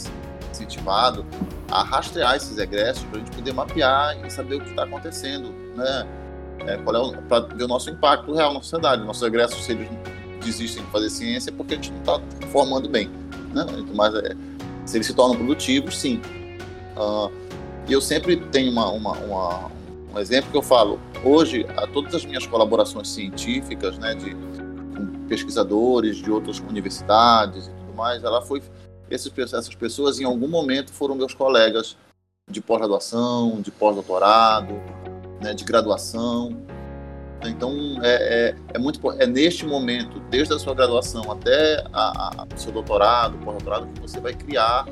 incentivado 0.51 1.23
a 1.69 1.83
rastrear 1.83 2.35
esses 2.35 2.57
egressos 2.57 3.03
para 3.03 3.17
a 3.17 3.19
gente 3.19 3.35
poder 3.35 3.53
mapear 3.53 4.25
e 4.25 4.31
saber 4.31 4.55
o 4.55 4.61
que 4.61 4.69
está 4.69 4.83
acontecendo, 4.83 5.49
né? 5.75 6.07
é, 6.65 6.73
é 6.73 6.77
para 6.77 7.39
ver 7.39 7.63
o 7.63 7.67
nosso 7.67 7.89
impacto 7.89 8.33
real 8.33 8.53
na 8.53 8.61
sociedade. 8.61 9.03
Nossos 9.03 9.23
egressos, 9.23 9.63
se 9.63 9.73
eles 9.73 9.89
desistem 10.43 10.83
de 10.83 10.91
fazer 10.91 11.09
ciência, 11.09 11.49
é 11.49 11.53
porque 11.53 11.73
a 11.73 11.77
gente 11.77 11.91
não 11.91 11.99
está 11.99 12.21
formando 12.47 12.89
bem. 12.89 13.09
Né? 13.53 13.65
Mas 13.93 14.15
é, 14.15 14.35
se 14.85 14.97
eles 14.97 15.07
se 15.07 15.13
tornam 15.13 15.35
produtivos, 15.35 15.97
sim. 15.97 16.21
Uh, 16.95 17.31
e 17.87 17.93
eu 17.93 18.01
sempre 18.01 18.37
tenho 18.37 18.71
uma, 18.71 18.89
uma, 18.89 19.11
uma, 19.13 19.71
um 20.13 20.19
exemplo 20.19 20.51
que 20.51 20.57
eu 20.57 20.61
falo. 20.61 20.99
Hoje, 21.23 21.65
a 21.77 21.87
todas 21.87 22.13
as 22.15 22.25
minhas 22.25 22.45
colaborações 22.45 23.09
científicas, 23.09 23.97
né, 23.97 24.13
de 24.15 24.35
com 24.95 25.05
pesquisadores 25.27 26.17
de 26.17 26.31
outras 26.31 26.59
universidades 26.59 27.67
e 27.67 27.71
tudo 27.71 27.93
mais, 27.95 28.23
ela 28.23 28.41
foi 28.41 28.61
esses, 29.09 29.31
essas 29.37 29.73
pessoas 29.75 30.19
em 30.19 30.23
algum 30.23 30.47
momento 30.47 30.91
foram 30.91 31.15
meus 31.15 31.33
colegas 31.33 31.97
de 32.49 32.61
pós-graduação, 32.61 33.61
de 33.61 33.71
pós-doutorado, 33.71 34.73
né, 35.41 35.53
de 35.53 35.63
graduação. 35.63 36.57
Então, 37.45 37.73
é, 38.01 38.49
é, 38.49 38.55
é, 38.73 38.79
muito 38.79 38.99
é 39.11 39.27
neste 39.27 39.65
momento, 39.65 40.19
desde 40.29 40.53
a 40.53 40.59
sua 40.59 40.73
graduação 40.73 41.31
até 41.31 41.83
o 42.53 42.59
seu 42.59 42.71
doutorado, 42.71 43.37
pós-doutorado, 43.37 43.87
que 43.93 44.01
você 44.01 44.19
vai 44.19 44.33
criar 44.33 44.87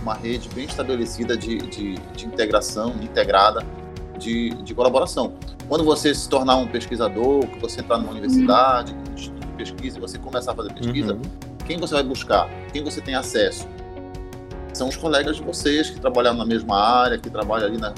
uma 0.00 0.14
rede 0.14 0.48
bem 0.50 0.64
estabelecida 0.64 1.36
de, 1.36 1.58
de, 1.58 1.94
de 1.94 2.26
integração, 2.26 2.94
integrada 3.02 3.64
de, 4.18 4.50
de 4.62 4.74
colaboração. 4.74 5.34
Quando 5.68 5.84
você 5.84 6.14
se 6.14 6.28
tornar 6.28 6.56
um 6.56 6.66
pesquisador, 6.66 7.46
que 7.46 7.58
você 7.58 7.80
entrar 7.80 7.98
numa 7.98 8.10
universidade, 8.10 8.94
um 8.94 9.14
instituto 9.14 9.46
de 9.46 9.52
pesquisa, 9.54 10.00
você 10.00 10.18
começar 10.18 10.52
a 10.52 10.54
fazer 10.54 10.72
pesquisa, 10.72 11.14
Uhum. 11.14 11.22
Quem 11.66 11.78
você 11.78 11.94
vai 11.94 12.02
buscar? 12.02 12.48
Quem 12.72 12.82
você 12.82 13.00
tem 13.00 13.14
acesso? 13.14 13.66
São 14.72 14.88
os 14.88 14.96
colegas 14.96 15.36
de 15.36 15.42
vocês 15.42 15.90
que 15.90 16.00
trabalham 16.00 16.34
na 16.34 16.46
mesma 16.46 16.76
área, 16.76 17.18
que 17.18 17.28
trabalham 17.28 17.66
ali 17.66 17.78
na 17.78 17.92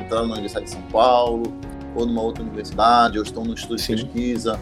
entraram 0.00 0.26
na 0.26 0.32
Universidade 0.34 0.66
de 0.66 0.72
São 0.72 0.82
Paulo, 0.82 1.52
ou 1.94 2.06
numa 2.06 2.22
outra 2.22 2.42
universidade, 2.42 3.18
ou 3.18 3.24
estão 3.24 3.44
no 3.44 3.54
estudo 3.54 3.78
Sim. 3.78 3.94
de 3.94 4.04
pesquisa, 4.06 4.58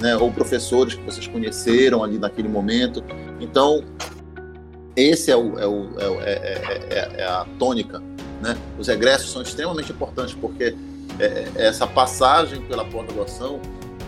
né, 0.00 0.16
ou 0.16 0.30
professores 0.30 0.94
que 0.94 1.02
vocês 1.02 1.26
conheceram 1.26 2.04
ali 2.04 2.18
naquele 2.18 2.48
momento. 2.48 3.02
Então, 3.40 3.82
esse 4.94 5.30
é, 5.30 5.36
o, 5.36 5.58
é, 5.58 5.66
o, 5.66 5.88
é, 5.98 6.04
é- 6.04 6.62
é- 6.90 6.98
é- 6.98 7.20
é 7.22 7.26
a 7.26 7.46
tônica. 7.58 8.00
Né? 8.42 8.56
Os 8.78 8.88
egressos 8.88 9.32
são 9.32 9.42
extremamente 9.42 9.90
importantes 9.90 10.34
porque 10.34 10.76
é, 11.18 11.48
é 11.54 11.66
essa 11.66 11.86
passagem 11.86 12.60
pela 12.62 12.84
pós-graduação 12.84 13.58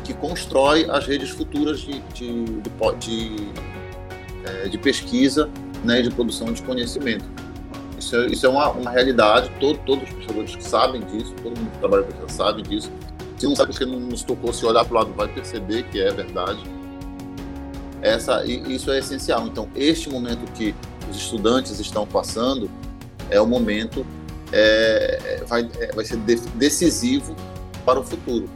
que 0.07 0.15
constrói 0.15 0.89
as 0.89 1.05
redes 1.07 1.31
futuras 1.31 1.81
de, 1.81 1.99
de, 2.15 2.45
de, 2.45 2.97
de, 3.01 3.49
é, 4.45 4.69
de 4.69 4.79
pesquisa 4.79 5.51
né, 5.85 5.99
e 5.99 6.03
de 6.05 6.11
produção 6.11 6.53
de 6.53 6.63
conhecimento. 6.63 7.25
Isso 7.99 8.15
é, 8.15 8.27
isso 8.27 8.47
é 8.47 8.49
uma, 8.49 8.71
uma 8.71 8.91
realidade, 8.91 9.51
todo, 9.59 9.79
todos 9.85 10.05
os 10.05 10.11
pesquisadores 10.11 10.57
sabem 10.61 11.01
disso, 11.01 11.35
todo 11.43 11.59
mundo 11.59 11.71
que 11.73 11.79
trabalha 11.79 12.05
com 12.05 12.13
pesquisa 12.13 12.37
sabe 12.39 12.63
disso. 12.63 12.91
Se 13.37 13.47
não 13.47 13.57
sabe 13.57 13.73
porque 13.73 13.85
não 13.85 13.99
nos 13.99 14.23
tocou, 14.23 14.53
se 14.53 14.65
olhar 14.65 14.85
para 14.85 14.95
o 14.95 14.99
lado 14.99 15.13
vai 15.15 15.29
perceber 15.29 15.83
que 15.85 16.01
é 16.01 16.11
verdade. 16.13 16.63
Essa, 18.01 18.45
isso 18.47 18.91
é 18.93 18.99
essencial. 18.99 19.47
Então, 19.47 19.69
este 19.75 20.09
momento 20.09 20.51
que 20.53 20.75
os 21.11 21.17
estudantes 21.17 21.79
estão 21.81 22.07
passando 22.07 22.71
é 23.29 23.41
o 23.41 23.47
momento, 23.47 24.07
é, 24.53 25.19
é, 25.25 25.45
vai, 25.45 25.69
é, 25.81 25.93
vai 25.93 26.05
ser 26.05 26.17
de- 26.19 26.37
decisivo 26.55 27.35
para 27.85 27.99
o 27.99 28.05
futuro. 28.05 28.49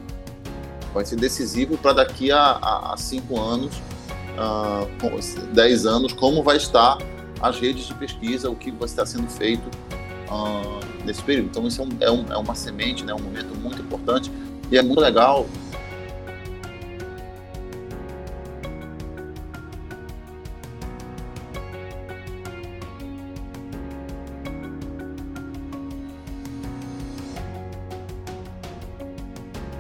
Vai 0.93 1.05
ser 1.05 1.17
decisivo 1.17 1.77
para 1.79 1.93
daqui 1.93 2.33
a, 2.33 2.41
a, 2.41 2.95
a 2.95 2.97
cinco 2.97 3.41
anos, 3.41 3.81
com- 5.01 5.53
dez 5.53 5.87
anos, 5.87 6.13
como 6.13 6.43
vai 6.43 6.57
estar 6.57 6.99
as 7.41 7.59
redes 7.59 7.87
de 7.87 7.95
pesquisa, 7.95 8.51
o 8.51 8.57
que 8.57 8.71
vai 8.71 8.87
estar 8.87 9.07
sendo 9.07 9.29
feito 9.29 9.69
ah, 10.29 10.81
nesse 11.05 11.23
período. 11.23 11.47
Então, 11.47 11.67
isso 11.67 11.81
é, 11.81 11.85
um, 11.85 11.89
é, 12.01 12.11
um, 12.11 12.33
é 12.33 12.37
uma 12.37 12.55
semente, 12.55 13.05
né, 13.05 13.15
um 13.15 13.21
momento 13.21 13.55
muito 13.59 13.81
importante 13.81 14.31
e 14.71 14.77
é 14.77 14.83
muito 14.83 15.01
legal 15.01 15.47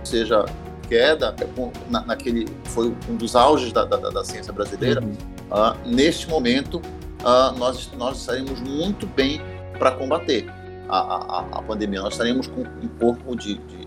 seja 0.04 0.44
queda 0.90 1.34
é 1.40 1.70
na, 1.88 2.04
naquele 2.04 2.48
foi 2.64 2.92
um 3.08 3.16
dos 3.16 3.36
auges 3.36 3.72
da, 3.72 3.84
da, 3.84 3.96
da 3.96 4.24
ciência 4.24 4.52
brasileira 4.52 5.00
Uhum. 5.00 5.12
ah, 5.50 5.76
neste 5.86 6.28
momento 6.28 6.82
ah, 7.24 7.54
nós 7.56 7.88
nós 7.96 8.18
estaremos 8.18 8.60
muito 8.60 9.06
bem 9.06 9.40
para 9.78 9.92
combater 9.92 10.50
a, 10.88 10.98
a, 10.98 11.40
a 11.52 11.62
pandemia 11.62 12.02
nós 12.02 12.14
estaremos 12.14 12.48
com 12.48 12.62
um 12.62 12.88
corpo 12.98 13.36
de, 13.36 13.54
de, 13.54 13.86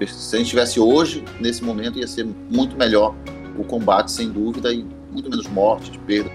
de, 0.00 0.06
se 0.06 0.34
a 0.34 0.38
gente 0.38 0.46
estivesse 0.46 0.80
hoje 0.80 1.22
nesse 1.38 1.62
momento 1.62 1.98
ia 1.98 2.06
ser 2.06 2.24
muito 2.50 2.74
melhor 2.74 3.14
o 3.58 3.64
combate 3.64 4.10
sem 4.10 4.30
dúvida 4.30 4.72
e 4.72 4.84
muito 5.12 5.28
menos 5.28 5.46
morte 5.48 5.90
de 5.90 5.98
perda 5.98 6.30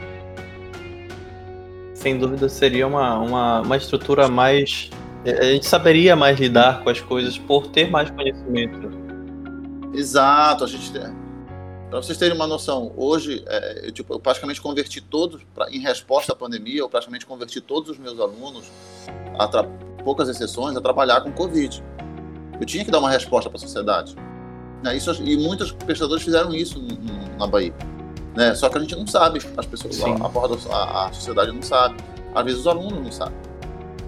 Sem 1.95 2.17
dúvida 2.17 2.47
seria 2.47 2.88
uma, 2.88 3.19
uma, 3.19 3.62
uma 3.62 3.75
estrutura 3.75 4.30
mais. 4.30 4.89
A 5.25 5.43
gente 5.43 5.65
saberia 5.65 6.15
mais 6.15 6.39
lidar 6.39 6.82
com 6.82 6.89
as 6.89 7.02
coisas 7.02 7.38
por 7.38 7.67
ter 7.67 7.91
mais 7.91 8.10
conhecimento. 8.10 9.09
Exato, 10.00 10.64
a 10.64 10.68
gente 10.68 10.92
para 11.90 12.02
vocês 12.04 12.18
terem 12.20 12.36
uma 12.36 12.46
noção, 12.46 12.92
hoje 12.96 13.44
é, 13.48 13.88
eu, 13.88 13.92
tipo, 13.92 14.14
eu 14.14 14.20
praticamente 14.20 14.62
converti 14.62 15.02
todos, 15.02 15.42
pra, 15.56 15.70
em 15.72 15.80
resposta 15.80 16.34
à 16.34 16.36
pandemia, 16.36 16.82
eu 16.82 16.90
praticamente 16.90 17.26
converti 17.26 17.60
todos 17.60 17.90
os 17.90 17.98
meus 17.98 18.20
alunos, 18.20 18.66
a 19.40 19.48
tra- 19.48 19.64
poucas 20.04 20.30
exceções, 20.30 20.78
a 20.78 20.82
trabalhar 20.82 21.22
com 21.22 21.32
Covid. 21.32 21.84
Eu 22.60 22.66
tinha 22.66 22.86
que 22.86 22.92
dar 22.92 23.00
uma 23.00 23.10
resposta 23.10 23.50
para 23.50 23.58
a 23.58 23.60
sociedade. 23.60 24.16
Né, 24.84 24.96
isso, 24.96 25.12
e 25.24 25.36
muitos 25.36 25.72
pesquisadores 25.72 26.24
fizeram 26.24 26.54
isso 26.54 26.80
na 27.40 27.48
Bahia. 27.48 27.74
Né? 28.36 28.54
Só 28.54 28.70
que 28.70 28.78
a 28.78 28.82
gente 28.82 28.96
não 28.96 29.08
sabe, 29.08 29.40
as 29.58 29.66
pessoas, 29.66 30.00
a, 30.04 30.76
a- 30.76 31.08
a 31.08 31.14
sociedade 31.14 31.52
não 31.52 31.62
sabe, 31.64 31.96
às 32.36 32.44
vezes 32.46 32.60
os 32.60 32.68
alunos 32.68 33.04
não 33.04 33.12
sabem 33.12 33.36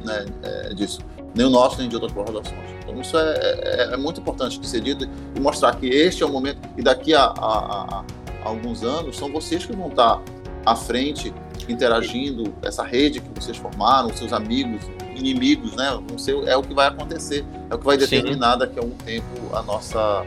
né, 0.05 0.25
é, 0.43 0.73
disso, 0.75 0.99
nem 1.35 1.45
o 1.45 1.49
nosso, 1.49 1.77
nem 1.79 1.87
de 1.89 1.95
outras 1.95 2.11
pós-graduações. 2.11 2.59
Então 2.83 2.99
isso 2.99 3.17
é, 3.17 3.33
é- 3.39 3.93
é 3.93 3.97
muito 3.97 4.19
importante 4.21 4.59
de 4.59 4.67
ser 4.67 4.81
dito 4.81 5.07
e 5.35 5.39
mostrar 5.39 5.75
que 5.75 5.87
este 5.87 6.23
é 6.23 6.25
o 6.25 6.29
momento, 6.29 6.59
e 6.77 6.81
daqui 6.81 7.13
a, 7.13 7.23
a- 7.23 7.31
a- 7.37 8.03
a 8.43 8.49
alguns 8.49 8.83
anos, 8.83 9.17
são 9.17 9.31
vocês 9.31 9.65
que 9.65 9.73
vão 9.75 9.87
estar 9.89 10.21
à 10.65 10.75
frente, 10.75 11.33
interagindo, 11.69 12.53
essa 12.63 12.83
rede 12.83 13.19
que 13.21 13.29
vocês 13.39 13.55
formaram, 13.57 14.15
seus 14.15 14.33
amigos, 14.33 14.81
inimigos, 15.15 15.75
né? 15.75 15.97
Vão 16.07 16.17
ser, 16.17 16.35
é 16.47 16.55
o 16.57 16.61
que 16.63 16.73
vai 16.73 16.87
acontecer, 16.87 17.45
é 17.69 17.75
o 17.75 17.77
que 17.77 17.85
vai 17.85 17.99
Sim. 17.99 18.07
determinar 18.07 18.55
daqui 18.55 18.79
a 18.79 18.81
algum 18.81 18.95
tempo 18.97 19.25
a 19.55 19.61
nossa, 19.61 20.25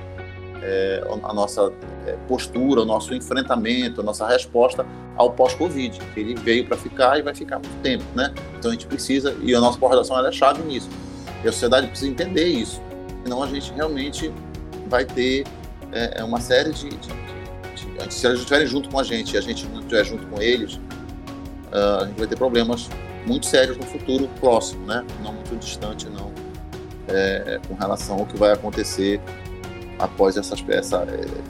é, 0.62 1.02
a 1.22 1.34
nossa 1.34 1.72
é, 2.06 2.12
postura, 2.28 2.82
o 2.82 2.84
nosso 2.84 3.14
enfrentamento, 3.14 4.00
a 4.00 4.04
nossa 4.04 4.26
resposta 4.26 4.86
ao 5.16 5.32
pós-Covid, 5.32 5.98
que 6.12 6.20
ele 6.20 6.34
veio 6.34 6.66
para 6.66 6.76
ficar 6.76 7.18
e 7.18 7.22
vai 7.22 7.34
ficar 7.34 7.56
muito 7.56 7.82
tempo, 7.82 8.04
né? 8.14 8.32
Então 8.58 8.70
a 8.70 8.74
gente 8.74 8.86
precisa, 8.86 9.36
e 9.42 9.54
a 9.54 9.60
nossa 9.60 9.78
ela 9.84 10.28
é 10.28 10.32
chave 10.32 10.62
nisso, 10.62 10.88
e 11.44 11.48
a 11.48 11.52
sociedade 11.52 11.86
precisa 11.88 12.10
entender 12.10 12.46
isso, 12.46 12.80
senão 13.22 13.42
a 13.42 13.46
gente 13.46 13.72
realmente 13.72 14.32
vai 14.88 15.04
ter 15.04 15.44
é, 15.92 16.20
é 16.20 16.24
uma 16.24 16.40
série 16.40 16.72
de, 16.72 16.88
de, 16.88 16.96
de, 16.96 18.06
de- 18.06 18.14
Se 18.14 18.26
eles 18.26 18.38
estiverem 18.40 18.66
junto 18.66 18.88
com 18.88 18.98
a 18.98 19.04
gente 19.04 19.34
e 19.34 19.38
a 19.38 19.40
gente 19.40 19.66
não 19.66 19.80
estiver 19.80 20.04
junto 20.04 20.26
com 20.26 20.42
eles, 20.42 20.80
ah, 21.72 21.98
a 22.02 22.06
gente 22.06 22.18
vai 22.18 22.26
ter 22.26 22.36
problemas 22.36 22.88
muito 23.26 23.46
sérios 23.46 23.76
no 23.76 23.84
futuro 23.84 24.28
próximo, 24.40 24.84
né? 24.86 25.04
Não 25.22 25.32
muito 25.32 25.56
distante, 25.56 26.08
não, 26.08 26.32
é, 27.08 27.60
com 27.68 27.74
relação 27.74 28.18
ao 28.18 28.26
que 28.26 28.36
vai 28.36 28.52
acontecer 28.52 29.20
após 29.98 30.36
essas, 30.36 30.64
essa, 30.68 31.06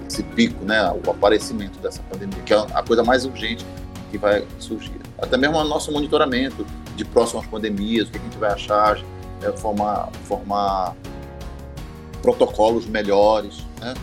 esse 0.09 0.23
pico, 0.23 0.65
né? 0.65 0.93
O 1.05 1.11
aparecimento 1.11 1.79
dessa 1.79 2.03
pandemia, 2.11 2.43
que 2.43 2.53
é 2.53 2.57
a 2.57 2.83
coisa 2.83 3.03
mais 3.03 3.25
urgente 3.25 3.65
que 4.11 4.19
vai 4.19 4.47
surgir. 4.59 5.01
Até 5.19 5.37
mesmo 5.37 5.57
o 5.57 5.65
nosso 5.65 5.91
monitoramento 5.93 6.67
de 6.97 7.05
próximas 7.05 7.47
pandemias, 7.47 8.09
o 8.09 8.13
que 8.13 8.19
a 8.19 8.21
gente 8.21 8.39
vai 8.39 8.53
achar, 8.53 8.99
é, 9.43 9.53
formar, 9.53 10.11
formar 10.25 10.95
protocolos 12.23 12.87
melhores, 12.87 13.65
né? 13.81 13.95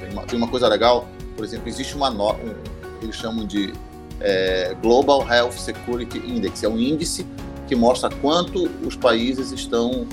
Tem 0.00 0.10
uma, 0.12 0.22
tem 0.22 0.38
uma 0.38 0.48
coisa 0.48 0.68
legal, 0.68 1.06
por 1.36 1.44
exemplo, 1.44 1.68
existe 1.68 1.96
uma 1.96 2.10
no, 2.10 2.32
um, 2.32 2.54
eles 3.02 3.16
chamam 3.16 3.46
de 3.46 3.72
é, 4.20 4.74
Global 4.82 5.26
Health 5.28 5.52
Security 5.52 6.18
Index, 6.18 6.62
é 6.62 6.68
um 6.68 6.78
índice 6.78 7.26
que 7.66 7.74
mostra 7.74 8.10
quanto 8.20 8.70
os 8.86 8.96
países 8.96 9.50
estão 9.50 10.06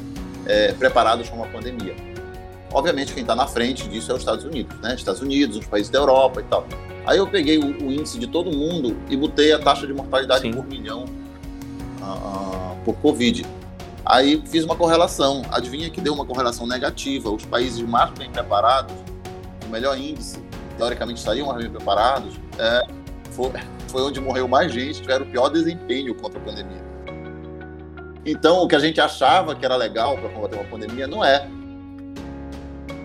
é, 0.46 0.74
preparados 0.74 1.30
para 1.30 1.38
uma 1.38 1.48
pandemia. 1.48 1.96
Obviamente, 2.72 3.14
quem 3.14 3.22
está 3.22 3.36
na 3.36 3.48
frente 3.48 3.88
disso 3.88 4.12
é 4.12 4.16
os 4.16 4.22
Estados 4.22 4.46
Unidos, 4.46 4.80
né? 4.80 4.96
Estados 4.96 5.22
Unidos, 5.22 5.58
os 5.58 5.66
países 5.66 5.90
da 5.90 6.00
Europa 6.00 6.42
e 6.42 6.44
tal. 6.46 6.66
Aí 7.06 7.18
eu 7.18 7.28
peguei 7.28 7.58
o, 7.58 7.66
o 7.66 7.92
índice 7.92 8.18
de 8.18 8.28
todo 8.28 8.52
mundo 8.52 8.98
e 9.10 9.18
botei 9.18 9.52
a 9.52 9.60
taxa 9.60 9.86
de 9.86 9.94
mortalidade 9.94 10.42
Sim. 10.42 10.54
por 10.54 10.66
milhão 10.66 11.06
ah, 12.02 12.76
por 12.86 12.96
Covid. 12.96 13.46
Aí 14.06 14.42
fiz 14.48 14.64
uma 14.64 14.76
correlação. 14.76 15.42
Adivinha 15.52 15.90
que 15.90 16.00
deu 16.00 16.14
uma 16.14 16.26
correlação 16.26 16.66
negativa. 16.66 17.30
Os 17.30 17.46
países 17.46 17.82
mais 17.82 18.12
bem 18.12 18.30
preparados, 18.30 18.94
o 19.66 19.70
melhor 19.70 19.98
índice, 19.98 20.40
teoricamente 20.78 21.20
estariam 21.20 21.48
mais 21.48 21.62
bem 21.62 21.72
preparados, 21.72 22.34
é, 22.58 22.88
foi, 23.32 23.52
foi 23.88 24.02
onde 24.02 24.20
morreu 24.20 24.48
mais 24.48 24.72
gente, 24.72 25.02
tiveram 25.02 25.26
o 25.26 25.30
pior 25.30 25.50
desempenho 25.50 26.16
contra 26.16 26.40
a 26.40 26.44
pandemia. 26.44 26.82
Então, 28.26 28.64
o 28.64 28.68
que 28.68 28.76
a 28.76 28.80
gente 28.80 29.00
achava 29.02 29.56
que 29.56 29.66
era 29.66 29.76
legal 29.76 30.18
para 30.18 30.30
combater 30.30 30.56
uma 30.56 30.66
pandemia 30.66 31.08
não 31.08 31.24
é. 31.24 31.48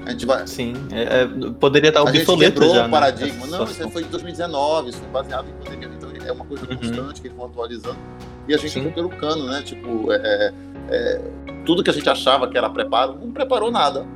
A 0.06 0.10
gente 0.12 0.24
vai, 0.24 0.46
Sim, 0.46 0.72
é- 0.92 1.22
é- 1.22 1.50
poderia 1.58 1.88
estar 1.88 2.00
a 2.02 2.06
gente 2.12 2.20
obsoleto 2.30 2.62
já. 2.62 2.68
o 2.68 2.74
né, 2.84 2.88
paradigma. 2.88 3.44
essa 3.44 3.58
Não, 3.58 3.64
isso 3.64 3.90
foi 3.90 4.04
de 4.04 4.08
2019, 4.08 4.90
isso 4.90 4.98
foi 5.00 5.08
baseado 5.08 5.48
em 5.48 5.52
pandemia. 5.64 5.90
Então 5.96 6.10
é 6.24 6.30
uma 6.32 6.44
coisa 6.44 6.64
Uhum. 6.70 6.76
constante 6.76 7.20
que 7.20 7.26
eles 7.26 7.36
vão 7.36 7.46
atualizando. 7.46 7.98
E 8.46 8.54
a 8.54 8.56
gente 8.56 8.70
Sim. 8.70 8.82
foi 8.82 8.92
pelo 8.92 9.08
cano, 9.08 9.46
né? 9.48 9.62
Tipo, 9.62 10.12
é, 10.12 10.16
é, 10.16 10.52
é, 10.90 11.20
tudo 11.64 11.82
que 11.82 11.90
a 11.90 11.92
gente 11.92 12.08
achava 12.08 12.48
que 12.48 12.56
era 12.56 12.70
preparo, 12.70 13.14
não 13.20 13.32
preparou 13.32 13.70
nada. 13.72 14.06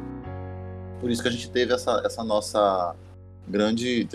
Por 1.01 1.11
isso 1.11 1.21
que 1.23 1.29
a 1.29 1.33
gente 1.33 1.51
teve 1.51 1.73
essa, 1.75 2.01
essa 2.05 2.23
nossa 2.23 2.95
grande. 3.49 4.07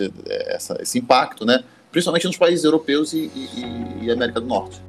Essa, 0.46 0.78
esse 0.80 0.98
impacto, 0.98 1.44
né? 1.44 1.62
Principalmente 1.92 2.26
nos 2.26 2.38
países 2.38 2.64
europeus 2.64 3.12
e, 3.12 3.30
e, 3.34 4.04
e 4.04 4.10
América 4.10 4.40
do 4.40 4.46
Norte. 4.46 4.80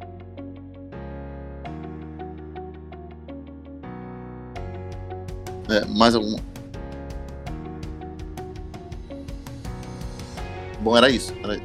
É, 5.70 5.86
mais 5.86 6.16
alguma? 6.16 6.40
Bom, 10.80 10.96
era 10.96 11.10
isso. 11.10 11.34
Era... 11.44 11.58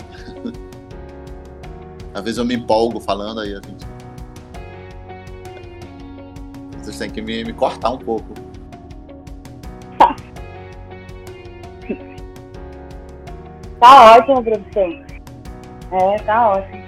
Às 2.14 2.22
vezes 2.24 2.38
eu 2.38 2.44
me 2.44 2.54
empolgo 2.54 3.00
falando 3.00 3.40
aí 3.40 3.52
a 3.52 3.56
gente. 3.56 3.86
Vocês 6.78 6.98
têm 6.98 7.10
que 7.10 7.22
me, 7.22 7.44
me 7.44 7.52
cortar 7.52 7.90
um 7.90 7.98
pouco. 7.98 8.32
Tá 13.80 14.16
ótimo, 14.16 14.44
professor. 14.44 15.04
É, 15.90 16.16
tá 16.22 16.50
ótimo. 16.50 16.82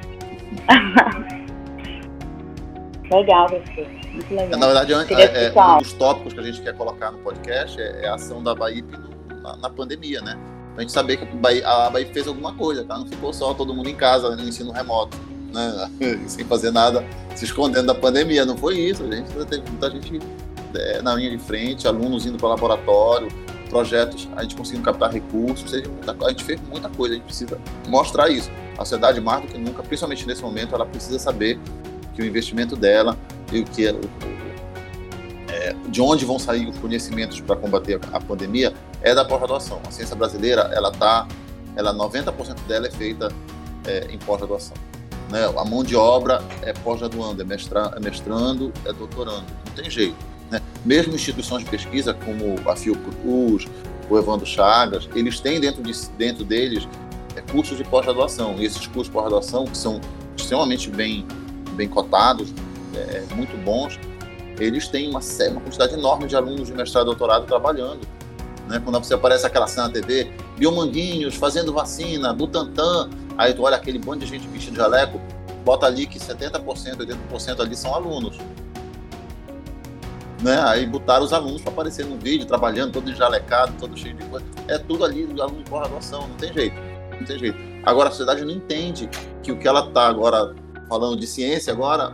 legal, 3.10 3.46
professor. 3.46 3.86
Muito 4.12 4.30
legal. 4.32 4.60
Na 4.60 4.66
verdade, 4.66 4.92
é, 5.12 5.46
é, 5.46 5.52
um 5.52 5.78
dos 5.78 5.92
tópicos 5.94 6.34
que 6.34 6.38
a 6.38 6.42
gente 6.44 6.62
quer 6.62 6.72
colocar 6.76 7.10
no 7.10 7.18
podcast 7.18 7.80
é, 7.80 8.04
é 8.04 8.08
a 8.08 8.14
ação 8.14 8.44
da 8.44 8.54
no- 8.54 8.84
na, 9.42 9.56
na 9.56 9.70
pandemia, 9.70 10.20
né? 10.20 10.38
Pra 10.74 10.82
gente 10.82 10.92
saber 10.92 11.18
que 11.18 11.24
a 11.24 11.36
BAIP, 11.36 11.64
a 11.64 11.90
BAIP 11.90 12.12
fez 12.12 12.26
alguma 12.26 12.52
coisa, 12.52 12.84
tá? 12.84 12.98
Não 12.98 13.06
ficou 13.06 13.32
só 13.32 13.54
todo 13.54 13.72
mundo 13.72 13.88
em 13.88 13.94
casa, 13.94 14.34
no 14.34 14.42
ensino 14.42 14.72
remoto, 14.72 15.16
né? 15.52 15.90
Sem 16.26 16.44
fazer 16.44 16.72
nada, 16.72 17.04
se 17.34 17.44
escondendo 17.44 17.86
da 17.86 17.94
pandemia. 17.94 18.44
Não 18.44 18.56
foi 18.56 18.78
isso, 18.78 19.04
a 19.04 19.14
gente 19.14 19.30
teve 19.46 19.62
muita 19.68 19.90
gente 19.90 20.20
é, 20.74 21.00
na 21.00 21.14
linha 21.14 21.30
de 21.30 21.38
frente, 21.38 21.86
alunos 21.86 22.26
indo 22.26 22.36
para 22.38 22.48
laboratório, 22.48 23.28
projetos, 23.70 24.28
a 24.36 24.42
gente 24.42 24.56
conseguindo 24.56 24.84
captar 24.84 25.12
recursos, 25.12 25.70
seja, 25.70 25.90
a 26.06 26.28
gente 26.30 26.44
fez 26.44 26.60
muita 26.68 26.88
coisa, 26.88 27.14
a 27.14 27.18
gente 27.18 27.26
precisa 27.26 27.58
mostrar 27.88 28.28
isso. 28.28 28.50
A 28.74 28.84
sociedade, 28.84 29.20
mais 29.20 29.42
do 29.42 29.48
que 29.48 29.58
nunca, 29.58 29.82
principalmente 29.82 30.26
nesse 30.26 30.42
momento, 30.42 30.74
ela 30.74 30.84
precisa 30.86 31.18
saber 31.18 31.58
que 32.14 32.22
o 32.22 32.24
investimento 32.24 32.74
dela 32.74 33.16
e 33.52 33.60
o 33.60 33.64
que 33.64 33.86
é, 33.86 33.94
é, 35.48 35.74
de 35.88 36.00
onde 36.00 36.24
vão 36.24 36.38
sair 36.38 36.68
os 36.68 36.76
conhecimentos 36.78 37.40
para 37.40 37.54
combater 37.56 38.00
a 38.12 38.20
pandemia 38.20 38.72
é 39.04 39.14
da 39.14 39.24
pós-graduação. 39.24 39.80
A 39.86 39.90
ciência 39.92 40.16
brasileira, 40.16 40.70
ela 40.72 40.90
tá, 40.90 41.28
ela 41.76 41.94
90% 41.94 42.66
dela 42.66 42.88
é 42.88 42.90
feita 42.90 43.28
é, 43.86 44.06
em 44.10 44.18
pós-graduação. 44.18 44.76
Né? 45.30 45.44
A 45.44 45.64
mão 45.64 45.84
de 45.84 45.94
obra 45.94 46.42
é 46.62 46.72
pós-graduando, 46.72 47.42
é, 47.42 47.44
mestra, 47.44 47.92
é 47.94 48.00
mestrando, 48.00 48.72
é 48.84 48.92
doutorando, 48.92 49.44
não 49.66 49.72
tem 49.74 49.90
jeito. 49.90 50.16
Né? 50.50 50.60
Mesmo 50.84 51.14
instituições 51.14 51.62
de 51.62 51.70
pesquisa 51.70 52.14
como 52.14 52.56
a 52.68 52.74
Fiocruz, 52.74 53.66
o 54.08 54.18
Evandro 54.18 54.46
Chagas, 54.46 55.08
eles 55.14 55.38
têm 55.38 55.60
dentro, 55.60 55.82
de, 55.82 55.92
dentro 56.16 56.44
deles 56.44 56.88
é, 57.36 57.42
cursos 57.42 57.76
de 57.76 57.84
pós-graduação. 57.84 58.56
E 58.58 58.64
esses 58.64 58.86
cursos 58.86 59.06
de 59.06 59.10
pós-graduação, 59.12 59.66
que 59.66 59.76
são 59.76 60.00
extremamente 60.34 60.90
bem, 60.90 61.26
bem 61.72 61.88
cotados, 61.88 62.52
é, 62.94 63.22
muito 63.34 63.54
bons, 63.64 64.00
eles 64.58 64.88
têm 64.88 65.10
uma, 65.10 65.20
uma 65.20 65.60
quantidade 65.60 65.94
enorme 65.94 66.26
de 66.26 66.36
alunos 66.36 66.68
de 66.68 66.72
mestrado 66.72 67.04
e 67.04 67.06
doutorado 67.06 67.44
trabalhando. 67.46 68.00
Né? 68.68 68.80
Quando 68.82 68.98
você 68.98 69.14
aparece 69.14 69.46
aquela 69.46 69.66
cena 69.66 69.88
na 69.88 69.92
TV, 69.92 70.32
Biomanguinhos 70.56 71.34
fazendo 71.34 71.72
vacina, 71.72 72.32
Butantan, 72.32 73.10
aí 73.36 73.52
tu 73.52 73.62
olha 73.62 73.76
aquele 73.76 73.98
bando 73.98 74.20
de 74.20 74.26
gente 74.26 74.46
vestido 74.48 74.72
de 74.72 74.78
jaleco, 74.78 75.20
bota 75.64 75.86
ali 75.86 76.06
que 76.06 76.18
70%, 76.18 76.62
80% 76.62 77.60
ali 77.60 77.76
são 77.76 77.94
alunos. 77.94 78.38
Né? 80.42 80.60
Aí 80.66 80.86
botaram 80.86 81.24
os 81.24 81.32
alunos 81.32 81.62
para 81.62 81.72
aparecer 81.72 82.04
no 82.04 82.18
vídeo, 82.18 82.46
trabalhando, 82.46 82.92
todo 82.92 83.14
jalecado, 83.14 83.72
todo 83.78 83.96
cheio 83.96 84.14
de 84.14 84.24
coisa. 84.26 84.44
É 84.68 84.78
tudo 84.78 85.04
ali 85.04 85.24
aluno 85.40 85.62
de 85.62 85.70
pós-graduação, 85.70 86.28
não 86.28 86.36
tem 86.36 86.52
jeito. 86.52 86.76
Não 87.18 87.24
tem 87.24 87.38
jeito. 87.38 87.58
Agora 87.84 88.08
a 88.08 88.12
sociedade 88.12 88.44
não 88.44 88.50
entende 88.50 89.08
que 89.42 89.52
o 89.52 89.58
que 89.58 89.66
ela 89.66 89.86
está 89.86 90.06
agora 90.06 90.54
falando 90.88 91.18
de 91.18 91.26
ciência 91.26 91.72
agora, 91.72 92.12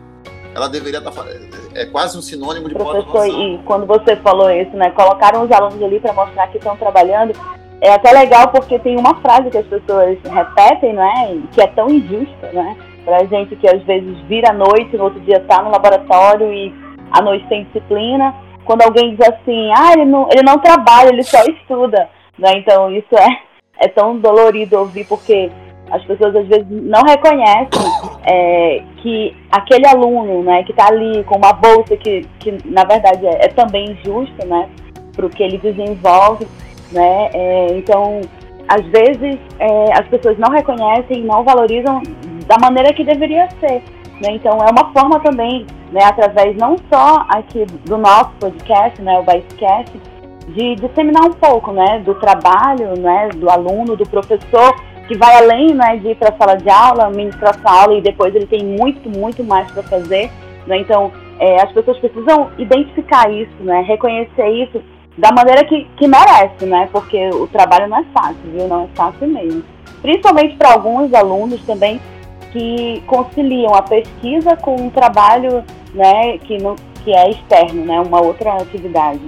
ela 0.54 0.68
deveria 0.68 0.98
estar 0.98 1.12
falando. 1.12 1.48
É 1.74 1.86
quase 1.86 2.18
um 2.18 2.22
sinônimo 2.22 2.68
de 2.68 2.74
Professor, 2.74 3.26
e 3.26 3.60
quando 3.64 3.86
você 3.86 4.16
falou 4.16 4.50
isso, 4.50 4.76
né? 4.76 4.90
Colocaram 4.90 5.44
os 5.44 5.52
alunos 5.52 5.82
ali 5.82 6.00
para 6.00 6.12
mostrar 6.12 6.48
que 6.48 6.58
estão 6.58 6.76
trabalhando. 6.76 7.32
É 7.80 7.92
até 7.92 8.12
legal 8.12 8.48
porque 8.48 8.78
tem 8.78 8.98
uma 8.98 9.14
frase 9.20 9.50
que 9.50 9.58
as 9.58 9.66
pessoas 9.66 10.18
repetem, 10.22 10.92
não 10.92 11.02
é? 11.02 11.38
Que 11.52 11.62
é 11.62 11.66
tão 11.68 11.88
injusta, 11.88 12.52
né? 12.52 12.76
Pra 13.04 13.24
gente 13.24 13.56
que 13.56 13.68
às 13.68 13.82
vezes 13.84 14.18
vira 14.28 14.50
à 14.50 14.52
noite, 14.52 14.96
no 14.96 15.04
outro 15.04 15.20
dia 15.20 15.40
tá 15.40 15.62
no 15.62 15.70
laboratório 15.70 16.52
e 16.52 16.74
à 17.10 17.22
noite 17.22 17.46
tem 17.48 17.64
disciplina. 17.64 18.34
Quando 18.64 18.82
alguém 18.82 19.16
diz 19.16 19.26
assim, 19.26 19.70
ah, 19.74 19.92
ele 19.94 20.04
não, 20.04 20.28
ele 20.30 20.42
não 20.42 20.58
trabalha, 20.58 21.08
ele 21.08 21.22
só 21.22 21.42
estuda. 21.44 22.08
Né? 22.38 22.58
Então 22.58 22.90
isso 22.90 23.16
é, 23.16 23.28
é 23.78 23.88
tão 23.88 24.18
dolorido 24.18 24.78
ouvir 24.78 25.06
porque 25.06 25.50
as 25.90 26.04
pessoas 26.04 26.36
às 26.36 26.46
vezes 26.46 26.66
não 26.68 27.02
reconhecem 27.02 28.09
é, 28.24 28.82
que 28.98 29.36
aquele 29.50 29.86
aluno, 29.86 30.42
né, 30.42 30.62
que 30.64 30.72
está 30.72 30.88
ali 30.88 31.24
com 31.24 31.36
uma 31.36 31.52
bolsa 31.52 31.96
que, 31.96 32.26
que 32.38 32.56
na 32.64 32.84
verdade 32.84 33.26
é, 33.26 33.46
é 33.46 33.48
também 33.48 33.98
justa, 34.04 34.44
né, 34.46 34.68
para 35.14 35.26
o 35.26 35.30
que 35.30 35.42
ele 35.42 35.58
desenvolve, 35.58 36.46
né, 36.92 37.30
é, 37.32 37.66
então 37.76 38.20
às 38.68 38.84
vezes 38.86 39.38
é, 39.58 39.92
as 39.98 40.06
pessoas 40.08 40.38
não 40.38 40.50
reconhecem 40.50 41.24
não 41.24 41.42
valorizam 41.42 42.02
da 42.46 42.58
maneira 42.58 42.92
que 42.92 43.04
deveria 43.04 43.48
ser, 43.58 43.82
né, 44.22 44.32
então 44.32 44.58
é 44.58 44.70
uma 44.70 44.92
forma 44.92 45.18
também, 45.20 45.66
né, 45.92 46.04
através 46.04 46.56
não 46.56 46.76
só 46.92 47.24
aqui 47.28 47.64
do 47.86 47.96
nosso 47.96 48.30
podcast, 48.38 49.00
né, 49.00 49.18
o 49.18 49.22
Basecast, 49.22 49.98
de 50.48 50.74
disseminar 50.74 51.24
um 51.26 51.32
pouco, 51.32 51.72
né, 51.72 52.00
do 52.04 52.14
trabalho, 52.16 52.98
né, 52.98 53.28
do 53.36 53.48
aluno, 53.48 53.96
do 53.96 54.08
professor, 54.08 54.74
que 55.10 55.18
vai 55.18 55.34
além, 55.38 55.74
né, 55.74 55.96
de 55.96 56.10
ir 56.10 56.14
para 56.14 56.28
a 56.28 56.38
sala 56.38 56.56
de 56.56 56.70
aula, 56.70 57.10
ministrar 57.10 57.50
essa 57.50 57.68
aula 57.68 57.98
e 57.98 58.00
depois 58.00 58.32
ele 58.32 58.46
tem 58.46 58.64
muito, 58.64 59.10
muito 59.10 59.42
mais 59.42 59.68
para 59.72 59.82
fazer, 59.82 60.30
né, 60.68 60.78
então 60.78 61.10
é, 61.40 61.60
as 61.60 61.72
pessoas 61.72 61.98
precisam 61.98 62.48
identificar 62.56 63.28
isso, 63.28 63.50
né, 63.58 63.82
reconhecer 63.88 64.48
isso 64.50 64.80
da 65.18 65.32
maneira 65.32 65.64
que, 65.64 65.84
que 65.96 66.06
merece, 66.06 66.64
né, 66.64 66.88
porque 66.92 67.28
o 67.30 67.48
trabalho 67.48 67.88
não 67.88 67.98
é 67.98 68.04
fácil, 68.14 68.36
viu, 68.44 68.68
não 68.68 68.84
é 68.84 68.88
fácil 68.94 69.26
mesmo. 69.26 69.64
Principalmente 70.00 70.56
para 70.56 70.74
alguns 70.74 71.12
alunos 71.12 71.60
também 71.62 72.00
que 72.52 73.02
conciliam 73.08 73.74
a 73.74 73.82
pesquisa 73.82 74.56
com 74.58 74.76
um 74.76 74.90
trabalho, 74.90 75.64
né, 75.92 76.38
que, 76.38 76.56
não, 76.62 76.76
que 77.02 77.12
é 77.12 77.30
externo, 77.30 77.84
né, 77.84 78.00
uma 78.00 78.22
outra 78.22 78.52
atividade. 78.52 79.20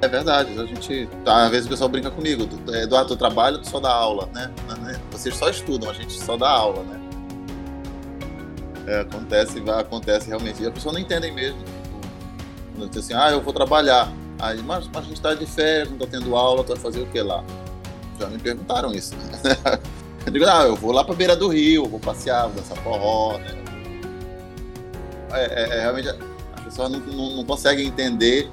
É 0.00 0.06
verdade, 0.08 0.58
a 0.58 0.64
gente. 0.64 1.08
Tá, 1.24 1.44
às 1.46 1.50
vezes 1.50 1.66
o 1.66 1.70
pessoal 1.70 1.88
brinca 1.88 2.10
comigo. 2.10 2.46
tu- 2.46 2.74
Eduardo, 2.74 3.08
tu 3.08 3.16
trabalha, 3.16 3.58
tu 3.58 3.68
só 3.68 3.80
dá 3.80 3.90
aula, 3.92 4.28
né? 4.32 4.50
Né? 4.80 5.00
Vocês 5.10 5.34
só 5.36 5.48
estudam, 5.50 5.90
a 5.90 5.92
gente 5.92 6.12
só 6.12 6.36
dá 6.36 6.48
aula, 6.48 6.82
né? 6.84 7.00
É, 8.86 9.00
acontece, 9.00 9.62
acontece 9.68 10.28
realmente. 10.28 10.62
E 10.62 10.66
as 10.66 10.72
pessoas 10.72 10.94
não 10.94 11.00
entendem 11.00 11.32
mesmo. 11.32 11.58
Quando 12.76 12.90
diz 12.90 13.04
assim, 13.04 13.14
ah, 13.14 13.30
eu 13.32 13.40
vou 13.42 13.52
trabalhar. 13.52 14.10
Aí, 14.38 14.62
mas, 14.62 14.86
mas 14.94 15.04
a 15.04 15.08
gente 15.08 15.20
tá 15.20 15.34
de 15.34 15.44
férias, 15.46 15.90
não 15.90 15.98
tá 15.98 16.06
tendo 16.08 16.36
aula, 16.36 16.62
tu 16.62 16.68
vai 16.68 16.76
fazer 16.80 17.00
o 17.00 17.06
que 17.06 17.20
lá? 17.20 17.42
Já 18.20 18.28
me 18.28 18.38
perguntaram 18.38 18.92
isso. 18.92 19.14
eu 20.24 20.32
digo, 20.32 20.44
ah, 20.48 20.62
eu 20.62 20.76
vou 20.76 20.92
lá 20.92 21.02
pra 21.02 21.12
beira 21.14 21.34
do 21.34 21.48
rio, 21.48 21.86
vou 21.88 21.98
passear, 21.98 22.44
vou 22.46 22.52
dançar 22.62 22.78
forró, 22.78 23.36
né? 23.38 23.50
É, 25.32 25.44
é- 25.64 25.78
é 25.78 25.80
realmente. 25.82 26.08
As 26.08 26.60
pessoas 26.62 26.90
não, 26.92 27.00
não, 27.00 27.36
não 27.38 27.44
conseguem 27.44 27.86
entender 27.88 28.48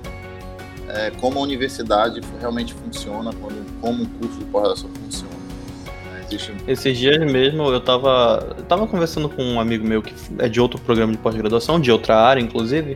é, 0.90 1.12
como 1.12 1.40
a 1.40 1.42
universidade 1.42 2.22
realmente 2.40 2.74
funciona, 2.74 3.32
quando, 3.34 3.82
como 3.82 4.04
um 4.04 4.06
curso 4.06 4.38
de 4.38 4.46
pós-graduação 4.46 4.90
funciona. 5.04 5.34
né? 6.54 6.64
Esses 6.68 6.98
dias 6.98 7.20
mesmo 7.32 7.72
eu 7.72 7.82
tava, 7.82 8.56
eu 8.58 8.64
tava 8.64 8.88
conversando 8.88 9.30
com 9.30 9.44
um 9.44 9.60
amigo 9.60 9.86
meu 9.86 10.02
que 10.02 10.14
é 10.40 10.48
de 10.48 10.60
outro 10.60 10.80
programa 10.82 11.12
de 11.12 11.18
pós-graduação, 11.18 11.80
de 11.80 11.92
outra 11.92 12.18
área, 12.18 12.42
inclusive, 12.42 12.96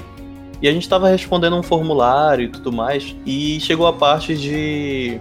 e 0.61 0.67
a 0.67 0.71
gente 0.71 0.87
tava 0.87 1.09
respondendo 1.09 1.55
um 1.55 1.63
formulário 1.63 2.45
e 2.45 2.47
tudo 2.49 2.71
mais, 2.71 3.15
e 3.25 3.59
chegou 3.61 3.87
a 3.87 3.93
parte 3.93 4.35
de. 4.35 5.19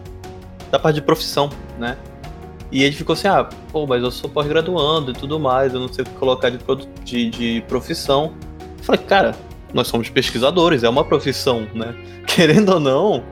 da 0.70 0.78
parte 0.78 0.96
de 0.96 1.02
profissão, 1.02 1.48
né? 1.78 1.96
E 2.70 2.83
ele 2.83 2.94
ficou 2.94 3.14
assim, 3.14 3.28
ah, 3.28 3.48
pô, 3.72 3.87
mas 3.87 4.02
eu 4.02 4.11
sou 4.11 4.28
pós-graduando 4.28 5.12
e 5.12 5.14
tudo 5.14 5.40
mais, 5.40 5.72
eu 5.72 5.81
não 5.81 5.88
sei 5.88 6.02
o 6.02 6.07
que 6.07 6.14
colocar 6.14 6.50
de, 6.50 6.59
de, 7.02 7.31
de 7.31 7.64
profissão. 7.66 8.35
Eu 8.78 8.85
falei, 8.85 9.00
cara, 9.02 9.35
nós 9.72 9.88
somos 9.88 10.11
pesquisadores, 10.11 10.83
é 10.83 10.88
uma 10.88 11.04
profissão, 11.04 11.66
né? 11.74 11.94
Querendo 12.38 12.74
ou 12.74 12.79
não, 12.79 13.24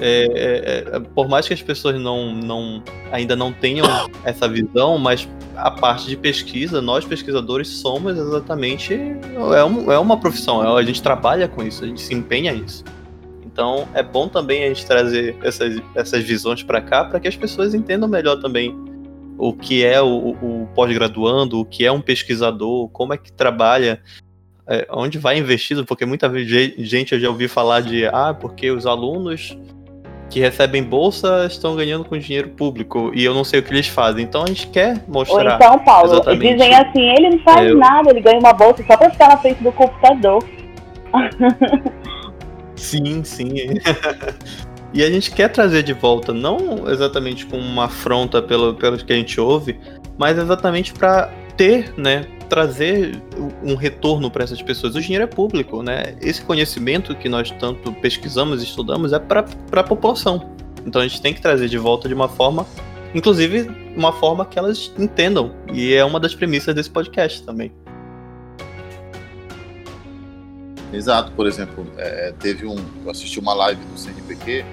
é, 0.00 0.86
é, 0.92 0.96
é, 0.96 1.00
por 1.00 1.28
mais 1.28 1.48
que 1.48 1.52
as 1.52 1.60
pessoas 1.60 2.00
não, 2.00 2.32
não 2.32 2.80
ainda 3.10 3.34
não 3.34 3.52
tenham 3.52 3.84
essa 4.22 4.48
visão, 4.48 4.98
mas 4.98 5.28
a 5.56 5.68
parte 5.68 6.06
de 6.06 6.16
pesquisa, 6.16 6.80
nós 6.80 7.04
pesquisadores 7.04 7.66
somos 7.66 8.16
exatamente 8.16 8.94
é, 8.94 9.64
um, 9.64 9.90
é 9.90 9.98
uma 9.98 10.16
profissão, 10.16 10.62
é- 10.62 10.80
a 10.80 10.84
gente 10.84 11.02
trabalha 11.02 11.48
com 11.48 11.60
isso, 11.60 11.82
a 11.82 11.88
gente 11.88 12.00
se 12.00 12.14
empenha 12.14 12.52
nisso. 12.52 12.84
Então 13.44 13.88
é 13.94 14.02
bom 14.02 14.28
também 14.28 14.62
a 14.62 14.68
gente 14.68 14.86
trazer 14.86 15.36
essas, 15.42 15.82
essas 15.96 16.22
visões 16.22 16.62
para 16.62 16.80
cá 16.80 17.04
para 17.04 17.18
que 17.18 17.26
as 17.26 17.34
pessoas 17.34 17.74
entendam 17.74 18.08
melhor 18.08 18.36
também 18.36 18.72
o 19.36 19.52
que 19.52 19.84
é 19.84 20.00
o, 20.00 20.36
o 20.40 20.68
pós-graduando, 20.72 21.58
o 21.58 21.64
que 21.64 21.84
é 21.84 21.90
um 21.90 22.00
pesquisador, 22.00 22.88
como 22.90 23.12
é 23.12 23.18
que 23.18 23.32
trabalha, 23.32 24.00
é, 24.68 24.86
onde 24.90 25.18
vai 25.18 25.38
investido, 25.38 25.84
porque 25.84 26.04
muita 26.04 26.30
gente 26.44 27.14
eu 27.14 27.20
já 27.20 27.28
ouvi 27.28 27.48
falar 27.48 27.80
de 27.80 28.06
ah, 28.06 28.34
porque 28.38 28.70
os 28.70 28.86
alunos 28.86 29.56
que 30.28 30.40
recebem 30.40 30.82
bolsa 30.82 31.46
estão 31.46 31.76
ganhando 31.76 32.04
com 32.04 32.18
dinheiro 32.18 32.48
público 32.50 33.12
e 33.14 33.24
eu 33.24 33.32
não 33.32 33.44
sei 33.44 33.60
o 33.60 33.62
que 33.62 33.72
eles 33.72 33.86
fazem. 33.86 34.24
Então 34.24 34.42
a 34.42 34.46
gente 34.46 34.66
quer 34.68 35.02
Ou 35.06 35.14
mostrar. 35.14 35.54
então, 35.54 35.78
Paulo, 35.78 36.12
exatamente. 36.12 36.52
dizem 36.54 36.74
assim, 36.74 37.08
ele 37.10 37.30
não 37.30 37.38
faz 37.40 37.70
Eu- 37.70 37.78
nada, 37.78 38.10
ele 38.10 38.20
ganha 38.20 38.38
uma 38.38 38.52
bolsa 38.52 38.84
só 38.86 38.96
para 38.96 39.10
ficar 39.10 39.28
na 39.28 39.36
frente 39.36 39.62
do 39.62 39.70
computador. 39.72 40.44
Sim, 42.74 43.24
sim. 43.24 43.48
e 44.92 45.02
a 45.02 45.10
gente 45.10 45.30
quer 45.30 45.48
trazer 45.48 45.82
de 45.82 45.94
volta, 45.94 46.32
não 46.32 46.88
exatamente 46.90 47.46
com 47.46 47.56
uma 47.56 47.86
afronta 47.86 48.42
pelo, 48.42 48.74
pelo 48.74 48.98
que 48.98 49.12
a 49.12 49.16
gente 49.16 49.40
ouve, 49.40 49.80
mas 50.18 50.36
exatamente 50.38 50.92
para 50.92 51.30
ter, 51.56 51.94
né, 51.96 52.26
trazer 52.48 53.22
um 53.62 53.74
retorno 53.74 54.30
para 54.30 54.44
essas 54.44 54.62
pessoas. 54.62 54.94
O 54.94 55.00
dinheiro 55.00 55.24
é 55.24 55.26
público, 55.26 55.82
né? 55.82 56.16
Esse 56.20 56.42
conhecimento 56.42 57.14
que 57.14 57.28
nós 57.28 57.50
tanto 57.52 57.92
pesquisamos 57.92 58.62
e 58.62 58.64
estudamos 58.64 59.12
é 59.12 59.18
para 59.18 59.44
a 59.72 59.82
população. 59.84 60.50
Então 60.86 61.02
a 61.02 61.06
gente 61.06 61.20
tem 61.20 61.34
que 61.34 61.40
trazer 61.40 61.68
de 61.68 61.78
volta 61.78 62.08
de 62.08 62.14
uma 62.14 62.28
forma, 62.28 62.66
inclusive 63.14 63.70
uma 63.96 64.12
forma 64.12 64.44
que 64.44 64.58
elas 64.58 64.92
entendam. 64.98 65.52
E 65.72 65.94
é 65.94 66.04
uma 66.04 66.20
das 66.20 66.34
premissas 66.34 66.74
desse 66.74 66.90
podcast 66.90 67.42
também. 67.42 67.72
Exato, 70.92 71.32
por 71.32 71.46
exemplo, 71.46 71.86
é, 71.98 72.32
teve 72.38 72.66
um. 72.66 72.76
Eu 73.04 73.10
assisti 73.10 73.40
uma 73.40 73.52
live 73.52 73.84
do 73.84 73.98
CNPq 73.98 74.64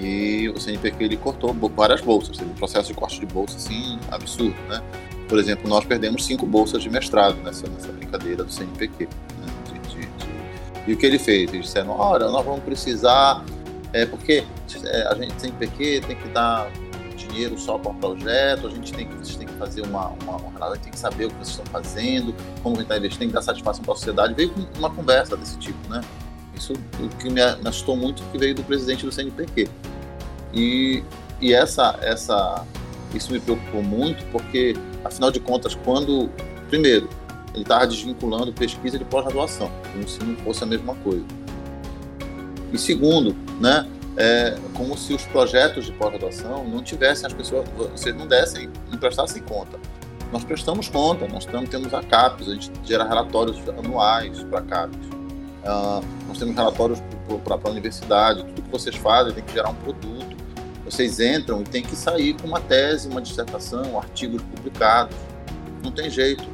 e 0.00 0.48
o 0.48 0.58
CNPq 0.58 1.04
ele 1.04 1.16
cortou 1.16 1.52
várias 1.76 2.00
bolsas, 2.00 2.36
teve 2.36 2.50
um 2.50 2.54
processo 2.54 2.88
de 2.88 2.94
corte 2.94 3.20
de 3.20 3.26
bolsa 3.26 3.56
assim 3.56 3.98
absurdo, 4.10 4.56
né? 4.68 4.82
Por 5.32 5.38
exemplo, 5.38 5.66
nós 5.66 5.82
perdemos 5.86 6.26
cinco 6.26 6.44
bolsas 6.44 6.82
de 6.82 6.90
mestrado 6.90 7.36
nessa, 7.42 7.66
nessa 7.66 7.90
brincadeira 7.90 8.44
do 8.44 8.52
CNPq. 8.52 9.08
Né? 9.38 9.46
De, 9.64 9.78
de, 9.88 10.06
de... 10.06 10.90
E 10.90 10.92
o 10.92 10.96
que 10.98 11.06
ele 11.06 11.18
fez? 11.18 11.50
Eles 11.50 11.64
disseram: 11.64 11.92
olha, 11.98 12.28
nós 12.28 12.44
vamos 12.44 12.62
precisar, 12.62 13.42
é, 13.94 14.04
porque 14.04 14.44
é, 14.84 15.06
a 15.08 15.14
gente 15.14 15.32
CNPq 15.40 16.02
tem 16.06 16.16
que 16.16 16.28
dar 16.28 16.70
dinheiro 17.16 17.58
só 17.58 17.78
para 17.78 17.92
o 17.92 17.94
projeto, 17.94 18.66
a 18.66 18.70
gente 18.72 18.92
tem 18.92 19.06
que, 19.08 19.14
vocês 19.14 19.38
que 19.38 19.46
fazer 19.54 19.80
uma, 19.80 20.08
uma, 20.22 20.36
uma, 20.36 20.76
tem 20.76 20.92
que 20.92 20.98
saber 20.98 21.24
o 21.24 21.28
que 21.30 21.36
vocês 21.36 21.56
estão 21.56 21.64
fazendo, 21.64 22.34
como 22.62 22.78
está 22.78 22.98
investindo, 22.98 23.20
tem 23.20 23.28
que 23.28 23.34
dar 23.34 23.40
satisfação 23.40 23.82
para 23.82 23.94
a 23.94 23.96
sociedade. 23.96 24.34
Veio 24.34 24.52
uma 24.76 24.90
conversa 24.90 25.34
desse 25.34 25.56
tipo, 25.56 25.88
né? 25.88 26.02
Isso 26.54 26.74
o 26.74 27.08
que 27.16 27.30
me 27.30 27.40
assustou 27.40 27.96
muito 27.96 28.22
que 28.24 28.36
veio 28.36 28.54
do 28.54 28.62
presidente 28.64 29.06
do 29.06 29.10
CNPq. 29.10 29.66
E, 30.52 31.02
e 31.40 31.54
essa, 31.54 31.98
essa, 32.02 32.66
isso 33.14 33.32
me 33.32 33.40
preocupou 33.40 33.82
muito 33.82 34.24
porque 34.30 34.74
Afinal 35.04 35.30
de 35.30 35.40
contas, 35.40 35.74
quando, 35.74 36.30
primeiro, 36.68 37.08
ele 37.52 37.62
estava 37.62 37.86
desvinculando 37.86 38.52
pesquisa 38.52 38.98
de 38.98 39.04
pós-graduação, 39.04 39.70
como 39.92 40.08
se 40.08 40.22
não 40.22 40.36
fosse 40.36 40.62
a 40.62 40.66
mesma 40.66 40.94
coisa. 40.96 41.24
E 42.72 42.78
segundo, 42.78 43.36
né, 43.60 43.86
é 44.16 44.56
como 44.74 44.96
se 44.96 45.12
os 45.12 45.24
projetos 45.26 45.86
de 45.86 45.92
pós-graduação 45.92 46.64
não 46.64 46.82
tivessem 46.82 47.26
as 47.26 47.32
pessoas, 47.32 47.68
vocês 47.92 48.14
não 48.14 48.26
dessem, 48.26 48.70
não 48.90 48.98
prestassem 48.98 49.42
conta. 49.42 49.78
Nós 50.32 50.44
prestamos 50.44 50.88
conta, 50.88 51.28
nós 51.28 51.44
temos, 51.44 51.68
temos 51.68 51.92
a 51.92 52.02
CAPES, 52.02 52.48
a 52.48 52.54
gente 52.54 52.70
gera 52.84 53.04
relatórios 53.04 53.58
anuais 53.68 54.42
para 54.44 54.60
a 54.60 54.62
CAPES. 54.62 55.06
Uh, 55.06 56.04
nós 56.26 56.38
temos 56.38 56.54
relatórios 56.54 57.02
para 57.44 57.58
a 57.62 57.70
universidade, 57.70 58.44
tudo 58.44 58.62
que 58.62 58.70
vocês 58.70 58.96
fazem 58.96 59.34
tem 59.34 59.44
que 59.44 59.52
gerar 59.52 59.70
um 59.70 59.74
produto 59.74 60.36
vocês 60.84 61.20
entram 61.20 61.60
e 61.60 61.64
tem 61.64 61.82
que 61.82 61.94
sair 61.94 62.34
com 62.34 62.46
uma 62.46 62.60
tese, 62.60 63.08
uma 63.08 63.20
dissertação, 63.20 63.98
artigos 63.98 64.42
publicados. 64.42 65.16
Não 65.82 65.90
tem 65.90 66.10
jeito, 66.10 66.44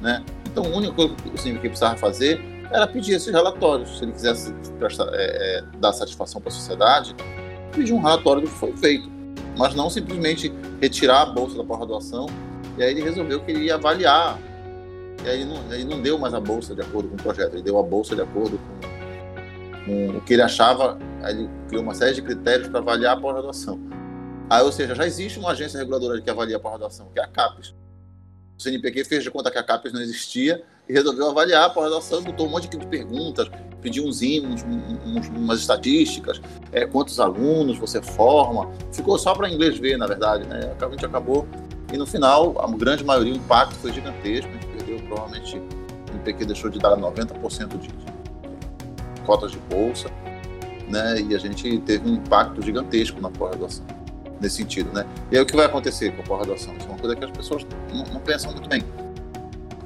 né? 0.00 0.24
Então, 0.46 0.64
a 0.64 0.68
única 0.68 0.92
coisa 0.94 1.14
que 1.14 1.28
o 1.28 1.60
precisava 1.60 1.96
fazer 1.96 2.40
era 2.70 2.86
pedir 2.86 3.14
esses 3.14 3.32
relatórios. 3.32 3.98
Se 3.98 4.04
ele 4.04 4.12
quisesse 4.12 4.52
prestar, 4.78 5.08
é, 5.12 5.58
é, 5.58 5.64
dar 5.78 5.92
satisfação 5.92 6.40
para 6.40 6.50
a 6.50 6.52
sociedade, 6.52 7.14
pedir 7.72 7.92
um 7.92 8.00
relatório 8.00 8.42
do 8.42 8.48
que 8.48 8.54
foi 8.54 8.72
feito. 8.76 9.08
Mas 9.56 9.74
não 9.74 9.90
simplesmente 9.90 10.52
retirar 10.80 11.22
a 11.22 11.26
bolsa 11.26 11.56
da 11.56 11.64
pós-graduação. 11.64 12.26
E 12.78 12.82
aí 12.82 12.90
ele 12.90 13.02
resolveu 13.02 13.40
que 13.40 13.50
ele 13.50 13.64
ia 13.64 13.74
avaliar. 13.74 14.38
E 15.24 15.28
aí 15.28 15.44
não, 15.44 15.72
ele 15.72 15.84
não 15.84 16.00
deu 16.00 16.18
mais 16.18 16.32
a 16.32 16.40
bolsa 16.40 16.74
de 16.74 16.80
acordo 16.80 17.08
com 17.08 17.14
o 17.14 17.18
projeto, 17.18 17.54
ele 17.54 17.62
deu 17.62 17.78
a 17.78 17.82
bolsa 17.82 18.14
de 18.14 18.22
acordo 18.22 18.58
com, 18.58 18.99
o 20.16 20.20
que 20.22 20.34
ele 20.34 20.42
achava 20.42 20.98
ele 21.28 21.48
criou 21.68 21.82
uma 21.82 21.94
série 21.94 22.14
de 22.14 22.22
critérios 22.22 22.68
para 22.68 22.80
avaliar 22.80 23.16
a 23.16 23.20
pós-graduação. 23.20 23.78
Aí, 24.48 24.62
ou 24.62 24.72
seja, 24.72 24.94
já 24.94 25.06
existe 25.06 25.38
uma 25.38 25.50
agência 25.50 25.78
reguladora 25.78 26.20
que 26.20 26.30
avalia 26.30 26.56
a 26.56 26.60
pós-graduação, 26.60 27.08
que 27.12 27.20
é 27.20 27.24
a 27.24 27.28
CAPES. 27.28 27.74
O 28.58 28.62
CNPq 28.62 29.04
fez 29.04 29.22
de 29.22 29.30
conta 29.30 29.50
que 29.50 29.58
a 29.58 29.62
CAPES 29.62 29.92
não 29.92 30.00
existia 30.00 30.62
e 30.88 30.92
resolveu 30.92 31.30
avaliar 31.30 31.64
a 31.64 31.70
pós-graduação, 31.70 32.22
botou 32.22 32.46
um 32.46 32.50
monte 32.50 32.68
de 32.68 32.86
perguntas, 32.86 33.48
pediu 33.80 34.04
uns 34.04 34.20
uns, 34.22 35.28
umas 35.28 35.60
estatísticas, 35.60 36.40
é, 36.72 36.84
quantos 36.84 37.20
alunos 37.20 37.78
você 37.78 38.02
forma. 38.02 38.70
Ficou 38.92 39.18
só 39.18 39.34
para 39.34 39.48
inglês 39.48 39.78
ver, 39.78 39.96
na 39.96 40.06
verdade, 40.06 40.46
né? 40.46 40.74
A 40.78 40.90
gente 40.90 41.06
acabou. 41.06 41.46
E 41.92 41.96
no 41.96 42.06
final, 42.06 42.60
a 42.62 42.70
grande 42.76 43.04
maioria, 43.04 43.32
o 43.32 43.36
impacto 43.36 43.74
foi 43.76 43.92
gigantesco. 43.92 44.48
A 44.48 44.52
gente 44.52 44.66
perdeu, 44.66 44.98
provavelmente, 45.06 45.58
o 45.58 46.08
CNPq 46.08 46.44
deixou 46.44 46.70
de 46.70 46.78
dar 46.78 46.96
90% 46.96 47.78
de, 47.78 47.88
de 47.88 48.19
cotas 49.30 49.52
de 49.52 49.58
bolsa 49.58 50.10
né? 50.90 51.20
E 51.20 51.34
a 51.34 51.38
gente 51.38 51.78
teve 51.80 52.08
um 52.08 52.14
impacto 52.14 52.60
gigantesco 52.60 53.20
na 53.20 53.30
pós-graduação 53.30 53.84
nesse 54.40 54.56
sentido, 54.56 54.92
né? 54.92 55.06
E 55.30 55.36
aí 55.36 55.42
o 55.42 55.46
que 55.46 55.54
vai 55.54 55.66
acontecer 55.66 56.10
com 56.12 56.22
a 56.22 56.24
pós-graduação? 56.24 56.74
Isso 56.76 56.86
é 56.86 56.90
uma 56.90 56.98
coisa 56.98 57.14
que 57.14 57.24
as 57.24 57.30
pessoas 57.30 57.66
não, 57.92 58.04
não 58.04 58.20
pensam 58.20 58.50
muito 58.52 58.68
bem. 58.68 58.82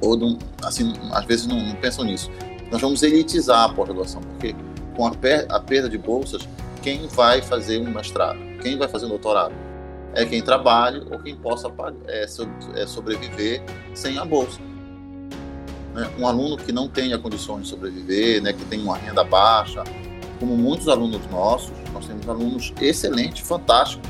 Ou, 0.01 0.17
não, 0.17 0.39
assim, 0.63 0.93
às 1.11 1.25
vezes 1.25 1.45
não, 1.45 1.61
não, 1.61 1.75
pensam 1.75 2.05
nisso. 2.05 2.31
Nós 2.71 2.81
vamos 2.81 3.03
elitizar 3.03 3.65
a 3.65 3.69
pós-graduação, 3.69 4.21
porque 4.21 4.55
com 4.95 5.05
a, 5.05 5.11
per 5.11 5.45
a 5.49 5.59
perda 5.59 5.89
de 5.89 5.97
bolsas, 5.97 6.47
quem 6.81 7.07
vai 7.07 7.41
fazer 7.41 7.79
um 7.79 7.91
mestrado? 7.91 8.39
Quem 8.61 8.77
vai 8.77 8.87
fazer 8.87 9.05
um 9.05 9.09
doutorado? 9.09 9.53
É 10.13 10.25
quem 10.25 10.41
trabalha 10.41 11.03
ou 11.11 11.19
quem 11.19 11.35
possa 11.35 11.69
é, 12.07 12.23
é, 12.23 12.87
sobreviver 12.87 13.61
sem 13.93 14.17
a 14.17 14.23
bolsa. 14.23 14.59
Né? 15.95 16.11
Um 16.19 16.27
aluno 16.27 16.57
que 16.57 16.73
não 16.73 16.89
tenha 16.89 17.17
condições 17.17 17.63
de 17.63 17.69
sobreviver, 17.69 18.43
né, 18.43 18.51
que 18.51 18.65
tem 18.65 18.81
uma 18.81 18.97
renda 18.97 19.23
baixa, 19.23 19.81
como 20.41 20.57
muitos 20.57 20.89
alunos 20.89 21.21
nossos, 21.31 21.71
nós 21.93 22.05
temos 22.05 22.27
alunos 22.27 22.73
excelentes, 22.81 23.47
fantásticos, 23.47 24.09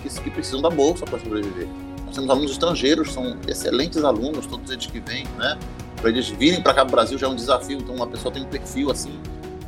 que, 0.00 0.08
que 0.08 0.30
precisam 0.30 0.62
da 0.62 0.70
bolsa 0.70 1.04
para 1.04 1.18
sobreviver. 1.18 1.66
Nós 2.06 2.14
temos 2.14 2.30
alunos 2.30 2.52
estrangeiros, 2.52 3.12
são 3.12 3.36
excelentes 3.48 4.04
alunos, 4.04 4.46
todos 4.46 4.70
eles 4.70 4.86
que 4.86 5.00
vêm, 5.00 5.24
né? 5.36 5.58
Para 5.96 6.10
eles 6.10 6.28
virem 6.28 6.62
para 6.62 6.72
cá 6.72 6.84
no 6.84 6.90
Brasil 6.92 7.18
já 7.18 7.26
é 7.26 7.30
um 7.30 7.34
desafio, 7.34 7.78
então 7.78 7.96
uma 7.96 8.06
pessoa 8.06 8.32
tem 8.32 8.44
um 8.44 8.46
perfil 8.46 8.92
assim, 8.92 9.18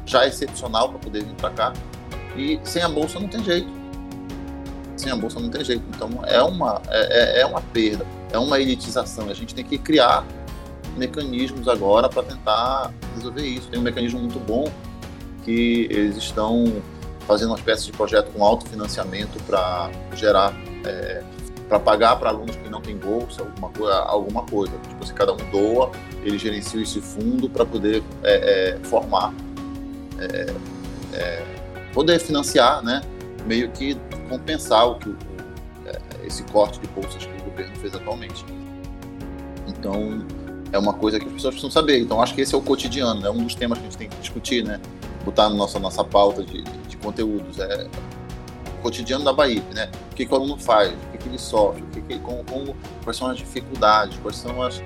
já 0.05 0.25
excepcional 0.25 0.91
para 0.91 1.01
poder 1.01 1.25
vir 1.25 1.35
para 1.35 1.51
cá. 1.51 1.73
E 2.37 2.61
sem 2.63 2.83
a 2.83 2.89
bolsa 2.89 3.19
não 3.19 3.27
tem 3.27 3.43
jeito. 3.43 3.69
Sem 4.97 5.11
a 5.11 5.17
bolsa 5.17 5.41
não 5.41 5.49
tem 5.49 5.65
jeito. 5.65 5.83
Então 5.89 6.11
é 6.27 6.41
uma, 6.41 6.81
é, 6.89 7.39
é, 7.39 7.41
é 7.41 7.47
uma 7.47 7.61
perda, 7.61 8.07
é 8.31 8.39
uma 8.39 8.61
elitização. 8.61 9.29
A 9.29 9.35
gente 9.35 9.53
tem 9.53 9.65
que 9.65 9.79
criar 9.79 10.25
mecanismos 10.97 11.69
agora 11.69 12.09
para 12.09 12.23
tentar 12.23 12.93
resolver 13.15 13.47
isso. 13.47 13.69
Tem 13.69 13.79
um 13.79 13.83
mecanismo 13.83 14.21
muito 14.21 14.39
bom 14.39 14.71
que 15.45 15.87
eles 15.91 16.17
estão 16.17 16.83
fazendo 17.27 17.49
uma 17.49 17.59
espécie 17.59 17.87
de 17.87 17.93
projeto 17.93 18.33
com 18.33 18.45
autofinanciamento 18.45 19.43
para 19.45 19.91
gerar, 20.15 20.55
é, 20.85 21.23
para 21.69 21.79
pagar 21.79 22.17
para 22.17 22.31
alunos 22.31 22.55
que 22.57 22.69
não 22.69 22.81
têm 22.81 22.97
bolsa, 22.97 23.43
alguma 23.43 23.69
coisa. 23.71 23.95
Alguma 23.95 24.43
coisa. 24.45 24.73
Tipo, 24.89 25.07
se 25.07 25.13
cada 25.13 25.33
um 25.33 25.51
doa, 25.51 25.91
ele 26.23 26.39
gerencia 26.39 26.81
esse 26.81 27.01
fundo 27.01 27.49
para 27.49 27.65
poder 27.65 28.03
é, 28.23 28.75
é, 28.75 28.79
formar, 28.85 29.33
é, 30.19 30.55
é, 31.13 31.45
poder 31.93 32.19
financiar, 32.19 32.83
né? 32.83 33.03
meio 33.47 33.71
que 33.71 33.97
compensar 34.29 34.87
o 34.89 34.97
que 34.97 35.15
é, 35.87 36.27
esse 36.27 36.43
corte 36.45 36.81
de 36.81 36.89
bolsas 36.89 37.25
que 37.25 37.43
o 37.43 37.45
governo 37.45 37.75
fez 37.77 37.95
atualmente. 37.95 38.45
Então, 39.67 40.25
é 40.73 40.79
uma 40.79 40.93
coisa 40.93 41.19
que 41.19 41.27
as 41.27 41.33
pessoas 41.33 41.55
precisam 41.55 41.71
saber. 41.71 42.01
Então, 42.01 42.21
acho 42.21 42.35
que 42.35 42.41
esse 42.41 42.55
é 42.55 42.59
o 42.59 42.63
cotidiano, 42.63 43.21
é 43.21 43.25
né? 43.25 43.31
um 43.31 43.45
dos 43.45 43.55
temas 43.55 43.79
que 43.79 43.85
a 43.85 43.89
gente 43.89 43.99
tem 43.99 44.09
que 44.09 44.17
discutir, 44.17 44.65
né? 44.65 44.81
botar 45.25 45.49
na 45.49 45.57
nossa, 45.57 45.79
nossa 45.79 46.05
pauta 46.05 46.43
de, 46.43 46.63
de 46.63 46.97
conteúdos. 46.97 47.59
É 47.59 47.89
o 48.79 48.83
cotidiano 48.83 49.25
da 49.25 49.33
Bahia, 49.33 49.63
né? 49.75 49.91
O 50.13 50.15
que, 50.15 50.25
que 50.25 50.33
o 50.33 50.37
aluno 50.37 50.57
faz, 50.57 50.93
o 50.93 51.13
que, 51.13 51.19
que 51.19 51.29
ele 51.29 51.39
sofre, 51.39 51.83
o 51.83 51.87
que 51.87 52.01
que, 52.01 52.19
como, 52.21 52.45
como, 52.45 52.77
quais 53.03 53.17
são 53.17 53.29
as 53.29 53.37
dificuldades, 53.37 54.19
quais 54.19 54.37
são 54.37 54.63
as, 54.63 54.83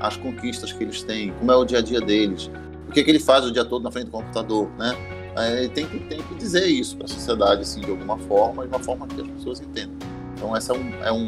as 0.00 0.16
conquistas 0.16 0.72
que 0.72 0.84
eles 0.84 1.02
têm, 1.02 1.32
como 1.32 1.50
é 1.50 1.56
o 1.56 1.64
dia 1.64 1.78
a 1.78 1.82
dia 1.82 2.00
deles, 2.00 2.50
o 2.88 2.92
que, 2.92 3.02
que 3.02 3.10
ele 3.10 3.18
faz 3.18 3.44
o 3.44 3.52
dia 3.52 3.64
todo 3.64 3.82
na 3.82 3.90
frente 3.90 4.06
do 4.06 4.12
computador, 4.12 4.68
né? 4.78 4.94
É, 5.36 5.68
tem, 5.68 5.86
que, 5.86 6.00
tem 6.00 6.20
que 6.20 6.34
dizer 6.34 6.66
isso 6.66 6.96
para 6.96 7.06
a 7.06 7.08
sociedade, 7.08 7.62
assim, 7.62 7.80
de 7.80 7.90
alguma 7.90 8.18
forma, 8.18 8.62
de 8.66 8.68
uma 8.68 8.80
forma 8.80 9.06
que 9.06 9.20
as 9.20 9.28
pessoas 9.28 9.60
entendam. 9.60 9.96
Então, 10.34 10.56
essa 10.56 10.74
é 10.74 10.76
um, 10.76 11.04
é 11.04 11.12
um, 11.12 11.26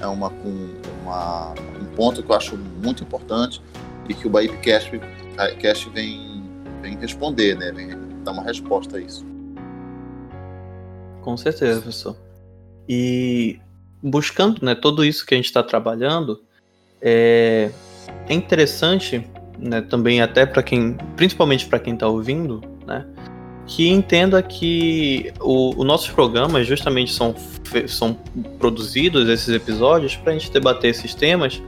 é 0.00 0.06
uma, 0.06 0.28
um, 0.28 0.80
uma, 1.02 1.54
um 1.80 1.84
ponto 1.96 2.22
que 2.22 2.30
eu 2.30 2.36
acho 2.36 2.56
muito 2.56 3.02
importante 3.02 3.62
e 4.08 4.14
que 4.14 4.26
o 4.26 4.30
Bahia 4.30 4.56
Cast, 4.58 4.90
Cast 5.58 5.88
vem 5.90 6.30
vem 6.80 6.96
responder, 6.96 7.56
né? 7.56 7.70
Vem 7.72 7.90
dar 8.24 8.32
uma 8.32 8.42
resposta 8.42 8.96
a 8.96 9.00
isso. 9.00 9.24
Com 11.22 11.36
certeza, 11.36 11.80
professor. 11.80 12.16
E 12.88 13.60
buscando 14.02 14.64
né, 14.64 14.74
tudo 14.74 15.04
isso 15.04 15.24
que 15.26 15.34
a 15.34 15.36
gente 15.36 15.46
está 15.46 15.62
trabalhando, 15.62 16.42
é, 17.00 17.70
é 18.26 18.34
interessante, 18.34 19.26
né, 19.58 19.82
também 19.82 20.22
até 20.22 20.46
para 20.46 20.62
quem, 20.62 20.96
principalmente 21.16 21.66
para 21.66 21.78
quem 21.78 21.94
está 21.94 22.08
ouvindo, 22.08 22.62
né, 22.86 23.06
que 23.70 23.88
entenda 23.88 24.42
que 24.42 25.32
os 25.40 25.86
nossos 25.86 26.10
programas 26.10 26.66
justamente 26.66 27.12
são, 27.12 27.32
são 27.86 28.14
produzidos, 28.58 29.28
esses 29.28 29.48
episódios, 29.48 30.16
para 30.16 30.32
a 30.32 30.38
gente 30.38 30.50
debater 30.50 30.90
esses 30.90 31.14
temas 31.14 31.62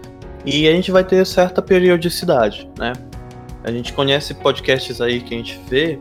e 0.45 0.67
a 0.67 0.73
gente 0.73 0.91
vai 0.91 1.05
ter 1.05 1.25
certa 1.25 1.63
periodicidade, 1.63 2.69
né? 2.77 2.93
A 3.63 3.71
gente 3.71 3.93
conhece 3.93 4.35
podcasts 4.35 5.01
aí 5.01 5.21
que 5.21 5.33
a 5.33 5.39
gente 5.39 5.61
vê 5.71 5.97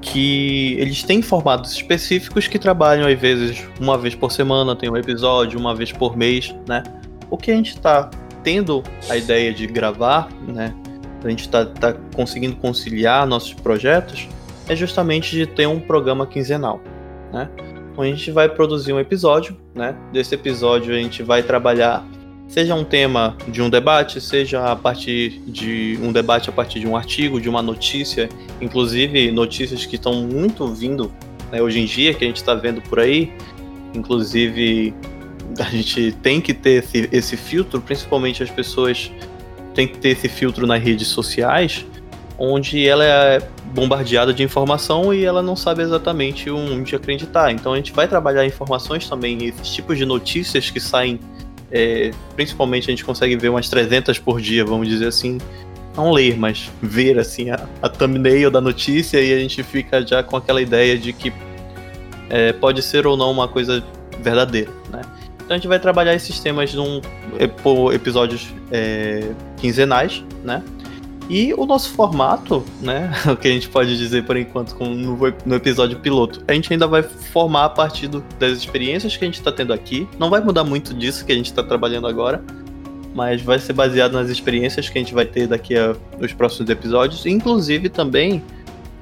que 0.00 0.74
eles 0.80 1.04
têm 1.04 1.22
formatos 1.22 1.72
específicos 1.72 2.48
que 2.48 2.58
trabalham 2.58 3.06
às 3.06 3.18
vezes 3.18 3.64
uma 3.80 3.96
vez 3.96 4.16
por 4.16 4.32
semana, 4.32 4.74
tem 4.74 4.90
um 4.90 4.96
episódio, 4.96 5.56
uma 5.56 5.72
vez 5.72 5.92
por 5.92 6.16
mês, 6.16 6.52
né? 6.66 6.82
O 7.30 7.36
que 7.36 7.52
a 7.52 7.54
gente 7.54 7.74
está 7.76 8.10
tendo 8.42 8.82
a 9.08 9.16
ideia 9.16 9.54
de 9.54 9.68
gravar, 9.68 10.28
né? 10.48 10.74
A 11.22 11.28
gente 11.30 11.42
está 11.42 11.64
tá 11.64 11.94
conseguindo 12.16 12.56
conciliar 12.56 13.24
nossos 13.24 13.54
projetos, 13.54 14.26
é 14.68 14.76
justamente 14.76 15.30
de 15.34 15.46
ter 15.46 15.66
um 15.66 15.80
programa 15.80 16.26
quinzenal, 16.26 16.80
né? 17.32 17.48
Onde 17.96 18.12
a 18.12 18.14
gente 18.14 18.30
vai 18.30 18.48
produzir 18.48 18.92
um 18.92 19.00
episódio, 19.00 19.56
né? 19.74 19.96
Desse 20.12 20.34
episódio 20.34 20.94
a 20.94 20.98
gente 20.98 21.22
vai 21.22 21.42
trabalhar 21.42 22.06
seja 22.48 22.74
um 22.74 22.82
tema 22.82 23.36
de 23.46 23.60
um 23.60 23.68
debate, 23.68 24.20
seja 24.20 24.72
a 24.72 24.74
partir 24.74 25.40
de 25.46 25.98
um 26.02 26.10
debate 26.10 26.48
a 26.48 26.52
partir 26.52 26.80
de 26.80 26.86
um 26.86 26.96
artigo, 26.96 27.40
de 27.40 27.48
uma 27.48 27.60
notícia, 27.60 28.28
inclusive 28.60 29.30
notícias 29.30 29.84
que 29.84 29.96
estão 29.96 30.14
muito 30.14 30.66
vindo 30.66 31.12
né, 31.52 31.60
hoje 31.60 31.78
em 31.78 31.84
dia, 31.84 32.14
que 32.14 32.24
a 32.24 32.26
gente 32.26 32.38
está 32.38 32.54
vendo 32.54 32.80
por 32.80 32.98
aí, 32.98 33.32
inclusive 33.94 34.94
a 35.60 35.64
gente 35.64 36.12
tem 36.22 36.40
que 36.40 36.54
ter 36.54 36.82
esse, 36.82 37.08
esse 37.12 37.36
filtro, 37.36 37.80
principalmente 37.80 38.42
as 38.42 38.50
pessoas 38.50 39.12
têm 39.74 39.86
que 39.86 39.98
ter 39.98 40.10
esse 40.10 40.28
filtro 40.28 40.66
nas 40.66 40.82
redes 40.82 41.08
sociais, 41.08 41.84
onde 42.38 42.86
ela 42.86 43.04
é 43.04 43.42
bombardeada 43.74 44.32
de 44.32 44.42
informação 44.42 45.12
e 45.12 45.24
ela 45.24 45.42
não 45.42 45.54
sabe 45.54 45.82
exatamente 45.82 46.50
onde 46.50 46.94
acreditar. 46.94 47.52
Então 47.52 47.72
a 47.72 47.76
gente 47.76 47.92
vai 47.92 48.08
trabalhar 48.08 48.44
informações 48.46 49.08
também, 49.08 49.44
esses 49.44 49.68
tipos 49.70 49.98
de 49.98 50.04
notícias 50.04 50.70
que 50.70 50.80
saem 50.80 51.20
é, 51.70 52.12
principalmente 52.34 52.84
a 52.84 52.90
gente 52.90 53.04
consegue 53.04 53.36
ver 53.36 53.50
umas 53.50 53.68
300 53.68 54.18
por 54.18 54.40
dia, 54.40 54.64
vamos 54.64 54.88
dizer 54.88 55.06
assim. 55.06 55.38
Não 55.96 56.12
ler, 56.12 56.36
mas 56.36 56.70
ver 56.80 57.18
assim 57.18 57.50
a, 57.50 57.66
a 57.82 57.88
thumbnail 57.88 58.50
da 58.50 58.60
notícia 58.60 59.20
e 59.20 59.32
a 59.32 59.38
gente 59.38 59.62
fica 59.62 60.06
já 60.06 60.22
com 60.22 60.36
aquela 60.36 60.62
ideia 60.62 60.96
de 60.96 61.12
que 61.12 61.32
é, 62.30 62.52
pode 62.52 62.82
ser 62.82 63.06
ou 63.06 63.16
não 63.16 63.30
uma 63.30 63.48
coisa 63.48 63.82
verdadeira, 64.20 64.70
né? 64.90 65.02
Então 65.36 65.54
a 65.54 65.58
gente 65.58 65.66
vai 65.66 65.78
trabalhar 65.80 66.14
esses 66.14 66.38
temas 66.40 66.74
num, 66.74 67.00
por 67.62 67.92
episódios 67.94 68.48
é, 68.70 69.30
quinzenais, 69.56 70.22
né? 70.44 70.62
E 71.28 71.52
o 71.54 71.66
nosso 71.66 71.90
formato, 71.90 72.64
né? 72.80 73.12
O 73.30 73.36
que 73.36 73.48
a 73.48 73.50
gente 73.50 73.68
pode 73.68 73.96
dizer 73.96 74.24
por 74.24 74.36
enquanto 74.36 74.74
no, 74.78 75.18
no 75.44 75.54
episódio 75.54 75.98
piloto, 75.98 76.42
a 76.48 76.54
gente 76.54 76.72
ainda 76.72 76.86
vai 76.86 77.02
formar 77.02 77.66
a 77.66 77.68
partir 77.68 78.08
do, 78.08 78.24
das 78.38 78.56
experiências 78.56 79.16
que 79.16 79.24
a 79.24 79.28
gente 79.28 79.38
está 79.38 79.52
tendo 79.52 79.72
aqui. 79.72 80.08
Não 80.18 80.30
vai 80.30 80.40
mudar 80.40 80.64
muito 80.64 80.94
disso 80.94 81.24
que 81.24 81.32
a 81.32 81.34
gente 81.34 81.46
está 81.46 81.62
trabalhando 81.62 82.06
agora, 82.06 82.42
mas 83.14 83.42
vai 83.42 83.58
ser 83.58 83.74
baseado 83.74 84.12
nas 84.12 84.30
experiências 84.30 84.88
que 84.88 84.98
a 84.98 85.00
gente 85.02 85.12
vai 85.12 85.26
ter 85.26 85.46
daqui 85.46 85.76
a 85.76 85.94
os 86.18 86.32
próximos 86.32 86.70
episódios, 86.70 87.26
inclusive 87.26 87.88
também 87.88 88.42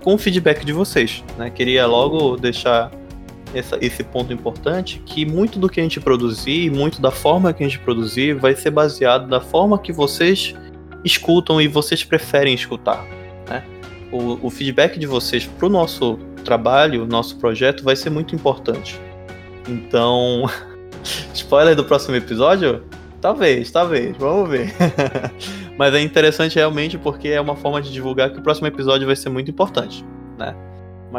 com 0.03 0.15
o 0.15 0.19
feedback 0.19 0.65
de 0.65 0.73
vocês. 0.73 1.23
Né? 1.39 1.51
Queria 1.51 1.87
logo 1.87 2.37
deixar 2.37 2.91
essa, 3.55 3.79
esse 3.81 4.03
ponto 4.03 4.33
importante 4.33 5.01
que 5.05 5.25
muito 5.25 5.59
do 5.59 5.69
que 5.69 5.81
a 5.81 5.83
gente 5.83 6.01
produzir, 6.01 6.71
muito 6.71 7.01
da 7.01 7.11
forma 7.11 7.53
que 7.53 7.63
a 7.63 7.67
gente 7.69 7.79
produzir, 7.79 8.35
vai 8.35 8.55
ser 8.55 8.71
baseado 8.71 9.29
da 9.29 9.41
forma 9.41 9.79
que 9.79 9.93
vocês 9.93 10.55
escutam 11.07 11.61
e 11.61 11.69
vocês 11.69 12.05
preferem 12.05 12.55
escutar. 12.55 13.05
Né? 13.49 13.65
O, 14.13 14.47
o 14.47 14.51
feedback 14.51 14.99
de 14.99 15.07
vocês 15.07 15.47
para 15.47 15.67
o 15.67 15.69
nosso 15.69 16.19
trabalho, 16.45 17.07
nosso 17.07 17.39
projeto, 17.39 17.83
vai 17.83 17.97
ser 17.97 18.11
muito 18.11 18.35
importante. 18.35 19.01
Então, 19.69 20.45
spoiler 21.33 21.75
do 21.77 21.85
próximo 21.85 22.17
episódio? 22.17 22.85
Talvez, 23.21 23.71
talvez, 23.71 24.17
vamos 24.17 24.51
ver. 24.51 24.75
Mas 25.79 25.95
é 25.95 26.01
interessante 26.01 26.57
realmente 26.57 26.99
porque 26.99 27.29
é 27.29 27.41
uma 27.41 27.57
forma 27.57 27.81
de 27.81 27.93
divulgar 27.93 28.31
que 28.31 28.39
o 28.39 28.43
próximo 28.43 28.67
episódio 28.67 29.07
vai 29.07 29.17
ser 29.17 29.29
muito 29.29 29.51
importante, 29.51 30.05
né? 30.39 30.55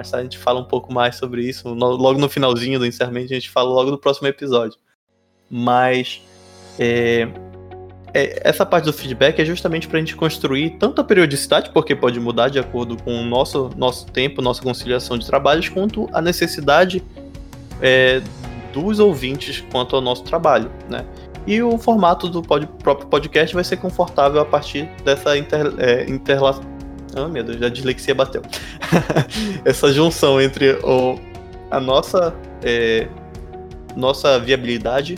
Tarde 0.04 0.10
a 0.14 0.24
gente 0.24 0.38
fala 0.38 0.60
um 0.60 0.66
pouco 0.66 0.94
mais 0.94 1.16
sobre 1.16 1.44
isso. 1.44 1.74
logo 1.74 2.20
no 2.20 2.30
finalzinho 2.30 2.78
do 2.78 2.86
encerramento 2.86 3.32
a 3.32 3.36
gente 3.36 3.50
fala 3.50 3.70
logo 3.70 3.90
do 3.90 3.98
próximo 3.98 4.28
episódio. 4.28 4.78
Mas 5.50 6.22
é, 6.78 7.28
é, 8.14 8.42
essa 8.44 8.66
parte 8.66 8.86
do 8.86 8.94
feedback 8.94 9.40
é 9.40 9.46
justamente 9.46 9.88
para 9.88 9.98
a 9.98 10.00
gente 10.00 10.16
construir 10.16 10.72
tanto 10.72 11.02
a 11.02 11.04
periodicidade, 11.04 11.72
porque 11.72 11.96
pode 11.96 12.20
mudar 12.20 12.50
de 12.50 12.60
acordo 12.60 12.98
com 13.04 13.22
o 13.22 13.26
nosso, 13.26 13.70
nosso 13.76 14.06
tempo, 14.08 14.42
nossa 14.42 14.62
conciliação 14.62 15.18
de 15.18 15.26
trabalhos, 15.26 15.70
quanto 15.70 16.10
a 16.14 16.22
necessidade 16.22 17.04
é, 17.82 18.22
dos 18.74 19.00
ouvintes 19.00 19.64
quanto 19.72 19.96
ao 19.96 20.02
nosso 20.02 20.24
trabalho, 20.24 20.72
né? 20.90 21.06
E 21.46 21.62
o 21.62 21.78
formato 21.78 22.28
do 22.28 22.42
pod, 22.42 22.68
próprio 22.84 23.08
podcast 23.08 23.56
vai 23.56 23.64
ser 23.64 23.78
confortável 23.78 24.42
a 24.42 24.46
partir 24.46 24.90
dessa 25.04 25.38
inter, 25.38 25.74
é, 25.78 26.04
interla... 26.10 26.60
Ah, 27.16 27.28
meu 27.28 27.44
Deus, 27.44 27.62
a 27.62 27.70
dislexia 27.70 28.14
bateu. 28.14 28.42
Essa 29.64 29.92
junção 29.94 30.42
entre 30.42 30.74
o, 30.84 31.18
a 31.72 31.80
nossa, 31.80 32.36
é, 32.62 33.08
nossa 33.96 34.38
viabilidade 34.40 35.18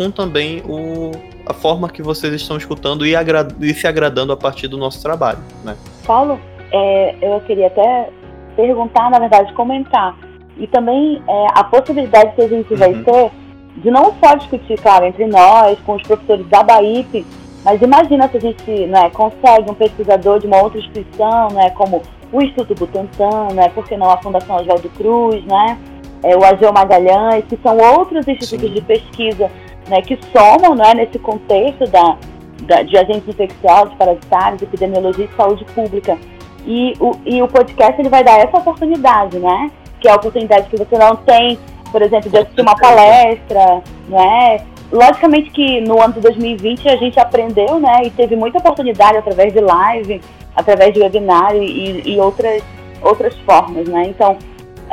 com 0.00 0.10
também 0.10 0.62
o, 0.66 1.10
a 1.44 1.52
forma 1.52 1.86
que 1.90 2.02
vocês 2.02 2.32
estão 2.32 2.56
escutando 2.56 3.04
e, 3.04 3.12
e 3.60 3.74
se 3.74 3.86
agradando 3.86 4.32
a 4.32 4.36
partir 4.36 4.66
do 4.66 4.78
nosso 4.78 5.02
trabalho, 5.02 5.40
né? 5.62 5.76
Paulo, 6.06 6.40
é, 6.72 7.16
eu 7.20 7.38
queria 7.42 7.66
até 7.66 8.08
perguntar, 8.56 9.10
na 9.10 9.18
verdade, 9.18 9.52
comentar. 9.52 10.16
E 10.56 10.66
também 10.66 11.22
é, 11.28 11.46
a 11.54 11.62
possibilidade 11.64 12.34
que 12.34 12.40
a 12.40 12.48
gente 12.48 12.74
vai 12.76 12.94
uhum. 12.94 13.04
ter 13.04 13.30
de 13.76 13.90
não 13.90 14.14
só 14.18 14.36
discutir, 14.36 14.80
claro, 14.80 15.04
entre 15.04 15.26
nós, 15.26 15.78
com 15.80 15.96
os 15.96 16.02
professores 16.02 16.46
da 16.48 16.62
BAIP, 16.62 17.26
mas 17.62 17.82
imagina 17.82 18.26
se 18.28 18.38
a 18.38 18.40
gente 18.40 18.86
né, 18.86 19.10
consegue 19.10 19.70
um 19.70 19.74
pesquisador 19.74 20.40
de 20.40 20.46
uma 20.46 20.62
outra 20.62 20.78
instituição, 20.78 21.48
né, 21.52 21.68
como 21.70 22.00
o 22.32 22.40
Instituto 22.40 22.74
Butantan, 22.74 23.52
né, 23.52 23.68
por 23.68 23.86
que 23.86 23.98
não 23.98 24.10
a 24.10 24.16
Fundação 24.16 24.56
Oswaldo 24.56 24.88
Cruz, 24.96 25.44
né, 25.44 25.78
é, 26.22 26.34
o 26.34 26.42
Ageu 26.42 26.72
Magalhães, 26.72 27.44
que 27.48 27.58
são 27.62 27.76
outros 27.76 28.26
institutos 28.26 28.68
Sim. 28.68 28.74
de 28.74 28.80
pesquisa 28.80 29.50
né, 29.88 30.02
que 30.02 30.18
somam 30.32 30.74
né, 30.74 30.94
nesse 30.94 31.18
contexto 31.18 31.84
da, 31.90 32.16
da, 32.62 32.82
de 32.82 32.96
agentes 32.96 33.28
infecciosos, 33.28 33.94
parasitários, 33.94 34.62
epidemiologia 34.62 35.24
e 35.24 35.36
saúde 35.36 35.64
pública. 35.66 36.18
E 36.66 36.94
o, 37.00 37.12
e 37.24 37.42
o 37.42 37.48
podcast 37.48 38.00
ele 38.00 38.08
vai 38.08 38.22
dar 38.22 38.38
essa 38.38 38.58
oportunidade, 38.58 39.38
né? 39.38 39.70
Que 40.00 40.08
é 40.08 40.12
a 40.12 40.16
oportunidade 40.16 40.68
que 40.68 40.76
você 40.76 40.96
não 40.98 41.16
tem, 41.16 41.58
por 41.90 42.02
exemplo, 42.02 42.30
de 42.30 42.38
assistir 42.38 42.60
uma 42.60 42.76
palestra, 42.76 43.82
né? 44.08 44.58
Logicamente 44.92 45.50
que 45.50 45.80
no 45.80 46.00
ano 46.02 46.14
de 46.14 46.20
2020 46.20 46.88
a 46.88 46.96
gente 46.96 47.18
aprendeu, 47.18 47.78
né? 47.80 48.02
E 48.04 48.10
teve 48.10 48.36
muita 48.36 48.58
oportunidade 48.58 49.16
através 49.16 49.52
de 49.52 49.60
live, 49.60 50.20
através 50.54 50.92
de 50.92 51.00
webinário 51.00 51.62
e, 51.62 52.14
e 52.14 52.20
outras, 52.20 52.62
outras 53.02 53.34
formas, 53.38 53.88
né? 53.88 54.04
Então, 54.08 54.36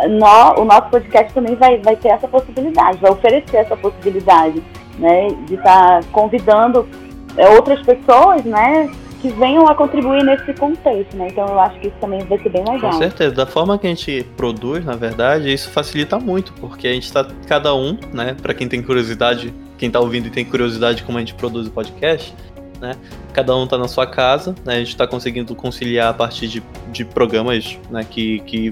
o 0.05 0.65
nosso 0.65 0.89
podcast 0.89 1.33
também 1.33 1.55
vai, 1.55 1.77
vai 1.79 1.95
ter 1.95 2.09
essa 2.09 2.27
possibilidade, 2.27 2.99
vai 2.99 3.11
oferecer 3.11 3.57
essa 3.57 3.75
possibilidade 3.75 4.61
né, 4.99 5.27
de 5.47 5.55
estar 5.55 6.01
tá 6.01 6.07
convidando 6.11 6.87
é, 7.35 7.49
outras 7.49 7.81
pessoas, 7.81 8.43
né, 8.43 8.89
que 9.21 9.29
venham 9.29 9.67
a 9.67 9.73
contribuir 9.73 10.23
nesse 10.23 10.53
contexto, 10.53 11.15
né? 11.17 11.27
Então 11.31 11.45
eu 11.47 11.59
acho 11.59 11.79
que 11.79 11.87
isso 11.87 11.97
também 11.99 12.19
vai 12.25 12.37
ser 12.37 12.49
bem 12.49 12.63
legal. 12.63 12.91
Com 12.91 12.97
certeza, 12.97 13.33
da 13.33 13.45
forma 13.47 13.77
que 13.77 13.87
a 13.87 13.89
gente 13.89 14.23
produz, 14.35 14.85
na 14.85 14.95
verdade, 14.95 15.51
isso 15.51 15.71
facilita 15.71 16.19
muito, 16.19 16.53
porque 16.53 16.87
a 16.87 16.93
gente 16.93 17.05
está 17.05 17.25
cada 17.47 17.73
um, 17.73 17.97
né, 18.13 18.35
para 18.39 18.53
quem 18.53 18.67
tem 18.67 18.81
curiosidade, 18.81 19.51
quem 19.77 19.87
está 19.87 19.99
ouvindo 19.99 20.27
e 20.27 20.29
tem 20.29 20.45
curiosidade 20.45 21.03
como 21.03 21.17
a 21.17 21.21
gente 21.21 21.33
produz 21.33 21.67
o 21.67 21.71
podcast, 21.71 22.33
né? 22.79 22.91
Cada 23.33 23.55
um 23.55 23.63
está 23.63 23.77
na 23.77 23.87
sua 23.87 24.05
casa, 24.05 24.53
né? 24.63 24.75
A 24.75 24.77
gente 24.77 24.89
está 24.89 25.07
conseguindo 25.07 25.55
conciliar 25.55 26.09
a 26.09 26.13
partir 26.13 26.47
de, 26.47 26.63
de 26.91 27.03
programas, 27.03 27.77
né, 27.89 28.05
que, 28.07 28.39
que 28.41 28.71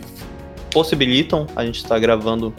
possibilitam 0.76 1.48
a 1.56 1.66
gente 1.66 1.78
estar 1.78 1.96
tá 1.96 2.00
gravando 2.00 2.54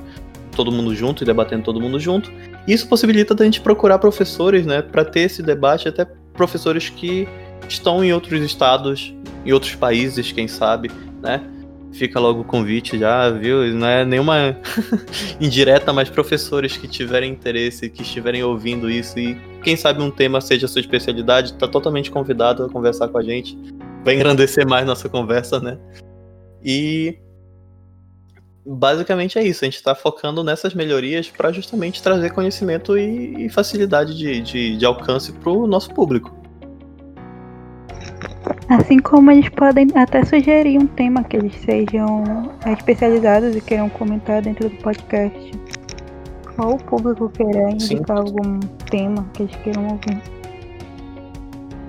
todo 0.52 0.72
mundo 0.72 0.94
junto 0.94 1.22
e 1.22 1.26
debatendo 1.26 1.64
todo 1.64 1.78
mundo 1.78 2.00
junto. 2.00 2.32
Isso 2.66 2.88
possibilita 2.88 3.36
a 3.38 3.44
gente 3.44 3.60
procurar 3.60 3.98
professores, 3.98 4.64
né, 4.64 4.80
para 4.80 5.04
ter 5.04 5.20
esse 5.20 5.42
debate, 5.42 5.86
até 5.86 6.06
professores 6.32 6.88
que 6.88 7.28
estão 7.68 8.02
em 8.02 8.14
outros 8.14 8.40
estados, 8.40 9.14
em 9.44 9.52
outros 9.52 9.74
países, 9.74 10.32
quem 10.32 10.48
sabe, 10.48 10.90
né? 11.22 11.42
Fica 11.92 12.18
logo 12.18 12.40
o 12.40 12.44
convite 12.44 12.98
já, 12.98 13.30
viu? 13.30 13.62
Não 13.74 13.86
é 13.86 14.04
nenhuma 14.04 14.56
indireta, 15.38 15.92
mas 15.92 16.08
professores 16.08 16.76
que 16.76 16.88
tiverem 16.88 17.30
interesse, 17.30 17.90
que 17.90 18.02
estiverem 18.02 18.42
ouvindo 18.42 18.90
isso 18.90 19.18
e 19.18 19.36
quem 19.62 19.76
sabe 19.76 20.02
um 20.02 20.10
tema 20.10 20.40
seja 20.40 20.64
a 20.64 20.68
sua 20.68 20.80
especialidade, 20.80 21.52
está 21.52 21.68
totalmente 21.68 22.10
convidado 22.10 22.64
a 22.64 22.68
conversar 22.68 23.08
com 23.08 23.18
a 23.18 23.22
gente. 23.22 23.58
Vai 24.04 24.14
engrandecer 24.14 24.66
mais 24.66 24.86
nossa 24.86 25.08
conversa, 25.08 25.60
né? 25.60 25.78
E 26.62 27.18
basicamente 28.66 29.38
é 29.38 29.44
isso. 29.44 29.64
A 29.64 29.66
gente 29.66 29.76
está 29.76 29.94
focando 29.94 30.42
nessas 30.42 30.74
melhorias 30.74 31.30
para 31.30 31.52
justamente 31.52 32.02
trazer 32.02 32.30
conhecimento 32.30 32.98
e, 32.98 33.46
e 33.46 33.48
facilidade 33.48 34.16
de, 34.16 34.40
de, 34.40 34.76
de 34.76 34.84
alcance 34.84 35.32
para 35.32 35.50
o 35.50 35.66
nosso 35.66 35.94
público. 35.94 36.34
Assim 38.68 38.98
como 38.98 39.30
eles 39.30 39.48
podem 39.50 39.86
até 39.94 40.24
sugerir 40.24 40.78
um 40.78 40.86
tema 40.86 41.22
que 41.22 41.36
eles 41.36 41.54
sejam 41.64 42.24
especializados 42.66 43.54
e 43.54 43.60
queiram 43.60 43.88
comentar 43.88 44.42
dentro 44.42 44.68
do 44.68 44.76
podcast. 44.76 45.52
Ou 46.58 46.74
o 46.74 46.78
público 46.78 47.28
queira 47.30 47.70
indicar 47.70 48.18
Sim. 48.18 48.34
algum 48.34 48.60
tema 48.90 49.28
que 49.34 49.42
eles 49.42 49.56
queiram 49.56 49.86
ouvir. 49.88 50.20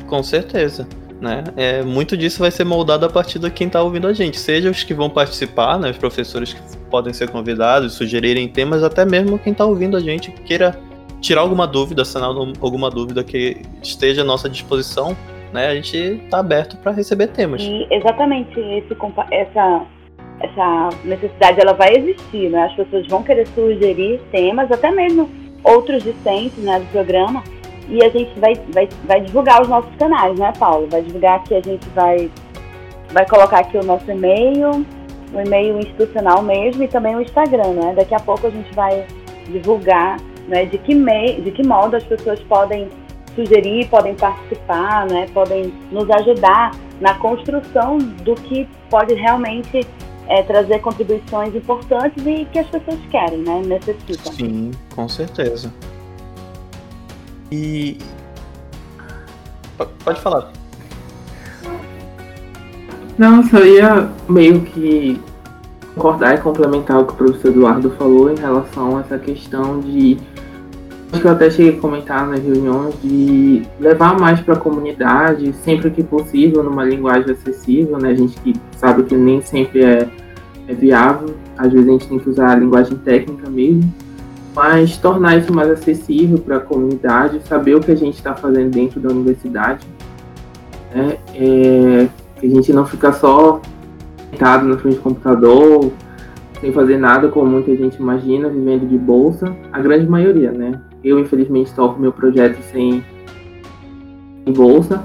Com 0.07 0.21
certeza 0.21 0.87
né? 1.19 1.43
É, 1.55 1.81
muito 1.83 2.15
disso 2.15 2.39
vai 2.39 2.51
ser 2.51 2.63
moldado 2.63 3.05
a 3.05 3.09
partir 3.09 3.39
de 3.39 3.49
quem 3.49 3.67
está 3.67 3.81
ouvindo 3.81 4.07
a 4.07 4.13
gente, 4.13 4.39
seja 4.39 4.69
os 4.69 4.83
que 4.83 4.93
vão 4.93 5.09
participar, 5.09 5.79
né, 5.79 5.89
os 5.89 5.97
professores 5.97 6.53
que 6.53 6.77
podem 6.89 7.13
ser 7.13 7.29
convidados, 7.29 7.93
sugerirem 7.93 8.47
temas, 8.47 8.83
até 8.83 9.03
mesmo 9.05 9.39
quem 9.39 9.51
está 9.51 9.65
ouvindo 9.65 9.97
a 9.97 9.99
gente 9.99 10.31
queira 10.31 10.79
tirar 11.19 11.41
alguma 11.41 11.65
dúvida, 11.65 12.05
sanar 12.05 12.29
alguma 12.61 12.89
dúvida 12.89 13.23
que 13.23 13.61
esteja 13.81 14.21
à 14.21 14.25
nossa 14.25 14.47
disposição, 14.47 15.17
né, 15.51 15.67
a 15.67 15.75
gente 15.75 15.97
está 15.97 16.39
aberto 16.39 16.77
para 16.77 16.91
receber 16.91 17.27
temas. 17.27 17.61
E 17.63 17.87
exatamente 17.89 18.59
esse, 18.59 18.95
essa, 19.31 19.85
essa 20.39 20.89
necessidade 21.03 21.59
ela 21.59 21.73
vai 21.73 21.95
existir, 21.95 22.49
né? 22.49 22.65
As 22.65 22.75
pessoas 22.75 23.07
vão 23.07 23.23
querer 23.23 23.47
sugerir 23.47 24.19
temas, 24.31 24.71
até 24.71 24.91
mesmo 24.91 25.29
outros 25.63 26.03
discentes 26.03 26.57
né, 26.57 26.79
do 26.79 26.85
programa, 26.87 27.43
e 27.89 28.03
a 28.03 28.09
gente 28.09 28.37
vai, 28.39 28.53
vai, 28.73 28.89
vai 29.05 29.21
divulgar 29.21 29.61
os 29.61 29.67
nossos 29.67 29.93
canais, 29.95 30.37
né, 30.37 30.51
Paulo? 30.59 30.87
Vai 30.89 31.01
divulgar 31.01 31.43
que 31.43 31.55
a 31.55 31.61
gente 31.61 31.87
vai, 31.89 32.29
vai 33.11 33.25
colocar 33.27 33.59
aqui 33.59 33.77
o 33.77 33.83
nosso 33.83 34.09
e-mail, 34.11 34.85
o 35.33 35.39
e-mail 35.39 35.79
institucional 35.79 36.41
mesmo 36.41 36.83
e 36.83 36.87
também 36.87 37.15
o 37.15 37.21
Instagram, 37.21 37.73
né? 37.73 37.93
Daqui 37.95 38.13
a 38.15 38.19
pouco 38.19 38.47
a 38.47 38.49
gente 38.49 38.73
vai 38.73 39.05
divulgar 39.47 40.17
né, 40.47 40.65
de, 40.65 40.77
que 40.77 40.95
mei, 40.95 41.41
de 41.41 41.51
que 41.51 41.65
modo 41.65 41.95
as 41.95 42.03
pessoas 42.03 42.39
podem 42.43 42.87
sugerir, 43.35 43.87
podem 43.89 44.15
participar, 44.15 45.05
né, 45.07 45.27
podem 45.33 45.71
nos 45.91 46.09
ajudar 46.09 46.71
na 46.99 47.13
construção 47.15 47.97
do 47.97 48.33
que 48.33 48.67
pode 48.89 49.13
realmente 49.13 49.85
é, 50.27 50.41
trazer 50.41 50.79
contribuições 50.79 51.53
importantes 51.53 52.25
e 52.25 52.45
que 52.45 52.59
as 52.59 52.67
pessoas 52.67 52.99
querem, 53.11 53.39
né, 53.39 53.61
necessitam. 53.65 54.33
Sim, 54.33 54.71
com 54.95 55.07
certeza. 55.07 55.71
E 57.51 57.97
pode 60.03 60.21
falar. 60.21 60.51
Não, 63.17 63.43
só 63.43 63.59
ia 63.63 64.09
meio 64.29 64.61
que 64.61 65.19
concordar 65.95 66.35
e 66.35 66.37
complementar 66.37 66.99
o 66.99 67.05
que 67.05 67.13
o 67.13 67.15
professor 67.15 67.49
Eduardo 67.49 67.89
falou 67.91 68.31
em 68.31 68.37
relação 68.37 68.97
a 68.97 69.01
essa 69.01 69.17
questão 69.17 69.79
de 69.79 70.17
Acho 71.11 71.21
que 71.21 71.27
eu 71.27 71.31
até 71.31 71.49
cheguei 71.49 71.77
a 71.77 71.81
comentar 71.81 72.27
nas 72.27 72.43
reuniões 72.43 72.93
de 73.01 73.63
levar 73.79 74.19
mais 74.19 74.41
para 74.41 74.55
a 74.55 74.59
comunidade, 74.59 75.53
sempre 75.63 75.89
que 75.89 76.03
possível, 76.03 76.61
numa 76.61 76.83
linguagem 76.83 77.31
acessível, 77.31 77.97
né? 77.97 78.09
A 78.09 78.13
gente 78.13 78.37
que 78.41 78.53
sabe 78.75 79.03
que 79.03 79.15
nem 79.15 79.41
sempre 79.41 79.85
é, 79.85 80.09
é 80.67 80.73
viável, 80.73 81.33
às 81.57 81.71
vezes 81.71 81.87
a 81.87 81.91
gente 81.93 82.07
tem 82.09 82.19
que 82.19 82.29
usar 82.29 82.51
a 82.51 82.55
linguagem 82.55 82.97
técnica 82.97 83.49
mesmo, 83.49 83.91
mas 84.57 84.97
tornar 84.97 85.37
isso 85.37 85.53
mais 85.53 85.69
acessível 85.69 86.39
para 86.39 86.57
a 86.57 86.59
comunidade, 86.59 87.39
saber 87.47 87.75
o 87.75 87.79
que 87.79 87.91
a 87.91 87.95
gente 87.95 88.15
está 88.15 88.33
fazendo 88.33 88.71
dentro 88.71 88.99
da 88.99 89.09
universidade, 89.09 89.85
né? 90.91 91.15
É, 91.35 92.07
que 92.39 92.47
a 92.47 92.49
gente 92.49 92.73
não 92.73 92.83
fica 92.83 93.13
só 93.13 93.61
sentado 94.31 94.67
na 94.67 94.75
frente 94.79 94.95
do 94.95 95.03
computador, 95.03 95.91
sem 96.59 96.73
fazer 96.73 96.97
nada, 96.97 97.27
como 97.27 97.51
muita 97.51 97.75
gente 97.75 97.99
imagina, 97.99 98.49
vivendo 98.49 98.89
de 98.89 98.97
bolsa, 98.97 99.55
a 99.71 99.79
grande 99.79 100.09
maioria, 100.09 100.51
né? 100.51 100.81
Eu, 101.03 101.19
infelizmente, 101.19 101.71
toco 101.75 102.01
meu 102.01 102.11
projeto 102.11 102.57
sem 102.71 103.03
bolsa, 104.55 105.03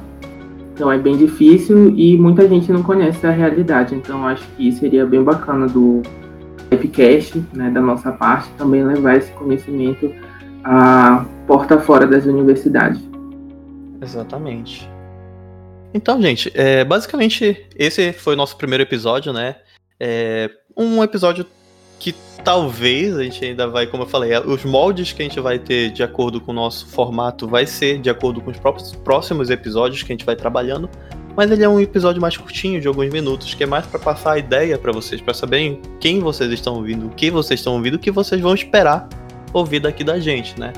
então 0.72 0.90
é 0.90 0.96
bem 0.96 1.18
difícil 1.18 1.90
e 1.94 2.16
muita 2.16 2.48
gente 2.48 2.72
não 2.72 2.82
conhece 2.82 3.26
a 3.26 3.30
realidade. 3.30 3.94
Então 3.94 4.26
acho 4.26 4.48
que 4.57 4.72
seria 4.72 5.05
bem 5.05 5.22
bacana 5.22 5.66
do 5.66 6.00
Epicast, 6.73 7.43
né, 7.53 7.70
da 7.70 7.81
nossa 7.81 8.12
parte, 8.12 8.49
também 8.59 8.85
levar 8.85 9.16
esse 9.16 9.31
conhecimento 9.33 10.12
a 10.64 11.25
porta 11.47 11.81
fora 11.81 12.07
das 12.07 12.25
universidades. 12.25 13.01
Exatamente. 14.01 14.89
Então, 15.95 16.20
gente, 16.20 16.51
é, 16.55 16.85
basicamente 16.85 17.66
esse 17.77 18.12
foi 18.12 18.35
o 18.35 18.37
nosso 18.37 18.57
primeiro 18.57 18.83
episódio, 18.83 19.33
né? 19.33 19.57
É 20.01 20.51
um 20.77 21.03
episódio 21.03 21.47
que 21.99 22.14
talvez 22.43 23.16
a 23.16 23.23
gente 23.23 23.45
ainda 23.45 23.68
vai, 23.68 23.87
como 23.87 24.03
eu 24.03 24.07
falei, 24.09 24.37
os 24.39 24.64
moldes 24.64 25.12
que 25.12 25.23
a 25.23 25.25
gente 25.25 25.39
vai 25.39 25.59
ter 25.59 25.91
de 25.91 26.03
acordo 26.03 26.41
com 26.41 26.51
o 26.51 26.55
nosso 26.55 26.89
formato 26.89 27.47
vai 27.47 27.66
ser 27.66 28.01
de 28.01 28.11
acordo 28.11 28.41
com 28.41 28.51
os 28.51 28.59
próprios 28.59 28.93
próximos 28.97 29.51
episódios 29.51 30.03
que 30.03 30.12
a 30.12 30.14
gente 30.14 30.27
vai 30.27 30.35
trabalhando, 30.35 30.89
mas 31.37 31.51
ele 31.51 31.64
é 31.64 31.68
um 31.68 31.80
episódio 31.80 32.20
mais 32.20 32.37
curtinho, 32.37 32.80
de 32.80 32.89
alguns 32.89 33.11
minutos, 33.11 33.55
que 33.55 33.64
é 33.64 33.66
mais 33.66 33.87
para 33.87 33.99
passar 33.99 34.33
a 34.33 34.39
ideia 34.39 34.78
para 34.78 34.93
vocês, 34.93 35.20
para 35.20 35.35
saberem 35.35 35.80
quem 35.99 36.20
vocês 36.20 36.51
estão 36.53 36.74
ouvindo, 36.74 37.07
o 37.07 37.11
que 37.11 37.30
vocês 37.30 37.61
estão 37.61 37.74
ouvindo, 37.74 37.95
o 37.95 37.99
que 37.99 38.11
vocês 38.11 38.41
vão 38.41 38.55
esperar 38.55 39.09
ouvir 39.53 39.80
daqui 39.80 40.05
da 40.05 40.18
gente, 40.18 40.59
né? 40.59 40.72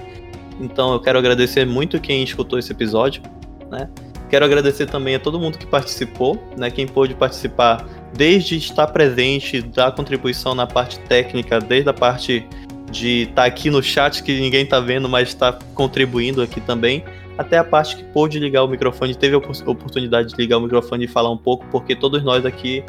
Então 0.61 0.93
eu 0.93 1.01
quero 1.01 1.19
agradecer 1.19 1.67
muito 1.67 2.01
quem 2.01 2.23
escutou 2.23 2.59
esse 2.59 2.73
episódio, 2.73 3.23
né? 3.71 3.89
Quero 4.31 4.45
agradecer 4.45 4.87
também 4.87 5.15
a 5.15 5.21
todo 5.21 5.39
mundo 5.39 5.59
que 5.59 5.67
participou, 5.67 6.43
né? 6.57 6.71
Quem 6.71 6.87
pôde 6.87 7.15
participar 7.15 7.87
desde 8.13 8.57
estar 8.57 8.87
presente, 8.89 9.61
dar 9.61 9.93
contribuição 9.93 10.55
na 10.55 10.67
parte 10.67 10.99
técnica, 11.01 11.61
desde 11.61 11.89
a 11.89 11.93
parte 11.93 12.47
de 12.91 13.23
estar 13.23 13.35
tá 13.35 13.45
aqui 13.45 13.71
no 13.71 13.83
chat 13.83 14.23
que 14.23 14.41
ninguém 14.41 14.63
está 14.63 14.79
vendo, 14.79 15.09
mas 15.09 15.29
está 15.29 15.53
contribuindo 15.75 16.41
aqui 16.41 16.61
também, 16.61 17.05
até 17.37 17.59
a 17.59 17.65
parte 17.65 17.97
que 17.97 18.05
pôde 18.05 18.39
ligar 18.39 18.63
o 18.63 18.69
microfone, 18.69 19.15
teve 19.15 19.35
a 19.35 19.39
oportunidade 19.39 20.31
de 20.31 20.37
ligar 20.37 20.59
o 20.59 20.61
microfone 20.61 21.05
e 21.05 21.09
falar 21.09 21.31
um 21.31 21.37
pouco, 21.37 21.65
porque 21.71 21.97
todos 21.97 22.23
nós 22.23 22.47
aqui, 22.47 22.85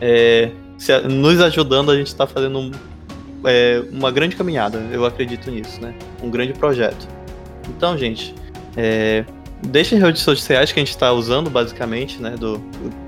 é, 0.00 0.50
se, 0.78 0.98
nos 1.02 1.40
ajudando, 1.40 1.90
a 1.90 1.96
gente 1.96 2.08
está 2.08 2.26
fazendo 2.26 2.58
um, 2.58 2.70
é, 3.44 3.82
uma 3.92 4.10
grande 4.10 4.36
caminhada, 4.36 4.78
eu 4.90 5.04
acredito 5.04 5.50
nisso, 5.50 5.80
né? 5.80 5.94
Um 6.22 6.30
grande 6.30 6.52
projeto. 6.52 7.06
Então, 7.68 7.96
gente, 7.96 8.34
é, 8.76 9.24
Deixem 9.66 9.98
as 9.98 10.04
redes 10.04 10.22
sociais 10.22 10.72
que 10.72 10.80
a 10.80 10.82
gente 10.82 10.90
está 10.90 11.12
usando, 11.12 11.48
basicamente, 11.48 12.20
né? 12.20 12.34
Do, 12.36 12.60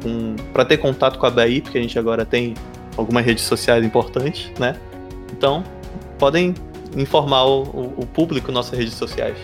um, 0.06 0.36
para 0.52 0.64
ter 0.64 0.76
contato 0.76 1.18
com 1.18 1.26
a 1.26 1.30
BAI, 1.30 1.60
porque 1.60 1.78
a 1.78 1.82
gente 1.82 1.98
agora 1.98 2.24
tem 2.24 2.54
algumas 2.96 3.24
redes 3.24 3.42
sociais 3.42 3.84
importantes, 3.84 4.52
né? 4.58 4.76
Então, 5.32 5.64
podem 6.16 6.54
informar 6.96 7.44
o, 7.44 7.94
o 7.96 8.06
público 8.06 8.52
nossas 8.52 8.78
redes 8.78 8.94
sociais. 8.94 9.36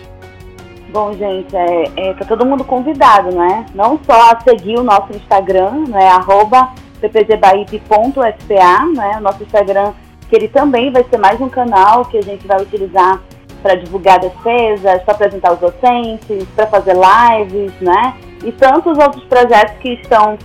Bom, 0.91 1.13
gente, 1.13 1.55
é, 1.55 1.83
é, 1.95 2.13
tá 2.15 2.25
todo 2.25 2.45
mundo 2.45 2.65
convidado, 2.65 3.33
né? 3.33 3.65
Não 3.73 3.97
só 4.03 4.31
a 4.31 4.41
seguir 4.41 4.77
o 4.77 4.83
nosso 4.83 5.15
Instagram, 5.15 5.85
né? 5.87 6.09
Arroba 6.09 6.73
ppgbaip.spa, 6.99 8.85
né? 8.93 9.17
O 9.17 9.21
nosso 9.21 9.41
Instagram, 9.41 9.93
que 10.27 10.35
ele 10.35 10.49
também 10.49 10.91
vai 10.91 11.05
ser 11.09 11.17
mais 11.17 11.39
um 11.39 11.47
canal 11.47 12.03
que 12.03 12.17
a 12.17 12.21
gente 12.21 12.45
vai 12.45 12.61
utilizar 12.61 13.21
para 13.63 13.75
divulgar 13.75 14.19
defesas, 14.19 15.01
para 15.03 15.13
apresentar 15.13 15.53
os 15.53 15.59
docentes, 15.59 16.45
para 16.55 16.67
fazer 16.67 16.93
lives, 16.93 17.71
né? 17.79 18.13
E 18.43 18.51
tantos 18.51 18.97
outros 18.97 19.23
projetos 19.25 19.77
que 19.77 19.93
estão 19.93 20.37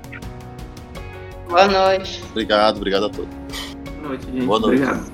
Boa 1.48 1.68
noite. 1.68 2.22
Obrigado, 2.32 2.76
obrigado 2.76 3.06
a 3.06 3.08
todos. 3.08 3.34
Boa 3.96 4.08
noite, 4.08 4.26
gente. 4.26 4.44
Boa 4.44 4.60
noite. 4.60 4.82
Obrigado. 4.82 5.13